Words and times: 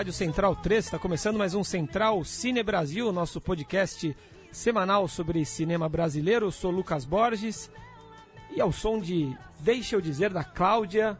Rádio 0.00 0.14
Central 0.14 0.56
3. 0.56 0.82
Está 0.86 0.98
começando 0.98 1.36
mais 1.36 1.54
um 1.54 1.62
Central 1.62 2.24
Cine 2.24 2.62
Brasil, 2.62 3.12
nosso 3.12 3.38
podcast 3.38 4.16
semanal 4.50 5.06
sobre 5.06 5.44
cinema 5.44 5.90
brasileiro. 5.90 6.46
Eu 6.46 6.50
sou 6.50 6.70
Lucas 6.70 7.04
Borges 7.04 7.70
e 8.56 8.62
ao 8.62 8.72
som 8.72 8.98
de 8.98 9.30
Deixa 9.58 9.94
Eu 9.96 10.00
Dizer 10.00 10.30
da 10.30 10.42
Cláudia, 10.42 11.18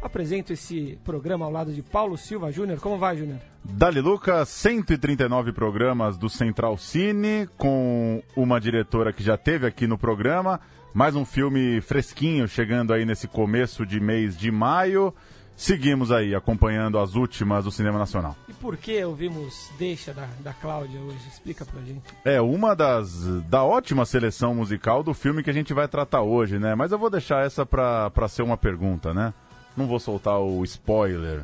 apresento 0.00 0.54
esse 0.54 0.98
programa 1.04 1.44
ao 1.44 1.52
lado 1.52 1.70
de 1.70 1.82
Paulo 1.82 2.16
Silva 2.16 2.50
Júnior. 2.50 2.80
Como 2.80 2.96
vai, 2.96 3.18
Júnior? 3.18 3.40
Dali 3.62 4.00
Lucas, 4.00 4.48
139 4.48 5.52
programas 5.52 6.16
do 6.16 6.30
Central 6.30 6.78
Cine, 6.78 7.46
com 7.58 8.22
uma 8.34 8.58
diretora 8.58 9.12
que 9.12 9.22
já 9.22 9.36
teve 9.36 9.66
aqui 9.66 9.86
no 9.86 9.98
programa. 9.98 10.62
Mais 10.94 11.14
um 11.14 11.26
filme 11.26 11.82
fresquinho 11.82 12.48
chegando 12.48 12.94
aí 12.94 13.04
nesse 13.04 13.28
começo 13.28 13.84
de 13.84 14.00
mês 14.00 14.34
de 14.34 14.50
maio. 14.50 15.12
Seguimos 15.56 16.10
aí 16.10 16.34
acompanhando 16.34 16.98
as 16.98 17.14
últimas 17.14 17.64
do 17.64 17.70
cinema 17.70 17.98
nacional. 17.98 18.36
E 18.48 18.52
por 18.52 18.76
que 18.76 19.04
ouvimos 19.04 19.70
Deixa 19.78 20.12
da, 20.12 20.26
da 20.40 20.52
Cláudia 20.52 21.00
hoje? 21.00 21.28
Explica 21.28 21.64
pra 21.64 21.80
gente. 21.80 22.02
É 22.24 22.40
uma 22.40 22.74
das 22.74 23.24
da 23.44 23.62
ótima 23.62 24.04
seleção 24.04 24.54
musical 24.54 25.02
do 25.02 25.14
filme 25.14 25.42
que 25.42 25.50
a 25.50 25.54
gente 25.54 25.72
vai 25.72 25.86
tratar 25.86 26.22
hoje, 26.22 26.58
né? 26.58 26.74
Mas 26.74 26.92
eu 26.92 26.98
vou 26.98 27.08
deixar 27.08 27.46
essa 27.46 27.64
pra, 27.64 28.10
pra 28.10 28.28
ser 28.28 28.42
uma 28.42 28.56
pergunta, 28.56 29.14
né? 29.14 29.32
Não 29.76 29.86
vou 29.86 30.00
soltar 30.00 30.40
o 30.40 30.62
spoiler. 30.64 31.42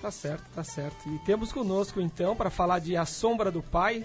Tá 0.00 0.10
certo, 0.10 0.44
tá 0.54 0.64
certo. 0.64 1.08
E 1.08 1.18
temos 1.18 1.52
conosco 1.52 2.00
então 2.00 2.34
para 2.34 2.48
falar 2.48 2.78
de 2.78 2.96
A 2.96 3.04
Sombra 3.04 3.50
do 3.50 3.62
Pai. 3.62 4.04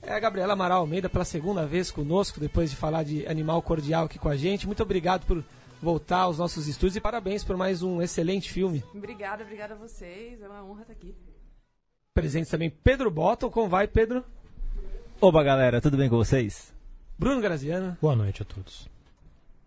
É 0.00 0.12
a 0.14 0.20
Gabriela 0.20 0.52
Amaral 0.52 0.80
Almeida 0.80 1.08
pela 1.08 1.24
segunda 1.24 1.64
vez 1.64 1.90
conosco, 1.90 2.40
depois 2.40 2.70
de 2.70 2.76
falar 2.76 3.04
de 3.04 3.26
Animal 3.26 3.62
Cordial 3.62 4.04
aqui 4.04 4.18
com 4.18 4.28
a 4.28 4.36
gente. 4.36 4.66
Muito 4.66 4.82
obrigado 4.82 5.24
por 5.26 5.44
voltar 5.82 6.20
aos 6.20 6.38
nossos 6.38 6.68
estúdios 6.68 6.96
e 6.96 7.00
parabéns 7.00 7.42
por 7.42 7.56
mais 7.56 7.82
um 7.82 8.00
excelente 8.00 8.50
filme. 8.50 8.84
Obrigada, 8.94 9.42
obrigada 9.42 9.74
a 9.74 9.76
vocês. 9.76 10.40
É 10.40 10.48
uma 10.48 10.64
honra 10.64 10.82
estar 10.82 10.92
aqui. 10.92 11.14
Presente 12.14 12.48
também 12.48 12.70
Pedro 12.70 13.10
Botton. 13.10 13.50
Como 13.50 13.68
vai, 13.68 13.88
Pedro? 13.88 14.24
Oba, 15.20 15.42
galera, 15.42 15.80
tudo 15.80 15.96
bem 15.96 16.08
com 16.08 16.16
vocês? 16.16 16.72
Bruno 17.18 17.40
Graziano. 17.40 17.96
Boa 18.00 18.14
noite 18.14 18.42
a 18.42 18.44
todos. 18.44 18.88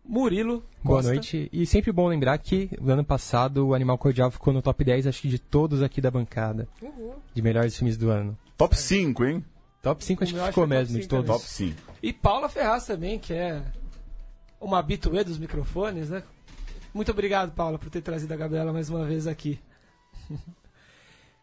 Murilo. 0.04 0.64
Boa 0.84 1.00
Costa. 1.00 1.12
noite. 1.12 1.50
E 1.52 1.66
sempre 1.66 1.92
bom 1.92 2.08
lembrar 2.08 2.38
que 2.38 2.70
no 2.80 2.94
ano 2.94 3.04
passado 3.04 3.68
o 3.68 3.74
Animal 3.74 3.98
Cordial 3.98 4.32
ficou 4.32 4.54
no 4.54 4.62
top 4.62 4.84
10, 4.84 5.08
acho 5.08 5.22
que 5.22 5.28
de 5.28 5.40
todos 5.40 5.82
aqui 5.82 6.00
da 6.00 6.12
bancada. 6.12 6.68
Uhul. 6.82 7.16
De 7.34 7.42
melhores 7.42 7.76
filmes 7.76 7.98
do 7.98 8.10
ano. 8.10 8.38
Top 8.58 8.78
5, 8.78 9.26
hein? 9.26 9.44
Top 9.82 10.04
5 10.04 10.24
acho 10.24 10.34
que 10.34 10.40
acho 10.40 10.48
ficou 10.50 10.68
que 10.68 10.74
é 10.74 10.78
top 10.78 10.82
mesmo, 10.82 10.98
de 10.98 11.04
cinco 11.04 11.16
todos. 11.16 11.28
Top 11.28 11.44
5. 11.44 11.82
E 12.02 12.14
Paula 12.14 12.48
Ferraz 12.48 12.86
também, 12.86 13.20
que 13.20 13.34
é 13.34 13.62
uma 14.60 14.80
habituê 14.80 15.24
dos 15.24 15.38
microfones, 15.38 16.10
né? 16.10 16.24
Muito 16.94 17.12
obrigado, 17.12 17.52
Paula, 17.52 17.78
por 17.78 17.90
ter 17.90 18.02
trazido 18.02 18.34
a 18.34 18.38
Gabriela 18.38 18.72
mais 18.72 18.90
uma 18.90 19.04
vez 19.06 19.28
aqui. 19.28 19.60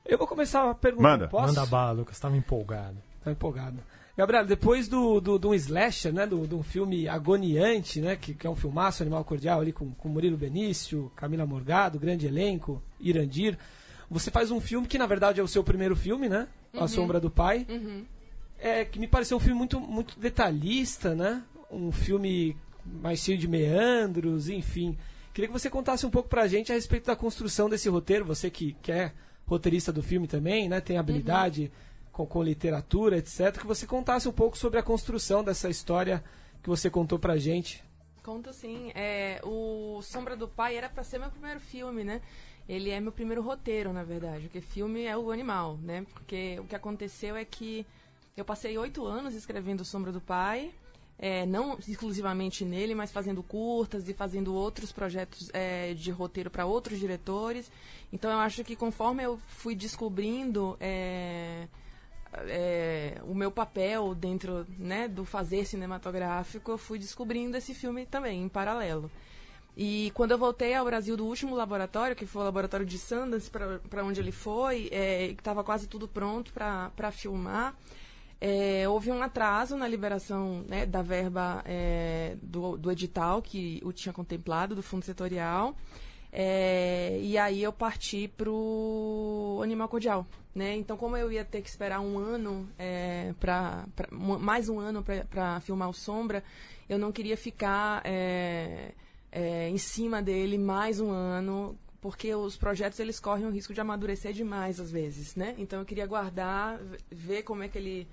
Eu 0.04 0.18
vou 0.18 0.26
começar 0.26 0.68
a 0.68 0.74
perguntar. 0.74 1.10
Manda. 1.10 1.28
Posso? 1.28 1.54
Manda 1.54 1.66
bala, 1.66 1.92
Lucas, 1.92 2.18
tava 2.18 2.36
empolgado. 2.36 2.96
Tá 3.22 3.30
empolgado. 3.30 3.78
Gabriela, 4.16 4.44
depois 4.44 4.88
do, 4.88 5.20
do, 5.20 5.38
do 5.38 5.50
um 5.50 5.54
slasher, 5.54 6.12
né? 6.12 6.26
Do, 6.26 6.46
de 6.46 6.54
um 6.54 6.62
filme 6.62 7.08
agoniante, 7.08 8.00
né? 8.00 8.16
Que, 8.16 8.34
que 8.34 8.46
é 8.46 8.50
um 8.50 8.56
filmaço 8.56 9.02
Animal 9.02 9.24
Cordial 9.24 9.60
ali 9.60 9.72
com, 9.72 9.92
com 9.92 10.08
Murilo 10.08 10.36
Benício, 10.36 11.10
Camila 11.16 11.46
Morgado, 11.46 11.98
grande 11.98 12.26
elenco, 12.26 12.82
Irandir. 13.00 13.56
Você 14.10 14.30
faz 14.30 14.50
um 14.50 14.60
filme 14.60 14.86
que 14.86 14.98
na 14.98 15.06
verdade 15.06 15.40
é 15.40 15.42
o 15.42 15.48
seu 15.48 15.64
primeiro 15.64 15.96
filme, 15.96 16.28
né? 16.28 16.48
A 16.74 16.88
Sombra 16.88 17.20
do 17.20 17.30
Pai. 17.30 17.66
Uhum. 17.68 18.04
É, 18.58 18.84
que 18.84 18.98
me 18.98 19.08
pareceu 19.08 19.36
um 19.36 19.40
filme 19.40 19.56
muito, 19.56 19.80
muito 19.80 20.18
detalhista, 20.18 21.14
né? 21.14 21.42
Um 21.70 21.90
filme 21.90 22.56
mais 22.84 23.20
cheio 23.20 23.38
de 23.38 23.48
meandros, 23.48 24.48
enfim. 24.48 24.96
Queria 25.32 25.48
que 25.48 25.52
você 25.52 25.70
contasse 25.70 26.04
um 26.04 26.10
pouco 26.10 26.28
pra 26.28 26.46
gente 26.46 26.70
a 26.70 26.74
respeito 26.74 27.06
da 27.06 27.16
construção 27.16 27.68
desse 27.68 27.88
roteiro. 27.88 28.24
Você 28.24 28.50
que, 28.50 28.76
que 28.82 28.92
é 28.92 29.12
roteirista 29.46 29.92
do 29.92 30.02
filme 30.02 30.26
também, 30.26 30.68
né? 30.68 30.80
Tem 30.80 30.98
habilidade 30.98 31.72
com, 32.12 32.26
com 32.26 32.42
literatura, 32.42 33.16
etc. 33.16 33.58
Que 33.58 33.66
você 33.66 33.86
contasse 33.86 34.28
um 34.28 34.32
pouco 34.32 34.56
sobre 34.58 34.78
a 34.78 34.82
construção 34.82 35.42
dessa 35.42 35.70
história 35.70 36.22
que 36.62 36.68
você 36.68 36.90
contou 36.90 37.18
pra 37.18 37.36
gente. 37.36 37.82
Conto 38.22 38.52
sim. 38.52 38.92
É, 38.94 39.40
o 39.42 40.00
Sombra 40.02 40.36
do 40.36 40.46
Pai 40.46 40.76
era 40.76 40.88
pra 40.88 41.02
ser 41.02 41.18
meu 41.18 41.30
primeiro 41.30 41.58
filme, 41.60 42.04
né? 42.04 42.20
Ele 42.68 42.90
é 42.90 43.00
meu 43.00 43.10
primeiro 43.10 43.42
roteiro, 43.42 43.92
na 43.92 44.04
verdade. 44.04 44.44
Porque 44.44 44.60
filme 44.60 45.04
é 45.04 45.16
o 45.16 45.32
animal, 45.32 45.78
né? 45.82 46.06
Porque 46.12 46.58
o 46.60 46.64
que 46.64 46.76
aconteceu 46.76 47.34
é 47.34 47.44
que 47.44 47.84
eu 48.36 48.44
passei 48.44 48.78
oito 48.78 49.04
anos 49.04 49.34
escrevendo 49.34 49.84
Sombra 49.84 50.12
do 50.12 50.20
Pai. 50.20 50.72
É, 51.22 51.46
não 51.46 51.78
exclusivamente 51.86 52.64
nele, 52.64 52.96
mas 52.96 53.12
fazendo 53.12 53.44
curtas 53.44 54.08
e 54.08 54.12
fazendo 54.12 54.52
outros 54.52 54.90
projetos 54.90 55.48
é, 55.52 55.94
de 55.94 56.10
roteiro 56.10 56.50
para 56.50 56.66
outros 56.66 56.98
diretores. 56.98 57.70
Então 58.12 58.28
eu 58.28 58.38
acho 58.38 58.64
que 58.64 58.74
conforme 58.74 59.22
eu 59.22 59.38
fui 59.46 59.76
descobrindo 59.76 60.76
é, 60.80 61.68
é, 62.48 63.20
o 63.22 63.36
meu 63.36 63.52
papel 63.52 64.16
dentro 64.16 64.66
né, 64.76 65.06
do 65.06 65.24
fazer 65.24 65.64
cinematográfico, 65.64 66.72
eu 66.72 66.78
fui 66.78 66.98
descobrindo 66.98 67.56
esse 67.56 67.72
filme 67.72 68.04
também, 68.04 68.42
em 68.42 68.48
paralelo. 68.48 69.08
E 69.76 70.10
quando 70.14 70.32
eu 70.32 70.38
voltei 70.38 70.74
ao 70.74 70.84
Brasil 70.84 71.16
do 71.16 71.24
último 71.24 71.54
laboratório, 71.54 72.16
que 72.16 72.26
foi 72.26 72.42
o 72.42 72.44
laboratório 72.46 72.84
de 72.84 72.98
Sundance, 72.98 73.48
para 73.48 74.04
onde 74.04 74.20
ele 74.20 74.32
foi, 74.32 74.88
é, 74.90 75.28
que 75.28 75.40
estava 75.40 75.62
quase 75.62 75.86
tudo 75.86 76.08
pronto 76.08 76.52
para 76.52 77.12
filmar, 77.12 77.76
é, 78.44 78.88
houve 78.88 79.08
um 79.12 79.22
atraso 79.22 79.76
na 79.76 79.86
liberação 79.86 80.64
né, 80.68 80.84
da 80.84 81.00
verba 81.00 81.62
é, 81.64 82.36
do, 82.42 82.76
do 82.76 82.90
edital 82.90 83.40
que 83.40 83.80
o 83.84 83.92
tinha 83.92 84.12
contemplado, 84.12 84.74
do 84.74 84.82
fundo 84.82 85.04
setorial. 85.04 85.76
É, 86.32 87.20
e 87.22 87.38
aí 87.38 87.62
eu 87.62 87.72
parti 87.72 88.26
pro 88.26 89.60
Animal 89.62 89.88
Cordial, 89.88 90.26
né? 90.52 90.74
Então, 90.74 90.96
como 90.96 91.16
eu 91.16 91.30
ia 91.30 91.44
ter 91.44 91.62
que 91.62 91.68
esperar 91.68 92.00
um 92.00 92.18
ano, 92.18 92.68
é, 92.76 93.32
mu- 94.10 94.40
mais 94.40 94.68
um 94.68 94.80
ano 94.80 95.04
para 95.30 95.60
filmar 95.60 95.88
o 95.88 95.94
Sombra, 95.94 96.42
eu 96.88 96.98
não 96.98 97.12
queria 97.12 97.36
ficar 97.36 98.02
é, 98.04 98.92
é, 99.30 99.68
em 99.68 99.78
cima 99.78 100.20
dele 100.20 100.58
mais 100.58 100.98
um 100.98 101.10
ano, 101.12 101.78
porque 102.00 102.34
os 102.34 102.56
projetos 102.56 102.98
eles 102.98 103.20
correm 103.20 103.46
o 103.46 103.50
risco 103.50 103.72
de 103.72 103.80
amadurecer 103.80 104.32
demais 104.32 104.80
às 104.80 104.90
vezes, 104.90 105.36
né? 105.36 105.54
Então, 105.58 105.78
eu 105.78 105.84
queria 105.84 106.06
guardar, 106.06 106.80
ver 107.08 107.44
como 107.44 107.62
é 107.62 107.68
que 107.68 107.78
ele 107.78 108.08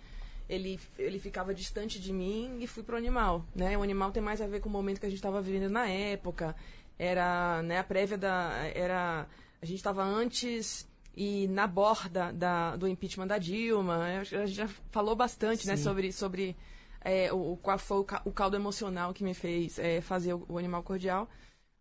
ele, 0.50 0.80
ele 0.98 1.20
ficava 1.20 1.54
distante 1.54 2.00
de 2.00 2.12
mim 2.12 2.58
e 2.60 2.66
fui 2.66 2.82
pro 2.82 2.98
animal, 2.98 3.46
né? 3.56 3.78
O 3.78 3.84
animal 3.84 4.12
tem 4.12 4.22
mais 4.22 4.42
a 4.42 4.48
ver 4.48 4.60
com 4.60 4.68
o 4.68 4.72
momento 4.72 5.00
que 5.00 5.06
a 5.06 5.10
gente 5.10 5.20
estava 5.20 5.42
vivendo 5.42 5.70
na 5.70 5.88
época. 5.88 6.56
Era, 6.98 7.62
né, 7.62 7.78
a 7.78 7.84
prévia 7.84 8.18
da 8.18 8.52
era 8.74 9.28
a 9.62 9.66
gente 9.66 9.78
estava 9.78 10.04
antes 10.04 10.90
e 11.16 11.48
na 11.48 11.68
borda 11.68 12.34
da, 12.34 12.76
do 12.76 12.88
impeachment 12.88 13.28
da 13.28 13.38
Dilma. 13.38 13.98
A 14.04 14.24
gente 14.24 14.48
já 14.48 14.68
falou 14.90 15.16
bastante, 15.16 15.68
né, 15.68 15.78
sobre 15.78 16.12
sobre 16.12 16.58
é, 17.02 17.32
o, 17.32 17.58
qual 17.62 17.78
foi 17.78 18.06
o 18.26 18.32
caldo 18.32 18.58
emocional 18.58 19.14
que 19.14 19.24
me 19.24 19.34
fez 19.34 19.78
é, 19.78 20.02
fazer 20.02 20.34
o, 20.34 20.46
o 20.50 20.58
Animal 20.58 20.82
Cordial. 20.82 21.30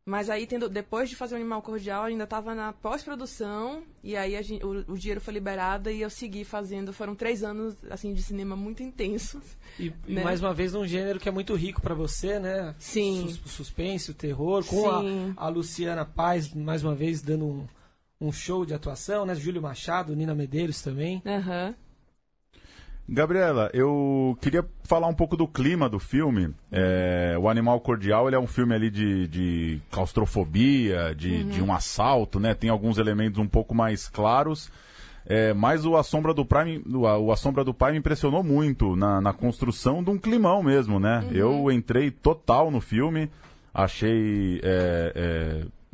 Mas 0.08 0.30
aí, 0.30 0.46
tendo, 0.46 0.70
depois 0.70 1.10
de 1.10 1.14
fazer 1.14 1.34
o 1.34 1.36
Animal 1.36 1.60
Cordial, 1.60 2.04
ainda 2.04 2.24
estava 2.24 2.54
na 2.54 2.72
pós-produção, 2.72 3.82
e 4.02 4.16
aí 4.16 4.36
a 4.36 4.40
gen- 4.40 4.60
o, 4.64 4.92
o 4.92 4.96
dinheiro 4.98 5.20
foi 5.20 5.34
liberado 5.34 5.90
e 5.90 6.00
eu 6.00 6.08
segui 6.08 6.44
fazendo. 6.44 6.94
Foram 6.94 7.14
três 7.14 7.44
anos 7.44 7.76
assim 7.90 8.14
de 8.14 8.22
cinema 8.22 8.56
muito 8.56 8.82
intensos. 8.82 9.42
E, 9.78 9.92
e 10.06 10.14
Né? 10.14 10.24
mais 10.24 10.40
uma 10.40 10.54
vez 10.54 10.72
num 10.72 10.86
gênero 10.86 11.20
que 11.20 11.28
é 11.28 11.32
muito 11.32 11.54
rico 11.54 11.82
pra 11.82 11.94
você, 11.94 12.38
né? 12.38 12.74
Sim. 12.78 13.28
Sus- 13.28 13.52
suspense, 13.52 14.10
o 14.10 14.14
terror, 14.14 14.64
com 14.64 14.88
a, 14.88 15.02
a 15.36 15.48
Luciana 15.50 16.06
Paz, 16.06 16.54
mais 16.54 16.82
uma 16.82 16.94
vez, 16.94 17.20
dando 17.20 17.44
um, 17.46 17.66
um 18.18 18.32
show 18.32 18.64
de 18.64 18.72
atuação, 18.72 19.26
né? 19.26 19.34
Júlio 19.34 19.60
Machado, 19.60 20.16
Nina 20.16 20.34
Medeiros 20.34 20.80
também. 20.80 21.22
Aham. 21.26 21.74
Gabriela, 23.08 23.70
eu 23.72 24.36
queria 24.40 24.64
falar 24.84 25.06
um 25.08 25.14
pouco 25.14 25.34
do 25.36 25.48
clima 25.48 25.88
do 25.88 25.98
filme. 25.98 26.50
É, 26.70 27.36
o 27.40 27.48
Animal 27.48 27.80
Cordial 27.80 28.26
ele 28.28 28.36
é 28.36 28.38
um 28.38 28.46
filme 28.46 28.74
ali 28.74 28.90
de, 28.90 29.26
de 29.28 29.80
claustrofobia, 29.90 31.14
de, 31.14 31.44
de 31.44 31.62
um 31.62 31.72
assalto, 31.72 32.38
né? 32.38 32.52
Tem 32.54 32.68
alguns 32.68 32.98
elementos 32.98 33.38
um 33.38 33.46
pouco 33.48 33.74
mais 33.74 34.08
claros. 34.08 34.70
É, 35.24 35.52
mas 35.54 35.84
o 35.86 35.96
A 35.96 36.02
Sombra 36.02 36.32
do 36.34 36.44
Pai, 36.44 36.82
o, 36.86 37.32
A- 37.32 37.36
Sombra 37.36 37.64
do 37.64 37.72
Pai 37.74 37.92
me 37.92 37.98
impressionou 37.98 38.42
muito 38.42 38.94
na, 38.94 39.20
na 39.20 39.32
construção 39.32 40.02
de 40.02 40.10
um 40.10 40.18
climão 40.18 40.62
mesmo, 40.62 41.00
né? 41.00 41.26
Eu 41.32 41.70
entrei 41.70 42.10
total 42.10 42.70
no 42.70 42.80
filme, 42.80 43.30
achei, 43.72 44.60
é, 44.62 45.12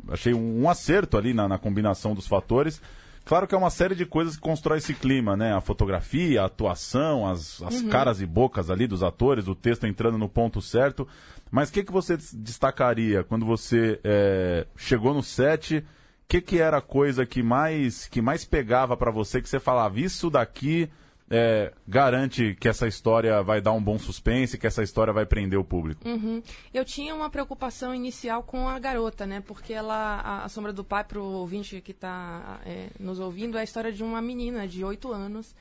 é, 0.09 0.13
achei 0.13 0.35
um, 0.35 0.63
um 0.63 0.69
acerto 0.71 1.17
ali 1.17 1.33
na, 1.35 1.49
na 1.49 1.59
combinação 1.59 2.13
dos 2.15 2.27
fatores. 2.27 2.81
Claro 3.25 3.47
que 3.47 3.55
é 3.55 3.59
uma 3.59 3.71
série 3.71 3.95
de 3.95 4.05
coisas 4.05 4.37
que 4.37 4.43
constrói 4.43 4.79
esse 4.79 4.93
clima, 4.93 5.35
né? 5.37 5.55
A 5.55 5.61
fotografia, 5.61 6.43
a 6.43 6.45
atuação, 6.45 7.27
as, 7.27 7.63
as 7.63 7.81
caras 7.91 8.21
e 8.21 8.27
bocas 8.27 8.69
ali 8.69 8.87
dos 8.87 9.03
atores, 9.03 9.49
o 9.49 9.55
texto 9.55 9.87
entrando 9.87 10.19
no 10.19 10.29
ponto 10.29 10.61
certo. 10.61 11.09
Mas 11.51 11.71
o 11.71 11.73
que, 11.73 11.83
que 11.85 11.93
você 11.93 12.17
des- 12.19 12.35
destacaria 12.35 13.25
quando 13.25 13.47
você 13.47 13.99
é, 14.05 14.67
chegou 14.77 15.15
no 15.15 15.23
set? 15.23 15.79
O 15.79 15.85
que, 16.29 16.41
que 16.41 16.59
era 16.59 16.79
a 16.79 16.83
coisa 16.83 17.25
que 17.25 17.43
mais, 17.43 18.07
que 18.09 18.21
mais 18.21 18.45
pegava 18.45 18.97
pra 18.97 19.11
você, 19.11 19.41
que 19.41 19.49
você 19.49 19.59
falava, 19.61 19.99
isso 20.01 20.29
daqui 20.29 20.91
é, 21.31 21.73
garante 21.87 22.55
que 22.61 22.69
essa 22.69 22.87
história 22.87 23.43
vai 23.43 23.61
dar 23.61 23.73
um 23.73 23.83
bom 23.83 23.99
suspense, 23.99 24.59
que 24.59 24.67
essa 24.67 24.83
história 24.83 25.13
vai 25.13 25.25
prender 25.25 25.59
o 25.59 25.65
público? 25.65 26.07
Uhum. 26.07 26.43
Eu 26.73 26.85
tinha 26.85 27.15
uma 27.15 27.31
preocupação 27.31 27.95
inicial 27.95 28.43
com 28.43 28.69
a 28.69 28.79
garota, 28.79 29.27
né? 29.27 29.41
Porque 29.41 29.73
ela, 29.73 30.21
a, 30.21 30.45
a 30.45 30.49
Sombra 30.49 30.73
do 30.73 30.85
Pai, 30.85 31.05
pro 31.05 31.25
ouvinte 31.25 31.81
que 31.81 31.93
está 31.93 32.61
é, 32.67 32.89
nos 32.99 33.19
ouvindo, 33.19 33.57
é 33.57 33.63
a 33.63 33.65
história 33.65 33.93
de 33.93 34.03
uma 34.03 34.21
menina 34.21 34.69
de 34.69 34.85
8 34.85 35.13
anos 35.13 35.55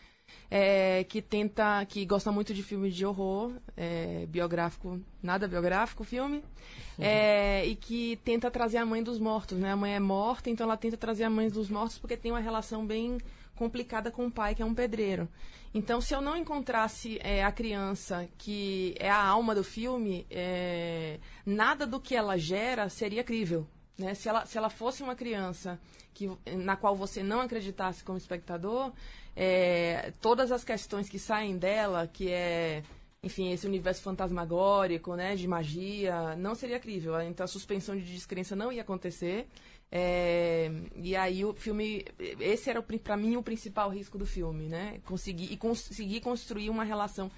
é, 0.50 1.04
que 1.06 1.22
tenta, 1.22 1.86
que 1.86 2.06
gosta 2.06 2.32
muito 2.32 2.54
de 2.54 2.62
filmes 2.62 2.96
de 2.96 3.06
horror, 3.06 3.54
é, 3.76 4.26
biográfico, 4.28 5.00
nada 5.22 5.48
biográfico, 5.48 6.04
filme, 6.04 6.44
é, 7.00 7.66
e 7.66 7.76
que 7.76 8.18
tenta 8.24 8.52
trazer 8.52 8.78
a 8.78 8.86
mãe 8.86 9.02
dos 9.02 9.20
mortos, 9.20 9.58
né? 9.58 9.72
A 9.72 9.76
mãe 9.76 9.96
é 9.96 10.00
morta, 10.00 10.50
então 10.50 10.66
ela 10.66 10.78
tenta 10.78 10.98
trazer 10.98 11.24
a 11.24 11.30
mãe 11.30 11.50
dos 11.50 11.70
mortos 11.70 11.98
porque 11.98 12.18
tem 12.18 12.32
uma 12.32 12.40
relação 12.40 12.86
bem 12.86 13.18
complicada 13.56 14.12
com 14.12 14.26
o 14.26 14.32
pai, 14.32 14.56
que 14.56 14.62
é 14.62 14.66
um 14.66 14.74
pedreiro. 14.74 15.30
Então, 15.74 16.00
se 16.00 16.14
eu 16.14 16.22
não 16.22 16.38
encontrasse 16.38 17.20
é, 17.22 17.44
a 17.44 17.52
criança 17.52 18.28
que 18.38 18.96
é 19.00 19.10
a 19.10 19.24
alma 19.24 19.56
do 19.56 19.64
filme, 19.64 20.26
é, 20.30 21.20
nada 21.46 21.88
do 21.88 22.00
que 22.00 22.16
ela 22.16 22.38
gera 22.38 22.90
seria 22.90 23.24
crível. 23.24 23.68
Né? 23.98 24.14
Se, 24.14 24.30
ela, 24.30 24.46
se 24.46 24.58
ela 24.58 24.70
fosse 24.70 25.02
uma 25.02 25.16
criança 25.16 25.80
que, 26.14 26.30
na 26.58 26.76
qual 26.76 26.96
você 26.96 27.24
não 27.24 27.42
acreditasse 27.42 28.04
como 28.04 28.18
espectador, 28.18 28.92
é, 29.36 30.14
todas 30.22 30.52
as 30.52 30.64
questões 30.64 31.10
que 31.10 31.18
saem 31.18 31.58
dela, 31.58 32.08
que 32.08 32.30
é, 32.30 32.84
enfim, 33.24 33.52
esse 33.52 33.66
universo 33.66 34.02
fantasmagórico, 34.02 35.16
né, 35.16 35.36
de 35.36 35.48
magia, 35.48 36.36
não 36.36 36.54
seria 36.54 36.80
crível. 36.80 37.20
Então 37.22 37.44
a 37.44 37.48
suspensão 37.48 37.96
de 37.96 38.04
descrença 38.04 38.56
não 38.56 38.72
ia 38.72 38.82
acontecer. 38.82 39.48
É, 39.92 40.72
e 40.96 41.16
aí 41.16 41.46
o 41.46 41.54
filme, 41.54 42.06
esse 42.40 42.70
era 42.70 42.82
para 42.82 43.16
mim 43.16 43.38
o 43.38 43.44
principal 43.44 43.90
risco 43.90 44.18
do 44.18 44.26
filme, 44.26 44.68
né? 44.68 45.00
Conseguir 45.06 45.54
e 45.54 45.58
conseguir 45.58 46.20
construir 46.22 46.70
uma 46.70 46.84
relação 46.84 47.32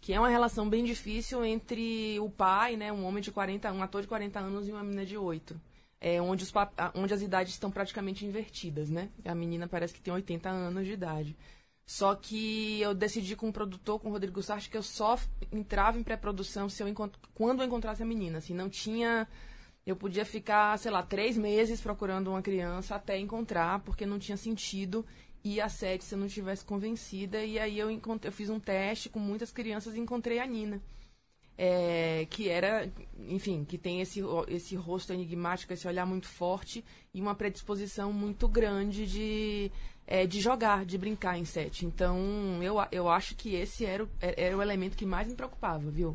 que 0.00 0.14
é 0.14 0.18
uma 0.18 0.30
relação 0.30 0.68
bem 0.68 0.82
difícil 0.82 1.44
entre 1.44 2.18
o 2.20 2.30
pai, 2.30 2.74
né, 2.74 2.90
um 2.90 3.04
homem 3.04 3.22
de 3.22 3.30
40, 3.30 3.70
um 3.70 3.82
ator 3.82 4.00
de 4.00 4.08
40 4.08 4.40
anos 4.40 4.66
e 4.66 4.72
uma 4.72 4.82
menina 4.82 5.04
de 5.04 5.18
8 5.18 5.60
é, 6.00 6.20
onde, 6.20 6.44
os, 6.44 6.52
onde 6.94 7.12
as 7.12 7.20
idades 7.20 7.52
estão 7.52 7.70
praticamente 7.70 8.24
invertidas, 8.24 8.88
né? 8.88 9.10
A 9.24 9.34
menina 9.34 9.68
parece 9.68 9.92
que 9.92 10.00
tem 10.00 10.12
80 10.12 10.48
anos 10.48 10.86
de 10.86 10.92
idade. 10.92 11.36
Só 11.90 12.14
que 12.14 12.80
eu 12.80 12.94
decidi 12.94 13.34
com 13.34 13.48
o 13.48 13.52
produtor, 13.52 13.98
com 13.98 14.10
o 14.10 14.12
Rodrigo 14.12 14.40
Sartre, 14.40 14.70
que 14.70 14.76
eu 14.76 14.82
só 14.82 15.18
entrava 15.50 15.98
em 15.98 16.04
pré-produção 16.04 16.68
se 16.68 16.80
eu 16.84 16.94
quando 17.34 17.62
eu 17.62 17.66
encontrasse 17.66 18.00
a 18.00 18.06
menina. 18.06 18.38
Assim, 18.38 18.54
não 18.54 18.70
tinha. 18.70 19.26
Eu 19.84 19.96
podia 19.96 20.24
ficar, 20.24 20.78
sei 20.78 20.92
lá, 20.92 21.02
três 21.02 21.36
meses 21.36 21.80
procurando 21.80 22.28
uma 22.28 22.42
criança 22.42 22.94
até 22.94 23.18
encontrar, 23.18 23.80
porque 23.80 24.06
não 24.06 24.20
tinha 24.20 24.36
sentido 24.36 25.04
ir 25.42 25.60
a 25.60 25.68
sete 25.68 26.04
se 26.04 26.14
eu 26.14 26.18
não 26.20 26.26
estivesse 26.26 26.64
convencida. 26.64 27.44
E 27.44 27.58
aí 27.58 27.76
eu, 27.76 27.90
eu 27.90 28.32
fiz 28.32 28.50
um 28.50 28.60
teste 28.60 29.08
com 29.08 29.18
muitas 29.18 29.50
crianças 29.50 29.96
e 29.96 29.98
encontrei 29.98 30.38
a 30.38 30.46
Nina 30.46 30.80
é, 31.62 32.26
que 32.30 32.48
era, 32.48 32.90
enfim, 33.28 33.66
que 33.66 33.76
tem 33.76 34.00
esse, 34.00 34.22
esse 34.48 34.74
rosto 34.76 35.12
enigmático, 35.12 35.70
esse 35.74 35.86
olhar 35.86 36.06
muito 36.06 36.26
forte 36.26 36.82
e 37.12 37.20
uma 37.20 37.34
predisposição 37.34 38.14
muito 38.14 38.48
grande 38.48 39.06
de, 39.06 39.70
é, 40.10 40.26
de 40.26 40.40
jogar, 40.40 40.84
de 40.84 40.98
brincar 40.98 41.38
em 41.38 41.44
set. 41.46 41.86
Então, 41.86 42.18
eu, 42.62 42.76
eu 42.92 43.08
acho 43.08 43.34
que 43.36 43.54
esse 43.54 43.86
era 43.86 44.04
o, 44.04 44.08
era 44.20 44.54
o 44.56 44.60
elemento 44.60 44.96
que 44.96 45.06
mais 45.06 45.26
me 45.28 45.34
preocupava, 45.34 45.88
viu? 45.90 46.14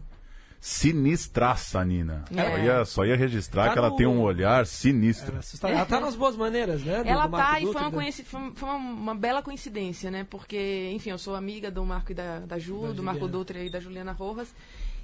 Sinistraça, 0.59 1.85
Nina. 1.85 2.25
É. 2.35 2.43
Só, 2.43 2.57
ia, 2.57 2.85
só 2.85 3.05
ia 3.05 3.15
registrar 3.15 3.67
Tá 3.67 3.73
que 3.73 3.77
ela 3.77 3.89
no- 3.91 3.95
tem 3.95 4.07
um 4.07 4.19
olhar 4.21 4.65
sinistro. 4.65 5.29
Ela, 5.31 5.39
assusta- 5.39 5.69
ela 5.69 5.85
tá 5.85 5.99
nas 5.99 6.15
boas 6.15 6.35
maneiras, 6.35 6.83
né? 6.83 7.03
do- 7.03 7.07
Ela 7.09 7.27
do 7.27 7.31
Marco 7.31 7.51
tá, 7.53 7.59
e 7.59 7.63
foi, 7.63 7.81
uma, 7.81 7.89
da- 7.91 7.97
coinci- 7.97 8.23
foi 8.23 8.39
uma, 8.69 8.75
uma 8.75 9.15
bela 9.15 9.41
coincidência, 9.43 10.09
né? 10.09 10.25
Porque, 10.29 10.91
enfim, 10.93 11.11
eu 11.11 11.17
sou 11.19 11.35
amiga 11.35 11.69
do 11.71 11.85
Marco 11.85 12.11
e 12.11 12.15
da, 12.15 12.39
da 12.39 12.57
Ju, 12.57 12.81
Da 12.87 12.93
do 12.93 13.03
Marco 13.03 13.19
Juliana. 13.21 13.37
Dutra 13.39 13.63
e 13.63 13.69
da 13.69 13.79
Juliana 13.79 14.11
Rojas. 14.11 14.53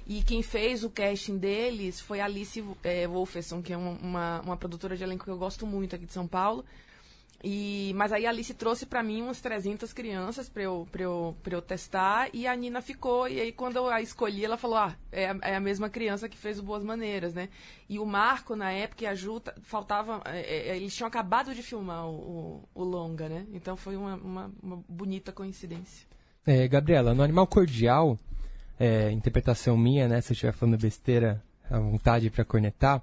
E 0.04 0.20
quem 0.22 0.42
fez 0.42 0.82
o 0.82 0.90
casting 0.90 1.38
deles 1.38 2.00
foi 2.00 2.20
a 2.20 2.24
Alice 2.24 2.62
é, 2.82 3.06
Wolferson, 3.06 3.62
que 3.62 3.72
é 3.72 3.76
uma, 3.76 3.90
uma, 4.02 4.40
uma 4.40 4.56
produtora 4.56 4.96
de 4.96 5.04
elenco 5.04 5.24
que 5.24 5.30
eu 5.30 5.38
gosto 5.38 5.64
muito 5.64 5.94
aqui 5.94 6.04
de 6.06 6.12
São 6.12 6.26
Paulo. 6.26 6.64
E, 7.44 7.92
mas 7.96 8.12
aí 8.12 8.24
a 8.24 8.30
Alice 8.30 8.54
trouxe 8.54 8.86
pra 8.86 9.02
mim 9.02 9.22
umas 9.22 9.40
300 9.40 9.92
crianças 9.92 10.48
pra 10.48 10.62
eu, 10.62 10.86
pra, 10.92 11.02
eu, 11.02 11.36
eu 11.50 11.60
testar 11.62 12.28
e 12.32 12.46
a 12.46 12.54
Nina 12.54 12.80
ficou. 12.80 13.26
E 13.28 13.40
aí 13.40 13.50
quando 13.50 13.76
eu 13.76 13.88
a 13.88 14.00
escolhi, 14.00 14.44
ela 14.44 14.56
falou: 14.56 14.76
Ah, 14.76 14.94
é 15.10 15.24
é 15.42 15.56
a 15.56 15.60
mesma 15.60 15.90
criança 15.90 16.28
que 16.28 16.38
fez 16.38 16.58
o 16.58 16.62
Boas 16.62 16.84
Maneiras, 16.84 17.34
né? 17.34 17.48
E 17.88 17.98
o 17.98 18.06
Marco, 18.06 18.54
na 18.54 18.70
época, 18.70 19.02
e 19.04 19.06
a 19.08 19.14
Ju, 19.14 19.40
ta- 19.40 19.54
faltava. 19.62 20.22
é, 20.26 20.70
é, 20.70 20.76
eles 20.76 20.94
tinham 20.94 21.08
acabado 21.08 21.52
de 21.54 21.62
filmar 21.62 22.06
o, 22.06 22.14
o, 22.14 22.68
o 22.80 22.84
Longa, 22.84 23.28
né? 23.28 23.44
Então 23.52 23.76
foi 23.76 23.96
uma, 23.96 24.14
uma, 24.14 24.50
uma 24.62 24.84
bonita 24.88 25.32
coincidência. 25.32 26.06
É, 26.46 26.66
Gabriela, 26.68 27.12
no 27.12 27.22
Animal 27.24 27.46
Cordial, 27.48 28.16
é, 28.78 29.10
interpretação 29.10 29.76
minha, 29.76 30.06
né? 30.06 30.20
Se 30.20 30.30
eu 30.30 30.34
estiver 30.34 30.52
falando 30.52 30.78
besteira, 30.80 31.42
à 31.68 31.78
vontade 31.78 32.30
para 32.30 32.44
cornetar. 32.44 33.02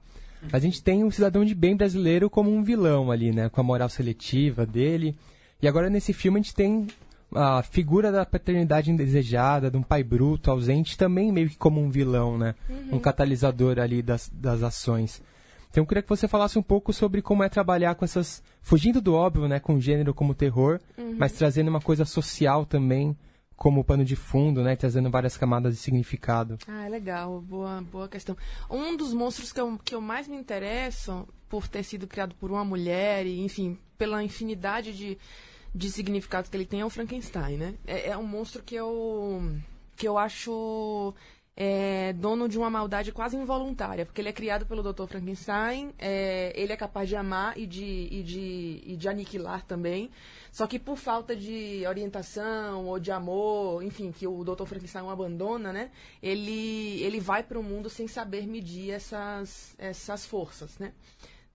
A 0.51 0.59
gente 0.59 0.81
tem 0.81 1.03
um 1.03 1.11
cidadão 1.11 1.43
de 1.43 1.53
bem 1.53 1.75
brasileiro 1.75 2.29
como 2.29 2.53
um 2.53 2.63
vilão 2.63 3.11
ali, 3.11 3.31
né? 3.31 3.49
Com 3.49 3.61
a 3.61 3.63
moral 3.63 3.89
seletiva 3.89 4.65
dele. 4.65 5.15
E 5.61 5.67
agora 5.67 5.89
nesse 5.89 6.13
filme 6.13 6.39
a 6.39 6.41
gente 6.41 6.55
tem 6.55 6.87
a 7.35 7.61
figura 7.61 8.11
da 8.11 8.25
paternidade 8.25 8.89
indesejada, 8.89 9.69
de 9.69 9.77
um 9.77 9.83
pai 9.83 10.03
bruto, 10.03 10.49
ausente, 10.49 10.97
também 10.97 11.31
meio 11.31 11.49
que 11.49 11.57
como 11.57 11.81
um 11.81 11.89
vilão, 11.89 12.37
né? 12.37 12.55
Um 12.91 12.99
catalisador 12.99 13.79
ali 13.79 14.01
das, 14.01 14.31
das 14.33 14.63
ações. 14.63 15.21
Então 15.69 15.83
eu 15.83 15.87
queria 15.87 16.01
que 16.01 16.09
você 16.09 16.27
falasse 16.27 16.57
um 16.57 16.63
pouco 16.63 16.91
sobre 16.91 17.21
como 17.21 17.43
é 17.43 17.49
trabalhar 17.49 17.93
com 17.95 18.03
essas. 18.03 18.41
fugindo 18.61 18.99
do 18.99 19.13
óbvio, 19.13 19.47
né? 19.47 19.59
Com 19.59 19.79
gênero 19.79 20.13
como 20.13 20.33
terror, 20.33 20.79
mas 21.17 21.33
trazendo 21.33 21.67
uma 21.67 21.81
coisa 21.81 22.05
social 22.05 22.65
também 22.65 23.15
como 23.59 23.83
pano 23.83 24.05
de 24.05 24.15
fundo, 24.15 24.63
né? 24.63 24.73
Trazendo 24.77 25.11
várias 25.11 25.35
camadas 25.35 25.75
de 25.75 25.81
significado. 25.81 26.57
Ah, 26.65 26.87
legal, 26.87 27.41
boa, 27.41 27.81
boa 27.81 28.07
questão. 28.07 28.37
Um 28.69 28.95
dos 28.95 29.13
monstros 29.13 29.51
que 29.51 29.59
eu, 29.59 29.77
que 29.83 29.93
eu 29.93 29.99
mais 29.99 30.29
me 30.29 30.37
interesso 30.37 31.27
por 31.49 31.67
ter 31.67 31.83
sido 31.83 32.07
criado 32.07 32.33
por 32.35 32.49
uma 32.49 32.63
mulher 32.63 33.25
e, 33.25 33.41
enfim, 33.41 33.77
pela 33.97 34.23
infinidade 34.23 34.95
de, 34.95 35.17
de 35.75 35.91
significados 35.91 36.49
que 36.49 36.55
ele 36.55 36.65
tem 36.65 36.79
é 36.79 36.85
o 36.85 36.89
Frankenstein, 36.89 37.57
né? 37.57 37.75
É, 37.85 38.11
é 38.11 38.17
um 38.17 38.25
monstro 38.25 38.63
que 38.63 38.75
eu, 38.75 39.41
que 39.97 40.07
eu 40.07 40.17
acho 40.17 41.13
é, 41.61 42.13
dono 42.13 42.47
de 42.47 42.57
uma 42.57 42.69
maldade 42.69 43.11
quase 43.11 43.35
involuntária, 43.35 44.05
porque 44.05 44.21
ele 44.21 44.29
é 44.29 44.33
criado 44.33 44.65
pelo 44.65 44.81
Dr. 44.81 45.07
Frankenstein, 45.07 45.93
é, 45.99 46.53
ele 46.55 46.71
é 46.71 46.77
capaz 46.77 47.09
de 47.09 47.17
amar 47.17 47.57
e 47.57 47.67
de, 47.67 48.07
e, 48.09 48.23
de, 48.23 48.81
e 48.85 48.95
de 48.95 49.09
aniquilar 49.09 49.65
também, 49.65 50.09
só 50.53 50.65
que 50.65 50.79
por 50.79 50.95
falta 50.95 51.35
de 51.35 51.85
orientação 51.85 52.85
ou 52.85 52.97
de 52.97 53.11
amor, 53.11 53.83
enfim, 53.83 54.09
que 54.09 54.25
o 54.25 54.41
Dr. 54.45 54.63
Frankenstein 54.63 55.03
o 55.03 55.09
abandona, 55.09 55.73
né? 55.73 55.91
Ele, 56.23 57.03
ele 57.03 57.19
vai 57.19 57.43
para 57.43 57.59
o 57.59 57.63
mundo 57.63 57.89
sem 57.89 58.07
saber 58.07 58.47
medir 58.47 58.91
essas, 58.91 59.75
essas 59.77 60.25
forças, 60.25 60.79
né? 60.79 60.93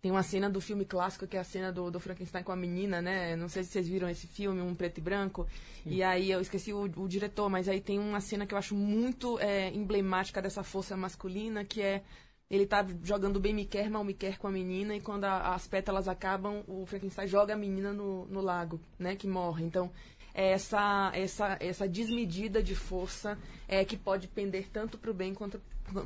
Tem 0.05 0.11
uma 0.11 0.23
cena 0.23 0.51
do 0.51 0.61
filme 0.61 0.85
clássico 0.85 1.27
que 1.27 1.35
é 1.35 1.41
a 1.41 1.45
cena 1.45 1.73
do, 1.73 1.91
do 1.91 1.99
Frankenstein 1.99 2.43
com 2.43 2.53
a 2.53 2.57
menina, 2.57 3.01
né? 3.01 3.35
Não 3.37 3.49
sei 3.49 3.65
se 3.65 3.71
vocês 3.71 3.89
viram 3.89 4.07
esse 4.07 4.27
filme, 4.27 4.61
um 4.61 4.75
preto 4.75 4.99
e 4.99 5.01
branco. 5.01 5.47
E 5.87 6.03
aí 6.03 6.31
eu 6.31 6.43
esqueci 6.43 6.75
o, 6.75 6.83
o 6.83 7.09
diretor, 7.09 7.49
mas 7.49 7.71
aí 7.71 7.81
tem 7.81 7.99
uma 7.99 8.21
cena 8.21 8.45
que 8.45 8.53
eu 8.53 8.59
acho 8.59 8.75
muito 8.75 9.39
é, 9.39 9.71
emblemática 9.71 10.43
dessa 10.43 10.63
força 10.63 10.95
masculina, 10.95 11.65
que 11.65 11.81
é 11.81 12.03
ele 12.51 12.67
tá 12.67 12.87
jogando 13.03 13.41
bem 13.41 13.55
me 13.55 13.65
quer, 13.65 13.91
mal 13.91 14.05
me 14.05 14.15
quer 14.15 14.39
com 14.39 14.47
a 14.47 14.51
menina, 14.51 14.95
e 14.95 15.01
quando 15.01 15.25
a- 15.25 15.55
as 15.55 15.67
pétalas 15.67 16.09
acabam, 16.09 16.63
o 16.69 16.85
Frankenstein 16.87 17.27
joga 17.27 17.55
a 17.55 17.57
menina 17.57 17.93
no, 17.93 18.27
no 18.27 18.41
lago, 18.41 18.81
né? 18.99 19.17
Que 19.17 19.27
morre. 19.27 19.65
Então, 19.65 19.91
é 20.35 20.51
essa, 20.53 21.11
essa, 21.15 21.57
essa 21.61 21.89
desmedida 21.89 22.63
de 22.63 22.75
força 22.75 23.39
é 23.69 23.85
que 23.85 23.97
pode 23.97 24.29
pender 24.29 24.69
tanto 24.73 24.99
para 24.99 25.11
o 25.11 25.15
bem 25.15 25.33
quanto 25.35 25.61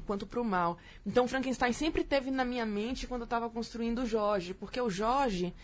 quanto 0.07 0.27
para 0.27 0.41
o 0.41 0.45
mal. 0.45 0.77
Então, 1.07 1.29
Frankenstein 1.29 1.73
sempre 1.73 2.03
teve 2.03 2.33
na 2.33 2.45
minha 2.45 2.67
mente 2.67 3.07
quando 3.07 3.23
eu 3.23 3.27
estava 3.27 3.49
construindo 3.49 4.01
o 4.03 4.07
Jorge, 4.07 4.53
porque 4.53 4.81
o 4.81 4.91
Jorge 4.91 5.55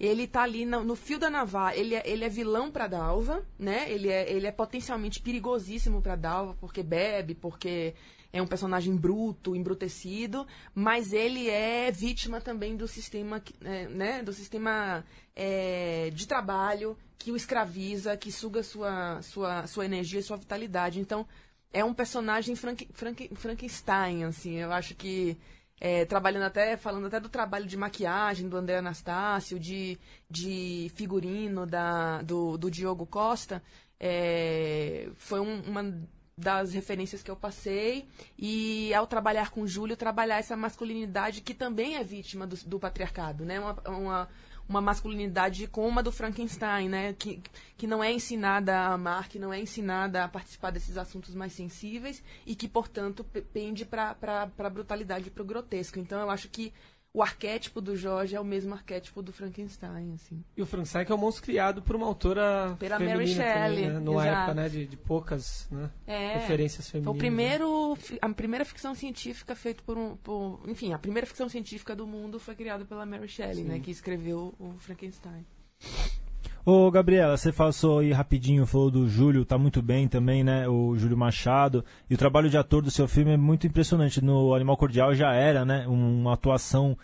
ele 0.00 0.26
tá 0.26 0.42
ali 0.42 0.64
no, 0.64 0.82
no 0.82 0.96
fio 0.96 1.18
da 1.18 1.28
navalha. 1.28 1.76
Ele 1.76 1.94
é, 1.94 2.02
ele 2.08 2.24
é 2.24 2.28
vilão 2.30 2.70
para 2.70 2.86
Dalva, 2.86 3.44
né? 3.58 3.90
Ele 3.90 4.08
é, 4.08 4.30
ele 4.32 4.46
é 4.46 4.50
potencialmente 4.52 5.20
perigosíssimo 5.20 6.00
para 6.00 6.16
Dalva 6.16 6.56
porque 6.60 6.82
bebe, 6.82 7.34
porque 7.34 7.94
é 8.32 8.42
um 8.42 8.46
personagem 8.46 8.94
bruto, 8.96 9.56
embrutecido, 9.56 10.46
mas 10.74 11.12
ele 11.12 11.48
é 11.48 11.90
vítima 11.90 12.40
também 12.40 12.76
do 12.76 12.86
sistema, 12.86 13.42
é, 13.64 13.88
né? 13.88 14.22
Do 14.22 14.32
sistema 14.32 15.04
é, 15.34 16.10
de 16.10 16.26
trabalho 16.26 16.96
que 17.18 17.32
o 17.32 17.36
escraviza, 17.36 18.16
que 18.16 18.30
suga 18.30 18.62
sua, 18.62 19.20
sua, 19.22 19.66
sua 19.66 19.84
energia 19.84 20.20
e 20.20 20.22
sua 20.22 20.36
vitalidade. 20.36 21.00
Então, 21.00 21.26
é 21.72 21.84
um 21.84 21.94
personagem 21.94 22.54
Frank, 22.54 22.88
Frank, 22.92 23.30
Frankenstein, 23.34 24.24
assim. 24.24 24.56
Eu 24.56 24.72
acho 24.72 24.94
que 24.94 25.36
é, 25.80 26.04
trabalhando 26.04 26.44
até, 26.44 26.76
falando 26.76 27.06
até 27.06 27.18
do 27.20 27.28
trabalho 27.28 27.66
de 27.66 27.76
maquiagem 27.76 28.48
do 28.48 28.56
André 28.56 28.76
Anastácio, 28.78 29.58
de, 29.58 29.98
de 30.30 30.90
figurino 30.94 31.66
da, 31.66 32.22
do, 32.22 32.56
do 32.58 32.70
Diogo 32.70 33.06
Costa, 33.06 33.62
é, 33.98 35.08
foi 35.16 35.40
um- 35.40 35.60
uma 35.62 35.82
das 36.38 36.72
referências 36.72 37.22
que 37.22 37.30
eu 37.30 37.36
passei. 37.36 38.06
E 38.38 38.94
ao 38.94 39.06
trabalhar 39.06 39.50
com 39.50 39.66
Júlio, 39.66 39.96
trabalhar 39.96 40.38
essa 40.38 40.56
masculinidade 40.56 41.40
que 41.40 41.52
também 41.52 41.96
é 41.96 42.04
vítima 42.04 42.46
do, 42.46 42.56
do 42.56 42.78
patriarcado, 42.78 43.44
né? 43.44 43.58
Uma, 43.58 43.76
uma, 43.88 44.28
uma 44.68 44.80
masculinidade 44.80 45.66
como 45.66 45.98
a 45.98 46.02
do 46.02 46.12
Frankenstein, 46.12 46.88
né? 46.88 47.12
Que, 47.18 47.42
que 47.76 47.86
não 47.86 48.02
é 48.02 48.12
ensinada 48.12 48.78
a 48.78 48.92
amar, 48.92 49.28
que 49.28 49.38
não 49.38 49.52
é 49.52 49.60
ensinada 49.60 50.24
a 50.24 50.28
participar 50.28 50.70
desses 50.70 50.96
assuntos 50.96 51.34
mais 51.34 51.52
sensíveis 51.52 52.22
e 52.46 52.54
que, 52.54 52.68
portanto, 52.68 53.24
pende 53.52 53.84
para 53.84 54.16
a 54.56 54.70
brutalidade 54.70 55.30
para 55.30 55.42
o 55.42 55.46
grotesco. 55.46 55.98
Então, 55.98 56.20
eu 56.20 56.30
acho 56.30 56.48
que 56.48 56.72
o 57.12 57.22
arquétipo 57.22 57.80
do 57.80 57.96
Jorge 57.96 58.36
é 58.36 58.40
o 58.40 58.44
mesmo 58.44 58.74
arquétipo 58.74 59.22
do 59.22 59.32
Frankenstein, 59.32 60.14
assim. 60.14 60.44
E 60.56 60.62
o 60.62 60.66
Frankenstein 60.66 61.06
é 61.08 61.14
um 61.14 61.18
monstro 61.18 61.42
criado 61.42 61.82
por 61.82 61.96
uma 61.96 62.06
autora 62.06 62.76
Pela 62.78 62.98
Mary 62.98 63.26
Shelley, 63.26 63.84
também, 63.84 63.90
né? 63.90 63.98
numa 63.98 64.26
época 64.26 64.54
né, 64.54 64.68
de, 64.68 64.86
de 64.86 64.96
poucas 64.96 65.66
né, 65.70 65.90
é, 66.06 66.34
referências 66.34 66.88
femininas. 66.88 67.10
Foi 67.10 67.16
o 67.16 67.18
primeiro, 67.18 67.98
a 68.20 68.28
primeira 68.28 68.64
ficção 68.64 68.94
científica 68.94 69.56
feita 69.56 69.82
por 69.84 69.96
um, 69.96 70.16
por, 70.16 70.60
enfim, 70.66 70.92
a 70.92 70.98
primeira 70.98 71.26
ficção 71.26 71.48
científica 71.48 71.96
do 71.96 72.06
mundo 72.06 72.38
foi 72.38 72.54
criada 72.54 72.84
pela 72.84 73.06
Mary 73.06 73.28
Shelley, 73.28 73.64
né, 73.64 73.80
que 73.80 73.90
escreveu 73.90 74.54
o 74.58 74.74
Frankenstein. 74.78 75.46
Ô, 76.70 76.90
Gabriela, 76.90 77.34
você 77.34 77.50
passou 77.50 78.00
aí 78.00 78.12
rapidinho, 78.12 78.66
falou 78.66 78.90
do 78.90 79.08
Júlio, 79.08 79.42
tá 79.42 79.56
muito 79.56 79.80
bem 79.80 80.06
também, 80.06 80.44
né? 80.44 80.68
O 80.68 80.94
Júlio 80.98 81.16
Machado. 81.16 81.82
E 82.10 82.14
o 82.14 82.18
trabalho 82.18 82.50
de 82.50 82.58
ator 82.58 82.82
do 82.82 82.90
seu 82.90 83.08
filme 83.08 83.32
é 83.32 83.38
muito 83.38 83.66
impressionante. 83.66 84.22
No 84.22 84.52
Animal 84.52 84.76
Cordial 84.76 85.14
já 85.14 85.32
era, 85.32 85.64
né? 85.64 85.86
Uma 85.88 86.34
atuação 86.34 86.94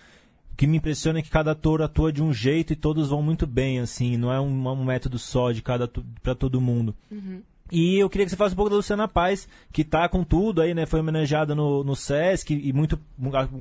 que 0.54 0.66
me 0.66 0.76
impressiona 0.76 1.21
é 1.21 1.23
que 1.23 1.30
cada 1.30 1.52
ator 1.52 1.80
atua 1.80 2.12
de 2.12 2.23
um 2.23 2.30
jeito 2.30 2.75
e 2.75 2.76
todos 2.76 3.09
vão 3.09 3.23
muito 3.23 3.47
bem, 3.47 3.80
assim. 3.80 4.18
Não 4.18 4.30
é 4.30 4.38
um, 4.38 4.68
um 4.68 4.85
método 4.85 5.18
só 5.18 5.50
de 5.50 5.62
cada 5.62 5.88
para 6.23 6.35
todo 6.35 6.61
mundo. 6.61 6.94
Uhum. 7.11 7.40
E 7.73 7.99
eu 7.99 8.11
queria 8.11 8.26
que 8.26 8.30
você 8.30 8.37
falasse 8.37 8.54
um 8.54 8.56
pouco 8.56 8.71
da 8.71 8.76
Luciana 8.76 9.09
Paz, 9.09 9.49
que 9.73 9.83
tá 9.83 10.09
com 10.09 10.23
tudo 10.23 10.61
aí, 10.61 10.75
né? 10.75 10.85
Foi 10.85 11.00
homenageada 11.00 11.54
no, 11.54 11.83
no 11.83 11.97
Sesc 11.97 12.52
e 12.52 12.73
muito, 12.73 13.00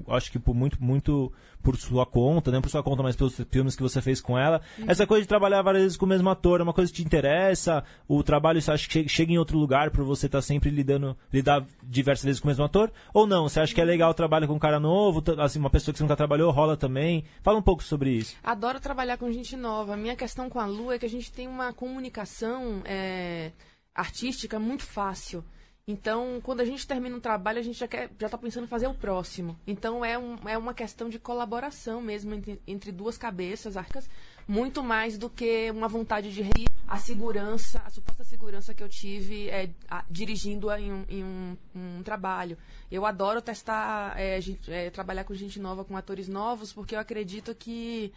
acho 0.10 0.32
que 0.32 0.38
por 0.38 0.54
muito, 0.54 0.84
muito 0.84 1.32
por 1.64 1.78
sua 1.78 2.06
conta, 2.06 2.52
não 2.52 2.62
por 2.62 2.70
sua 2.70 2.84
conta, 2.84 3.02
mas 3.02 3.16
pelos 3.16 3.40
filmes 3.50 3.76
que 3.76 3.82
você 3.82 4.02
fez 4.02 4.20
com 4.20 4.38
ela. 4.38 4.62
Uhum. 4.78 4.86
Essa 4.90 5.08
coisa 5.08 5.22
de 5.22 5.28
trabalhar 5.30 5.62
várias 5.62 5.84
vezes 5.84 5.98
com 5.98 6.06
o 6.06 6.10
mesmo 6.10 6.30
ator, 6.30 6.60
é 6.60 6.64
uma 6.64 6.74
coisa 6.74 6.92
que 6.92 6.98
te 6.98 7.06
interessa? 7.06 7.84
O 8.06 8.22
trabalho, 8.22 8.62
você 8.62 8.72
acha 8.72 8.90
que 8.90 9.08
chega 9.08 9.32
em 9.32 9.38
outro 9.38 9.58
lugar 9.58 9.90
por 9.90 10.04
você 10.04 10.26
estar 10.26 10.40
tá 10.40 10.42
sempre 10.42 10.70
lidando, 10.70 11.16
lidar 11.32 11.66
diversas 11.82 12.26
vezes 12.26 12.42
com 12.42 12.50
o 12.50 12.52
mesmo 12.52 12.66
ator? 12.66 12.92
Ou 13.14 13.26
não? 13.26 13.48
Você 13.48 13.62
acha 13.62 13.74
que 13.74 13.80
é 13.80 13.86
legal 13.86 14.12
o 14.12 14.14
trabalho 14.14 14.46
com 14.46 14.56
um 14.56 14.60
cara 14.60 14.80
novo, 14.82 15.24
assim, 15.40 15.58
uma 15.58 15.70
pessoa 15.70 15.94
que 15.94 15.98
você 15.98 16.04
nunca 16.04 16.18
trabalhou, 16.18 16.52
rola 16.52 16.76
também? 16.76 17.24
Fala 17.42 17.58
um 17.58 17.64
pouco 17.64 17.82
sobre 17.82 18.12
isso. 18.12 18.36
Adoro 18.44 18.82
trabalhar 18.82 19.18
com 19.18 19.32
gente 19.32 19.56
nova. 19.56 19.94
A 19.94 19.98
minha 19.98 20.18
questão 20.18 20.50
com 20.50 20.60
a 20.60 20.66
Lu 20.66 20.92
é 20.92 21.00
que 21.00 21.06
a 21.06 21.10
gente 21.10 21.32
tem 21.32 21.48
uma 21.48 21.72
comunicação... 21.72 22.82
É 22.84 23.52
artística 23.94 24.60
muito 24.60 24.84
fácil. 24.84 25.44
Então, 25.86 26.40
quando 26.42 26.62
a 26.62 26.66
gente 26.66 26.88
termina 26.88 27.14
um 27.14 27.20
trabalho, 27.20 27.60
a 27.60 27.62
gente 27.62 27.78
já 27.78 27.88
quer, 27.88 28.10
já 28.18 28.28
está 28.28 28.38
pensando 28.38 28.64
em 28.64 28.70
fazer 28.70 28.88
o 28.88 28.94
próximo. 28.94 29.60
Então, 29.68 30.04
é, 30.04 30.18
um, 30.18 30.38
é 30.48 30.58
uma 30.58 30.74
questão 30.74 31.10
de 31.10 31.20
colaboração 31.20 32.02
mesmo 32.02 32.34
entre, 32.34 32.62
entre 32.66 32.90
duas 32.90 33.18
cabeças 33.18 33.76
arcas, 33.76 34.10
muito 34.48 34.82
mais 34.82 35.18
do 35.18 35.30
que 35.30 35.70
uma 35.72 35.90
vontade 35.90 36.32
de 36.32 36.42
rir 36.42 36.70
a 36.88 36.98
segurança, 36.98 37.82
a 37.86 37.90
suposta 37.90 38.24
segurança 38.24 38.74
que 38.74 38.82
eu 38.82 38.88
tive 38.88 39.50
é, 39.50 39.72
a, 39.90 40.06
dirigindo 40.10 40.72
em, 40.72 40.94
um, 40.94 41.06
em 41.10 41.24
um, 41.24 41.58
um, 41.76 42.04
trabalho. 42.04 42.58
Eu 42.90 43.06
adoro 43.06 43.42
testar, 43.42 44.18
é, 44.18 44.40
é, 44.68 44.90
trabalhar 44.90 45.26
com 45.26 45.34
gente 45.34 45.60
nova, 45.60 45.84
com 45.84 45.98
atores 45.98 46.30
novos, 46.30 46.72
porque 46.72 46.96
eu 46.96 47.00
acredito 47.00 47.54
que 47.54 48.14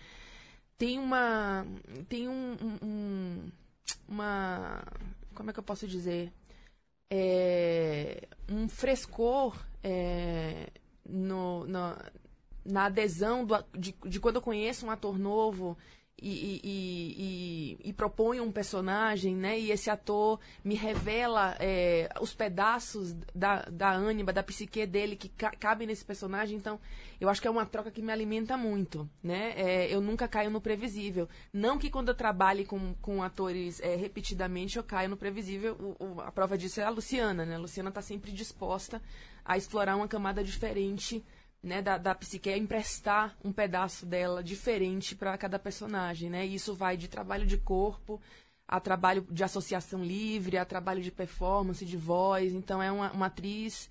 tem 0.78 1.00
uma, 1.00 1.66
tem 2.08 2.28
um 2.28 3.50
uma 4.08 4.82
como 5.36 5.50
é 5.50 5.52
que 5.52 5.58
eu 5.60 5.64
posso 5.64 5.86
dizer? 5.86 6.32
É, 7.08 8.26
um 8.50 8.68
frescor 8.68 9.56
é, 9.84 10.70
no, 11.08 11.64
no, 11.66 11.96
na 12.64 12.86
adesão 12.86 13.44
do, 13.44 13.54
de, 13.78 13.94
de 14.04 14.18
quando 14.18 14.36
eu 14.36 14.42
conheço 14.42 14.86
um 14.86 14.90
ator 14.90 15.16
novo 15.18 15.78
e, 16.20 16.60
e, 16.64 17.78
e, 17.84 17.90
e, 17.90 17.92
propõe 17.92 18.40
um 18.40 18.50
personagem, 18.50 19.36
né? 19.36 19.58
E 19.58 19.70
esse 19.70 19.90
ator 19.90 20.40
me 20.64 20.74
revela 20.74 21.54
é, 21.60 22.08
os 22.20 22.34
pedaços 22.34 23.12
da, 23.34 23.62
da 23.70 23.92
ânima, 23.92 24.32
da 24.32 24.42
psique 24.42 24.86
dele 24.86 25.14
que 25.14 25.28
ca 25.28 25.50
cabem 25.50 25.86
nesse 25.86 26.04
personagem. 26.04 26.56
Então, 26.56 26.80
eu 27.20 27.28
acho 27.28 27.40
que 27.40 27.46
é 27.46 27.50
uma 27.50 27.66
troca 27.66 27.90
que 27.90 28.00
me 28.00 28.10
alimenta 28.10 28.56
muito, 28.56 29.08
né? 29.22 29.52
É, 29.56 29.94
eu 29.94 30.00
nunca 30.00 30.26
caio 30.26 30.50
no 30.50 30.60
previsível. 30.60 31.28
Não 31.52 31.78
que 31.78 31.90
quando 31.90 32.08
eu 32.08 32.14
trabalhe 32.14 32.64
com, 32.64 32.94
com 32.94 33.22
atores 33.22 33.78
é, 33.80 33.94
repetidamente 33.94 34.78
eu 34.78 34.84
caia 34.84 35.08
no 35.08 35.18
previsível. 35.18 35.74
O, 36.00 36.04
o, 36.04 36.20
a 36.22 36.32
prova 36.32 36.56
disso 36.56 36.80
é 36.80 36.84
a 36.84 36.90
Luciana, 36.90 37.44
né? 37.44 37.56
A 37.56 37.58
Luciana 37.58 37.90
está 37.90 38.00
sempre 38.00 38.32
disposta 38.32 39.02
a 39.44 39.56
explorar 39.58 39.96
uma 39.96 40.08
camada 40.08 40.42
diferente 40.42 41.22
né, 41.66 41.82
da, 41.82 41.98
da 41.98 42.14
psique 42.14 42.48
é 42.48 42.56
emprestar 42.56 43.36
um 43.44 43.52
pedaço 43.52 44.06
dela 44.06 44.42
diferente 44.42 45.14
para 45.14 45.36
cada 45.36 45.58
personagem, 45.58 46.30
né? 46.30 46.46
E 46.46 46.54
isso 46.54 46.74
vai 46.74 46.96
de 46.96 47.08
trabalho 47.08 47.46
de 47.46 47.56
corpo 47.56 48.20
a 48.68 48.80
trabalho 48.80 49.26
de 49.30 49.44
associação 49.44 50.02
livre, 50.02 50.58
a 50.58 50.64
trabalho 50.64 51.00
de 51.00 51.10
performance, 51.10 51.84
de 51.84 51.96
voz. 51.96 52.52
Então 52.52 52.82
é 52.82 52.90
uma, 52.90 53.12
uma 53.12 53.26
atriz. 53.26 53.88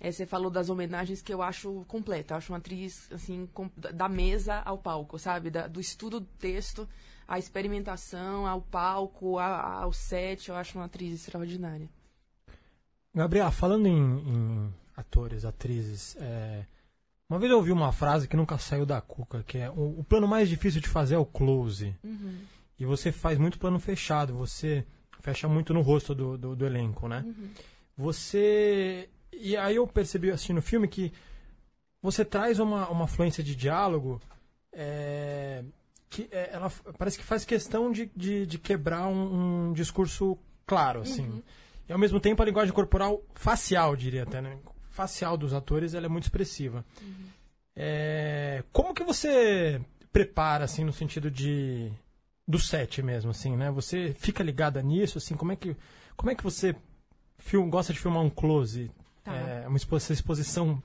É, 0.00 0.10
você 0.10 0.26
falou 0.26 0.50
das 0.50 0.68
homenagens 0.68 1.22
que 1.22 1.32
eu 1.32 1.40
acho 1.40 1.84
completa. 1.86 2.34
Eu 2.34 2.38
acho 2.38 2.52
uma 2.52 2.58
atriz 2.58 3.10
assim 3.10 3.48
com, 3.54 3.70
da 3.76 4.08
mesa 4.08 4.60
ao 4.64 4.76
palco, 4.76 5.18
sabe? 5.18 5.50
Da, 5.50 5.66
do 5.66 5.80
estudo 5.80 6.20
do 6.20 6.26
texto, 6.38 6.88
à 7.26 7.38
experimentação, 7.38 8.46
ao 8.46 8.60
palco, 8.60 9.38
a, 9.38 9.82
ao 9.82 9.92
set. 9.92 10.48
Eu 10.48 10.56
acho 10.56 10.78
uma 10.78 10.86
atriz 10.86 11.14
extraordinária. 11.14 11.88
Gabriela, 13.14 13.50
falando 13.50 13.86
em, 13.86 13.92
em 13.94 14.74
atores, 14.96 15.44
atrizes, 15.44 16.16
é, 16.16 16.66
uma 17.32 17.38
vez 17.38 17.50
eu 17.50 17.56
ouvi 17.56 17.72
uma 17.72 17.92
frase 17.92 18.28
que 18.28 18.36
nunca 18.36 18.58
saiu 18.58 18.84
da 18.84 19.00
cuca, 19.00 19.42
que 19.42 19.56
é 19.56 19.70
o, 19.70 20.00
o 20.00 20.04
plano 20.04 20.28
mais 20.28 20.50
difícil 20.50 20.82
de 20.82 20.88
fazer 20.88 21.14
é 21.14 21.18
o 21.18 21.24
close. 21.24 21.96
Uhum. 22.04 22.40
E 22.78 22.84
você 22.84 23.10
faz 23.10 23.38
muito 23.38 23.58
plano 23.58 23.78
fechado, 23.78 24.34
você 24.34 24.84
fecha 25.20 25.48
muito 25.48 25.72
no 25.72 25.80
rosto 25.80 26.14
do, 26.14 26.36
do, 26.36 26.54
do 26.54 26.66
elenco, 26.66 27.08
né? 27.08 27.24
Uhum. 27.24 27.48
Você. 27.96 29.08
E 29.32 29.56
aí 29.56 29.76
eu 29.76 29.86
percebi 29.86 30.30
assistindo 30.30 30.58
o 30.58 30.62
filme 30.62 30.86
que 30.86 31.10
você 32.02 32.22
traz 32.22 32.58
uma, 32.58 32.90
uma 32.90 33.06
fluência 33.06 33.42
de 33.42 33.56
diálogo 33.56 34.20
é, 34.70 35.64
que 36.10 36.28
é, 36.30 36.50
ela 36.52 36.70
parece 36.98 37.16
que 37.16 37.24
faz 37.24 37.46
questão 37.46 37.90
de, 37.90 38.10
de, 38.14 38.44
de 38.44 38.58
quebrar 38.58 39.06
um, 39.06 39.68
um, 39.68 39.72
discurso 39.72 40.36
claro, 40.66 41.00
assim. 41.00 41.24
Uhum. 41.24 41.42
E 41.88 41.92
ao 41.94 41.98
mesmo 41.98 42.20
tempo 42.20 42.42
a 42.42 42.44
linguagem 42.44 42.74
corporal 42.74 43.22
facial, 43.34 43.96
diria 43.96 44.24
até, 44.24 44.42
né? 44.42 44.58
Facial 44.92 45.36
dos 45.36 45.52
atores 45.52 45.94
ela 45.94 46.06
é 46.06 46.08
muito 46.08 46.24
expressiva. 46.24 46.84
Uhum. 47.00 47.26
É, 47.74 48.62
como 48.72 48.94
que 48.94 49.02
você 49.02 49.80
prepara, 50.12 50.64
assim, 50.64 50.84
no 50.84 50.92
sentido 50.92 51.30
de 51.30 51.90
do 52.46 52.58
set 52.58 53.02
mesmo, 53.02 53.30
assim, 53.30 53.56
né? 53.56 53.70
Você 53.70 54.14
fica 54.18 54.42
ligada 54.42 54.82
nisso, 54.82 55.18
assim, 55.18 55.34
como 55.34 55.52
é 55.52 55.56
que 55.56 55.74
como 56.16 56.30
é 56.30 56.34
que 56.34 56.44
você 56.44 56.76
film, 57.38 57.68
gosta 57.70 57.92
de 57.92 57.98
filmar 57.98 58.22
um 58.22 58.30
close? 58.30 58.90
Tá. 59.24 59.34
É, 59.34 59.66
uma 59.66 59.76
exposição 59.76 60.82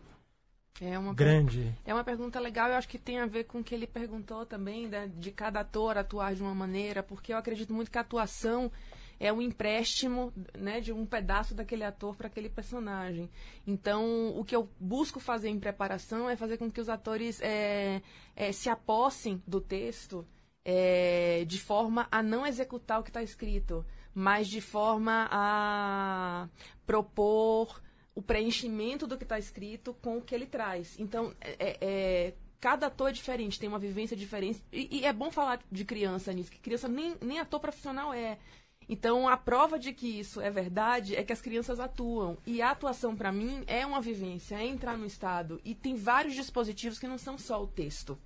é 0.79 0.97
uma 0.97 1.13
grande. 1.13 1.75
É 1.85 1.93
uma 1.93 2.03
pergunta 2.03 2.39
legal, 2.39 2.69
eu 2.69 2.75
acho 2.75 2.87
que 2.87 2.99
tem 2.99 3.19
a 3.19 3.25
ver 3.25 3.45
com 3.45 3.59
o 3.59 3.63
que 3.63 3.73
ele 3.73 3.87
perguntou 3.87 4.45
também, 4.45 4.87
né, 4.87 5.11
de 5.17 5.31
cada 5.31 5.61
ator 5.61 5.97
atuar 5.97 6.35
de 6.35 6.41
uma 6.41 6.53
maneira, 6.53 7.01
porque 7.01 7.33
eu 7.33 7.37
acredito 7.37 7.73
muito 7.73 7.89
que 7.89 7.97
a 7.97 8.01
atuação 8.01 8.71
é 9.19 9.31
um 9.31 9.41
empréstimo 9.41 10.33
né, 10.57 10.79
de 10.79 10.91
um 10.93 11.05
pedaço 11.05 11.53
daquele 11.55 11.83
ator 11.83 12.15
para 12.15 12.27
aquele 12.27 12.49
personagem. 12.49 13.29
Então, 13.65 14.37
o 14.37 14.43
que 14.43 14.55
eu 14.55 14.69
busco 14.79 15.19
fazer 15.19 15.49
em 15.49 15.59
preparação 15.59 16.29
é 16.29 16.35
fazer 16.35 16.57
com 16.57 16.71
que 16.71 16.81
os 16.81 16.89
atores 16.89 17.41
é, 17.41 18.01
é, 18.35 18.51
se 18.51 18.69
apossem 18.69 19.41
do 19.47 19.59
texto 19.59 20.25
é, 20.63 21.45
de 21.45 21.59
forma 21.59 22.07
a 22.11 22.21
não 22.21 22.45
executar 22.45 22.99
o 22.99 23.03
que 23.03 23.09
está 23.09 23.23
escrito, 23.23 23.85
mas 24.13 24.47
de 24.47 24.59
forma 24.59 25.27
a 25.31 26.49
propor 26.85 27.81
o 28.13 28.21
preenchimento 28.21 29.05
do 29.05 29.15
que 29.15 29.23
está 29.23 29.37
escrito 29.37 29.93
com 30.01 30.17
o 30.17 30.21
que 30.21 30.33
ele 30.33 30.47
traz. 30.47 30.99
Então, 30.99 31.33
é, 31.39 31.51
é, 31.59 31.77
é, 31.81 32.33
cada 32.59 32.87
ator 32.87 33.09
é 33.09 33.13
diferente, 33.13 33.59
tem 33.59 33.69
uma 33.69 33.77
vivência 33.77 34.17
diferente. 34.17 34.59
E, 34.71 34.99
e, 34.99 35.05
é 35.05 35.13
bom 35.13 35.31
falar 35.31 35.61
de 35.71 35.85
criança 35.85 36.33
nisso, 36.33 36.51
que 36.51 36.59
criança 36.59 36.87
nem, 36.87 37.15
nem 37.21 37.39
ator 37.39 37.59
profissional 37.59 38.11
é. 38.13 38.39
Então, 38.89 39.27
a 39.27 39.35
prova 39.35 39.77
de 39.77 39.91
que 39.91 40.07
isso 40.07 40.39
é 40.39 40.49
verdade 40.49 41.15
é 41.15 41.23
que 41.23 41.33
as 41.33 41.41
crianças 41.41 41.79
atuam. 41.79 42.37
E 42.45 42.61
a 42.61 42.71
atuação, 42.71 43.15
para 43.15 43.31
mim, 43.31 43.63
é 43.67 43.85
uma 43.85 43.99
vivência, 43.99 44.55
é 44.55 44.65
entrar 44.65 44.97
no 44.97 45.05
estado. 45.05 45.59
E 45.65 45.75
tem 45.75 45.95
vários 45.95 46.33
dispositivos 46.35 46.97
que 46.97 47.07
não 47.07 47.17
são 47.17 47.37
só 47.37 47.61
o 47.61 47.67
texto. 47.67 48.17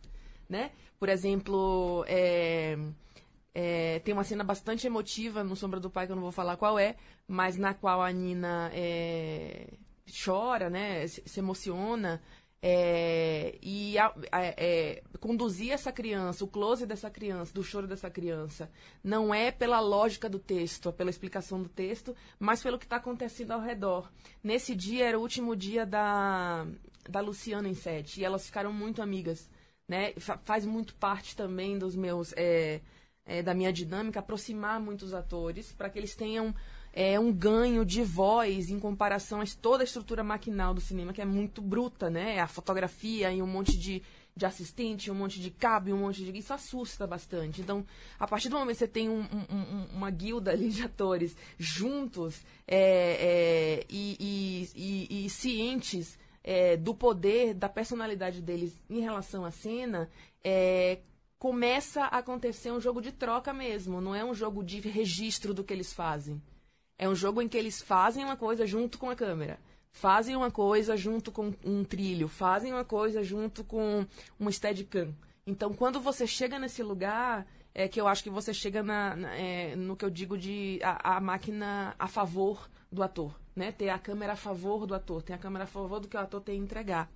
Né? 0.47 0.71
Por 0.99 1.09
exemplo, 1.09 2.05
é, 2.07 2.77
é, 3.55 3.99
tem 3.99 4.13
uma 4.13 4.23
cena 4.23 4.43
bastante 4.43 4.85
emotiva 4.85 5.43
no 5.43 5.55
Sombra 5.55 5.79
do 5.79 5.89
Pai, 5.89 6.05
que 6.05 6.11
eu 6.11 6.15
não 6.15 6.23
vou 6.23 6.31
falar 6.31 6.57
qual 6.57 6.77
é, 6.77 6.95
mas 7.27 7.57
na 7.57 7.73
qual 7.73 8.01
a 8.01 8.11
Nina 8.11 8.69
é, 8.73 9.67
chora, 10.23 10.69
né? 10.69 11.07
se, 11.07 11.23
se 11.25 11.39
emociona. 11.39 12.21
É, 12.63 13.57
e 13.61 13.97
a, 13.97 14.13
a, 14.31 14.43
é, 14.43 15.01
conduzir 15.19 15.71
essa 15.71 15.91
criança, 15.91 16.43
o 16.43 16.47
close 16.47 16.85
dessa 16.85 17.09
criança, 17.09 17.53
do 17.53 17.63
choro 17.63 17.87
dessa 17.87 18.09
criança, 18.09 18.69
não 19.03 19.33
é 19.33 19.51
pela 19.51 19.79
lógica 19.79 20.29
do 20.29 20.37
texto, 20.37 20.93
pela 20.93 21.09
explicação 21.09 21.61
do 21.63 21.69
texto, 21.69 22.15
mas 22.39 22.61
pelo 22.61 22.77
que 22.77 22.85
está 22.85 22.97
acontecendo 22.97 23.51
ao 23.51 23.61
redor. 23.61 24.11
Nesse 24.43 24.75
dia 24.75 25.07
era 25.07 25.17
o 25.17 25.21
último 25.21 25.55
dia 25.55 25.85
da, 25.85 26.67
da 27.09 27.19
Luciana 27.19 27.67
em 27.67 27.73
sete, 27.73 28.21
e 28.21 28.25
elas 28.25 28.45
ficaram 28.45 28.71
muito 28.71 29.01
amigas 29.01 29.49
né? 29.91 30.13
Fa- 30.17 30.39
faz 30.45 30.65
muito 30.65 30.95
parte 30.95 31.35
também 31.35 31.77
dos 31.77 31.97
meus 31.97 32.33
é, 32.37 32.79
é, 33.25 33.43
da 33.43 33.53
minha 33.53 33.73
dinâmica 33.73 34.21
aproximar 34.21 34.79
muitos 34.79 35.13
atores 35.13 35.73
para 35.73 35.89
que 35.89 35.99
eles 35.99 36.15
tenham 36.15 36.55
é, 36.93 37.19
um 37.19 37.31
ganho 37.31 37.85
de 37.85 38.03
voz 38.03 38.69
em 38.69 38.79
comparação 38.79 39.39
a 39.41 39.45
toda 39.61 39.83
a 39.83 39.85
estrutura 39.85 40.23
maquinal 40.23 40.73
do 40.73 40.81
cinema 40.81 41.13
que 41.13 41.21
é 41.21 41.25
muito 41.25 41.61
bruta, 41.61 42.09
né? 42.09 42.39
A 42.39 42.47
fotografia 42.47 43.31
e 43.31 43.41
um 43.41 43.47
monte 43.47 43.77
de 43.77 44.01
de 44.33 44.45
assistente, 44.45 45.11
um 45.11 45.13
monte 45.15 45.41
de 45.41 45.51
cabo, 45.51 45.89
e 45.89 45.93
um 45.93 45.97
monte 45.97 46.23
de. 46.23 46.37
Isso 46.37 46.53
assusta 46.53 47.05
bastante. 47.05 47.59
Então, 47.59 47.85
a 48.17 48.25
partir 48.25 48.47
do 48.47 48.55
momento 48.57 48.75
que 48.75 48.79
você 48.79 48.87
tem 48.87 49.09
um- 49.09 49.19
um- 49.23 49.55
um- 49.55 49.87
uma 49.93 50.09
guilda 50.09 50.51
ali 50.51 50.69
de 50.69 50.83
atores 50.83 51.35
juntos 51.59 52.41
é, 52.65 53.81
é, 53.81 53.85
e, 53.89 54.15
e- 54.73 55.07
e- 55.19 55.25
e 55.25 55.29
cientes 55.29 56.17
é, 56.43 56.77
do 56.77 56.95
poder, 56.95 57.53
da 57.53 57.67
personalidade 57.69 58.41
deles 58.41 58.81
em 58.89 59.01
relação 59.01 59.43
à 59.45 59.51
cena, 59.51 60.09
é, 60.43 60.99
começa 61.37 62.03
a 62.05 62.17
acontecer 62.19 62.71
um 62.71 62.79
jogo 62.79 63.01
de 63.01 63.11
troca 63.11 63.53
mesmo. 63.53 63.99
Não 63.99 64.15
é 64.15 64.23
um 64.23 64.33
jogo 64.33 64.63
de 64.63 64.79
registro 64.79 65.53
do 65.53 65.63
que 65.63 65.73
eles 65.73 65.91
fazem. 65.93 66.41
É 67.01 67.09
um 67.09 67.15
jogo 67.15 67.41
em 67.41 67.47
que 67.47 67.57
eles 67.57 67.81
fazem 67.81 68.23
uma 68.23 68.37
coisa 68.37 68.63
junto 68.67 68.99
com 68.99 69.09
a 69.09 69.15
câmera. 69.15 69.59
Fazem 69.91 70.35
uma 70.35 70.51
coisa 70.51 70.95
junto 70.95 71.31
com 71.31 71.51
um 71.65 71.83
trilho. 71.83 72.27
Fazem 72.27 72.71
uma 72.71 72.85
coisa 72.85 73.23
junto 73.23 73.63
com 73.63 74.05
uma 74.39 74.51
steadicam. 74.51 75.11
Então, 75.47 75.73
quando 75.73 75.99
você 75.99 76.27
chega 76.27 76.59
nesse 76.59 76.83
lugar, 76.83 77.47
é 77.73 77.87
que 77.87 77.99
eu 77.99 78.07
acho 78.07 78.21
que 78.21 78.29
você 78.29 78.53
chega 78.53 78.83
na, 78.83 79.15
na- 79.15 79.35
é, 79.35 79.75
no 79.75 79.95
que 79.97 80.05
eu 80.05 80.11
digo 80.11 80.37
de 80.37 80.79
a, 80.83 81.17
a 81.17 81.19
máquina 81.19 81.95
a 81.97 82.07
favor 82.07 82.69
do 82.91 83.01
ator. 83.03 83.39
Né? 83.55 83.71
Ter 83.71 83.89
a 83.89 83.99
câmera 83.99 84.33
a 84.33 84.35
favor 84.35 84.85
do 84.87 84.95
ator. 84.95 85.21
Ter 85.21 85.33
a 85.33 85.37
câmera 85.37 85.65
a 85.65 85.67
favor 85.67 85.99
do 85.99 86.07
que 86.07 86.15
o 86.15 86.19
ator 86.19 86.41
tem 86.41 86.55
a 86.59 86.63
entregar. 86.63 87.11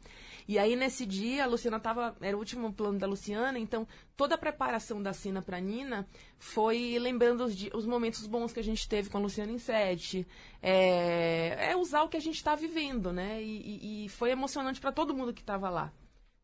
E 0.47 0.59
aí, 0.59 0.75
nesse 0.75 1.05
dia, 1.05 1.43
a 1.43 1.47
Luciana 1.47 1.79
tava. 1.79 2.15
Era 2.21 2.35
o 2.35 2.39
último 2.39 2.71
plano 2.73 2.99
da 2.99 3.07
Luciana, 3.07 3.57
então 3.57 3.87
toda 4.15 4.35
a 4.35 4.37
preparação 4.37 5.01
da 5.01 5.11
cena 5.13 5.41
pra 5.41 5.59
Nina 5.59 6.07
foi 6.37 6.97
lembrando 6.99 7.45
os, 7.45 7.55
os 7.73 7.85
momentos 7.87 8.27
bons 8.27 8.53
que 8.53 8.59
a 8.59 8.63
gente 8.63 8.87
teve 8.87 9.09
com 9.09 9.17
a 9.17 9.21
Luciana 9.21 9.51
em 9.51 9.57
sete. 9.57 10.27
É, 10.61 11.71
é 11.71 11.75
usar 11.77 12.03
o 12.03 12.09
que 12.09 12.17
a 12.17 12.21
gente 12.21 12.43
tá 12.43 12.53
vivendo, 12.55 13.11
né? 13.13 13.41
E, 13.41 14.03
e- 14.03 14.05
e 14.05 14.09
foi 14.09 14.29
emocionante 14.31 14.79
pra 14.81 14.91
todo 14.91 15.15
mundo 15.15 15.33
que 15.33 15.43
tava 15.43 15.69
lá. 15.69 15.91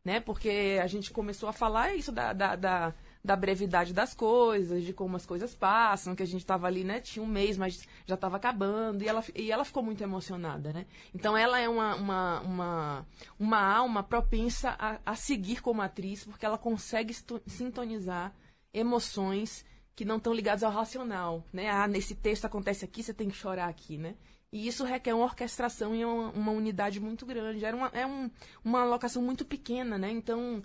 Né? 0.04 0.18
Porque 0.20 0.80
a 0.82 0.86
gente 0.88 1.12
começou 1.12 1.48
a 1.48 1.52
falar 1.52 1.94
isso 1.94 2.10
da, 2.10 2.32
da, 2.32 2.56
da, 2.56 2.94
da 3.24 3.36
brevidade 3.36 3.92
das 3.92 4.14
coisas, 4.14 4.82
de 4.82 4.92
como 4.92 5.16
as 5.16 5.24
coisas 5.24 5.54
passam, 5.54 6.14
que 6.14 6.22
a 6.22 6.26
gente 6.26 6.44
tava 6.44 6.66
ali, 6.66 6.82
né? 6.82 7.00
Tinha 7.00 7.22
um 7.24 7.28
mês, 7.28 7.56
mas 7.56 7.86
já 8.04 8.16
tava 8.16 8.36
acabando. 8.36 9.04
E 9.04 9.08
ela, 9.08 9.24
e 9.34 9.52
ela 9.52 9.64
ficou 9.64 9.82
muito 9.82 10.02
emocionada, 10.02 10.72
né? 10.72 10.86
Então 11.14 11.36
ela 11.36 11.60
é 11.60 11.68
uma, 11.68 11.94
uma, 11.94 12.40
uma, 12.40 13.06
uma 13.38 13.60
alma 13.60 14.02
propensa 14.02 14.74
a, 14.78 14.98
a 15.06 15.14
seguir 15.14 15.62
como 15.62 15.82
atriz, 15.82 16.24
porque 16.24 16.44
ela 16.44 16.58
consegue 16.58 17.14
sintonizar 17.46 18.34
emoções 18.74 19.64
que 19.94 20.04
não 20.04 20.16
estão 20.16 20.32
ligadas 20.32 20.62
ao 20.62 20.72
racional, 20.72 21.44
né? 21.52 21.70
Ah, 21.70 21.86
nesse 21.86 22.14
texto 22.14 22.44
acontece 22.44 22.84
aqui, 22.84 23.02
você 23.02 23.14
tem 23.14 23.28
que 23.28 23.36
chorar 23.36 23.68
aqui, 23.68 23.98
né? 23.98 24.16
E 24.50 24.66
isso 24.66 24.84
requer 24.84 25.14
uma 25.14 25.24
orquestração 25.24 25.94
e 25.94 26.04
uma, 26.04 26.30
uma 26.30 26.52
unidade 26.52 27.00
muito 27.00 27.24
grande. 27.24 27.64
Era 27.64 27.76
uma, 27.76 27.86
é 27.94 28.06
um, 28.06 28.30
uma 28.64 28.84
locação 28.84 29.22
muito 29.22 29.44
pequena, 29.44 29.96
né? 29.96 30.10
Então, 30.10 30.62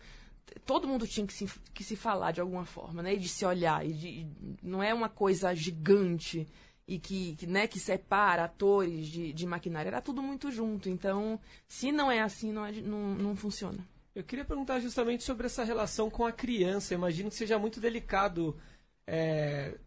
todo 0.65 0.87
mundo 0.87 1.07
tinha 1.07 1.25
que 1.25 1.33
se, 1.33 1.47
que 1.73 1.83
se 1.83 1.95
falar 1.95 2.31
de 2.31 2.41
alguma 2.41 2.65
forma, 2.65 3.01
né? 3.01 3.13
E 3.13 3.19
de 3.19 3.27
se 3.27 3.45
olhar. 3.45 3.85
E 3.85 3.93
de, 3.93 4.27
não 4.61 4.81
é 4.81 4.93
uma 4.93 5.09
coisa 5.09 5.53
gigante 5.53 6.47
e 6.87 6.97
que, 6.97 7.35
que, 7.35 7.45
né, 7.45 7.67
que 7.67 7.79
separa 7.79 8.45
atores 8.45 9.07
de, 9.07 9.33
de 9.33 9.45
maquinário. 9.45 9.89
Era 9.89 10.01
tudo 10.01 10.21
muito 10.21 10.49
junto. 10.51 10.89
Então, 10.89 11.39
se 11.67 11.91
não 11.91 12.09
é 12.09 12.21
assim, 12.21 12.51
não, 12.51 12.65
é 12.65 12.71
não, 12.71 13.15
não 13.15 13.35
funciona. 13.35 13.85
Eu 14.15 14.23
queria 14.23 14.45
perguntar 14.45 14.79
justamente 14.79 15.23
sobre 15.23 15.45
essa 15.45 15.63
relação 15.63 16.09
com 16.09 16.25
a 16.25 16.31
criança. 16.31 16.93
Eu 16.93 16.97
imagino 16.97 17.29
que 17.29 17.35
seja 17.35 17.59
muito 17.59 17.79
delicado 17.79 18.57
é, 19.05 19.77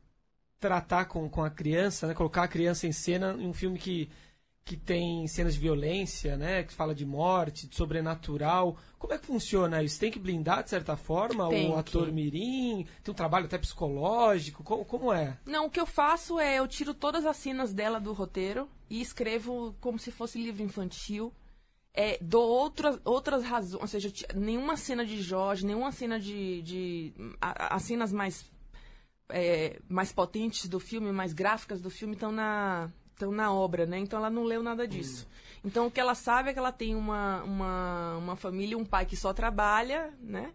tratar 0.61 1.07
com, 1.07 1.29
com 1.29 1.43
a 1.43 1.51
criança, 1.51 2.07
né? 2.07 2.15
colocar 2.15 2.45
a 2.45 2.49
criança 2.49 2.87
em 2.87 2.93
cena 2.93 3.35
em 3.39 3.47
um 3.47 3.53
filme 3.55 3.79
que, 3.79 4.11
que 4.71 4.77
tem 4.77 5.27
cenas 5.27 5.55
de 5.55 5.59
violência, 5.61 6.37
né? 6.37 6.63
que 6.63 6.73
fala 6.73 6.95
de 6.95 7.05
morte, 7.05 7.67
de 7.67 7.75
sobrenatural. 7.75 8.77
Como 9.01 9.13
é 9.13 9.19
que 9.19 9.27
funciona 9.27 9.83
isso? 9.83 9.99
Tem 9.99 10.13
que 10.13 10.19
blindar, 10.21 10.63
de 10.63 10.71
certa 10.71 10.97
forma, 10.97 11.49
Tem 11.49 11.69
o 11.69 11.77
ator 11.77 12.07
que. 12.07 12.13
mirim? 12.13 12.87
Tem 13.03 13.11
um 13.11 13.17
trabalho 13.17 13.47
até 13.47 13.59
psicológico? 13.59 14.63
Como, 14.63 14.85
como 14.85 15.13
é? 15.13 15.37
Não, 15.45 15.67
o 15.67 15.71
que 15.71 15.81
eu 15.81 15.87
faço 15.87 16.39
é 16.39 16.61
eu 16.61 16.69
tiro 16.69 16.95
todas 16.95 17.27
as 17.27 17.37
cenas 17.37 17.73
dela 17.73 17.99
do 17.99 18.13
roteiro 18.13 18.69
e 18.89 19.01
escrevo 19.01 19.75
como 19.81 19.99
se 19.99 20.13
fosse 20.13 20.41
livro 20.41 20.63
infantil. 20.63 21.33
É, 21.93 22.17
dou 22.21 22.49
outras, 22.49 23.01
outras 23.05 23.43
razões, 23.43 23.83
ou 23.83 23.89
seja, 23.89 24.13
nenhuma 24.37 24.77
cena 24.77 25.05
de 25.05 25.21
Jorge, 25.21 25.67
nenhuma 25.67 25.91
cena 25.91 26.21
de. 26.21 26.63
de 26.63 27.13
a- 27.41 27.75
as 27.75 27.83
cenas 27.83 28.13
mais, 28.13 28.49
é, 29.31 29.81
mais 29.89 30.13
potentes 30.13 30.69
do 30.69 30.79
filme, 30.79 31.11
mais 31.11 31.33
gráficas 31.33 31.81
do 31.81 31.91
filme 31.91 32.15
estão 32.15 32.31
na, 32.31 32.89
estão 33.21 33.33
na 33.33 33.53
obra, 33.53 33.85
né? 33.87 33.99
Então 33.99 34.19
ela 34.19 34.31
não 34.31 34.45
leu 34.45 34.63
nada 34.63 34.87
disso. 34.89 35.27
Então 35.65 35.87
o 35.87 35.91
que 35.91 36.01
ela 36.01 36.15
sabe 36.15 36.51
é 36.51 36.53
que 36.53 36.59
ela 36.59 36.73
tem 36.73 36.95
uma, 36.95 37.43
uma, 37.43 38.17
uma 38.17 38.37
família, 38.37 38.77
um 38.79 38.85
pai 38.85 39.05
que 39.05 39.17
só 39.17 39.33
trabalha, 39.33 40.13
né? 40.21 40.53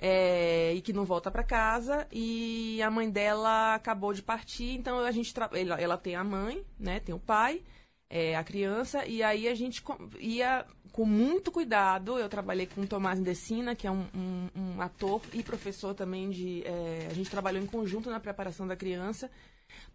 É, 0.00 0.74
e 0.74 0.80
que 0.80 0.92
não 0.92 1.04
volta 1.04 1.28
para 1.28 1.42
casa 1.42 2.06
e 2.12 2.80
a 2.82 2.88
mãe 2.88 3.10
dela 3.10 3.74
acabou 3.74 4.12
de 4.12 4.22
partir 4.22 4.76
então 4.78 5.00
a 5.00 5.10
gente 5.10 5.34
tra- 5.34 5.50
ela, 5.52 5.74
ela 5.80 5.98
tem 5.98 6.14
a 6.14 6.22
mãe 6.22 6.64
né 6.78 7.00
tem 7.00 7.12
o 7.12 7.18
pai 7.18 7.62
é, 8.08 8.36
a 8.36 8.44
criança 8.44 9.04
e 9.04 9.24
aí 9.24 9.48
a 9.48 9.56
gente 9.56 9.82
ia 10.20 10.64
com 10.92 11.04
muito 11.04 11.50
cuidado 11.50 12.16
eu 12.16 12.28
trabalhei 12.28 12.66
com 12.68 12.82
o 12.82 12.86
Tomás 12.86 13.18
Indecina 13.18 13.74
que 13.74 13.88
é 13.88 13.90
um, 13.90 14.06
um- 14.14 14.48
um 14.76 14.80
ator 14.80 15.20
e 15.32 15.42
professor 15.42 15.92
também 15.94 16.30
de 16.30 16.62
é, 16.64 17.08
a 17.10 17.14
gente 17.14 17.28
trabalhou 17.28 17.60
em 17.60 17.66
conjunto 17.66 18.08
na 18.08 18.20
preparação 18.20 18.68
da 18.68 18.76
criança 18.76 19.28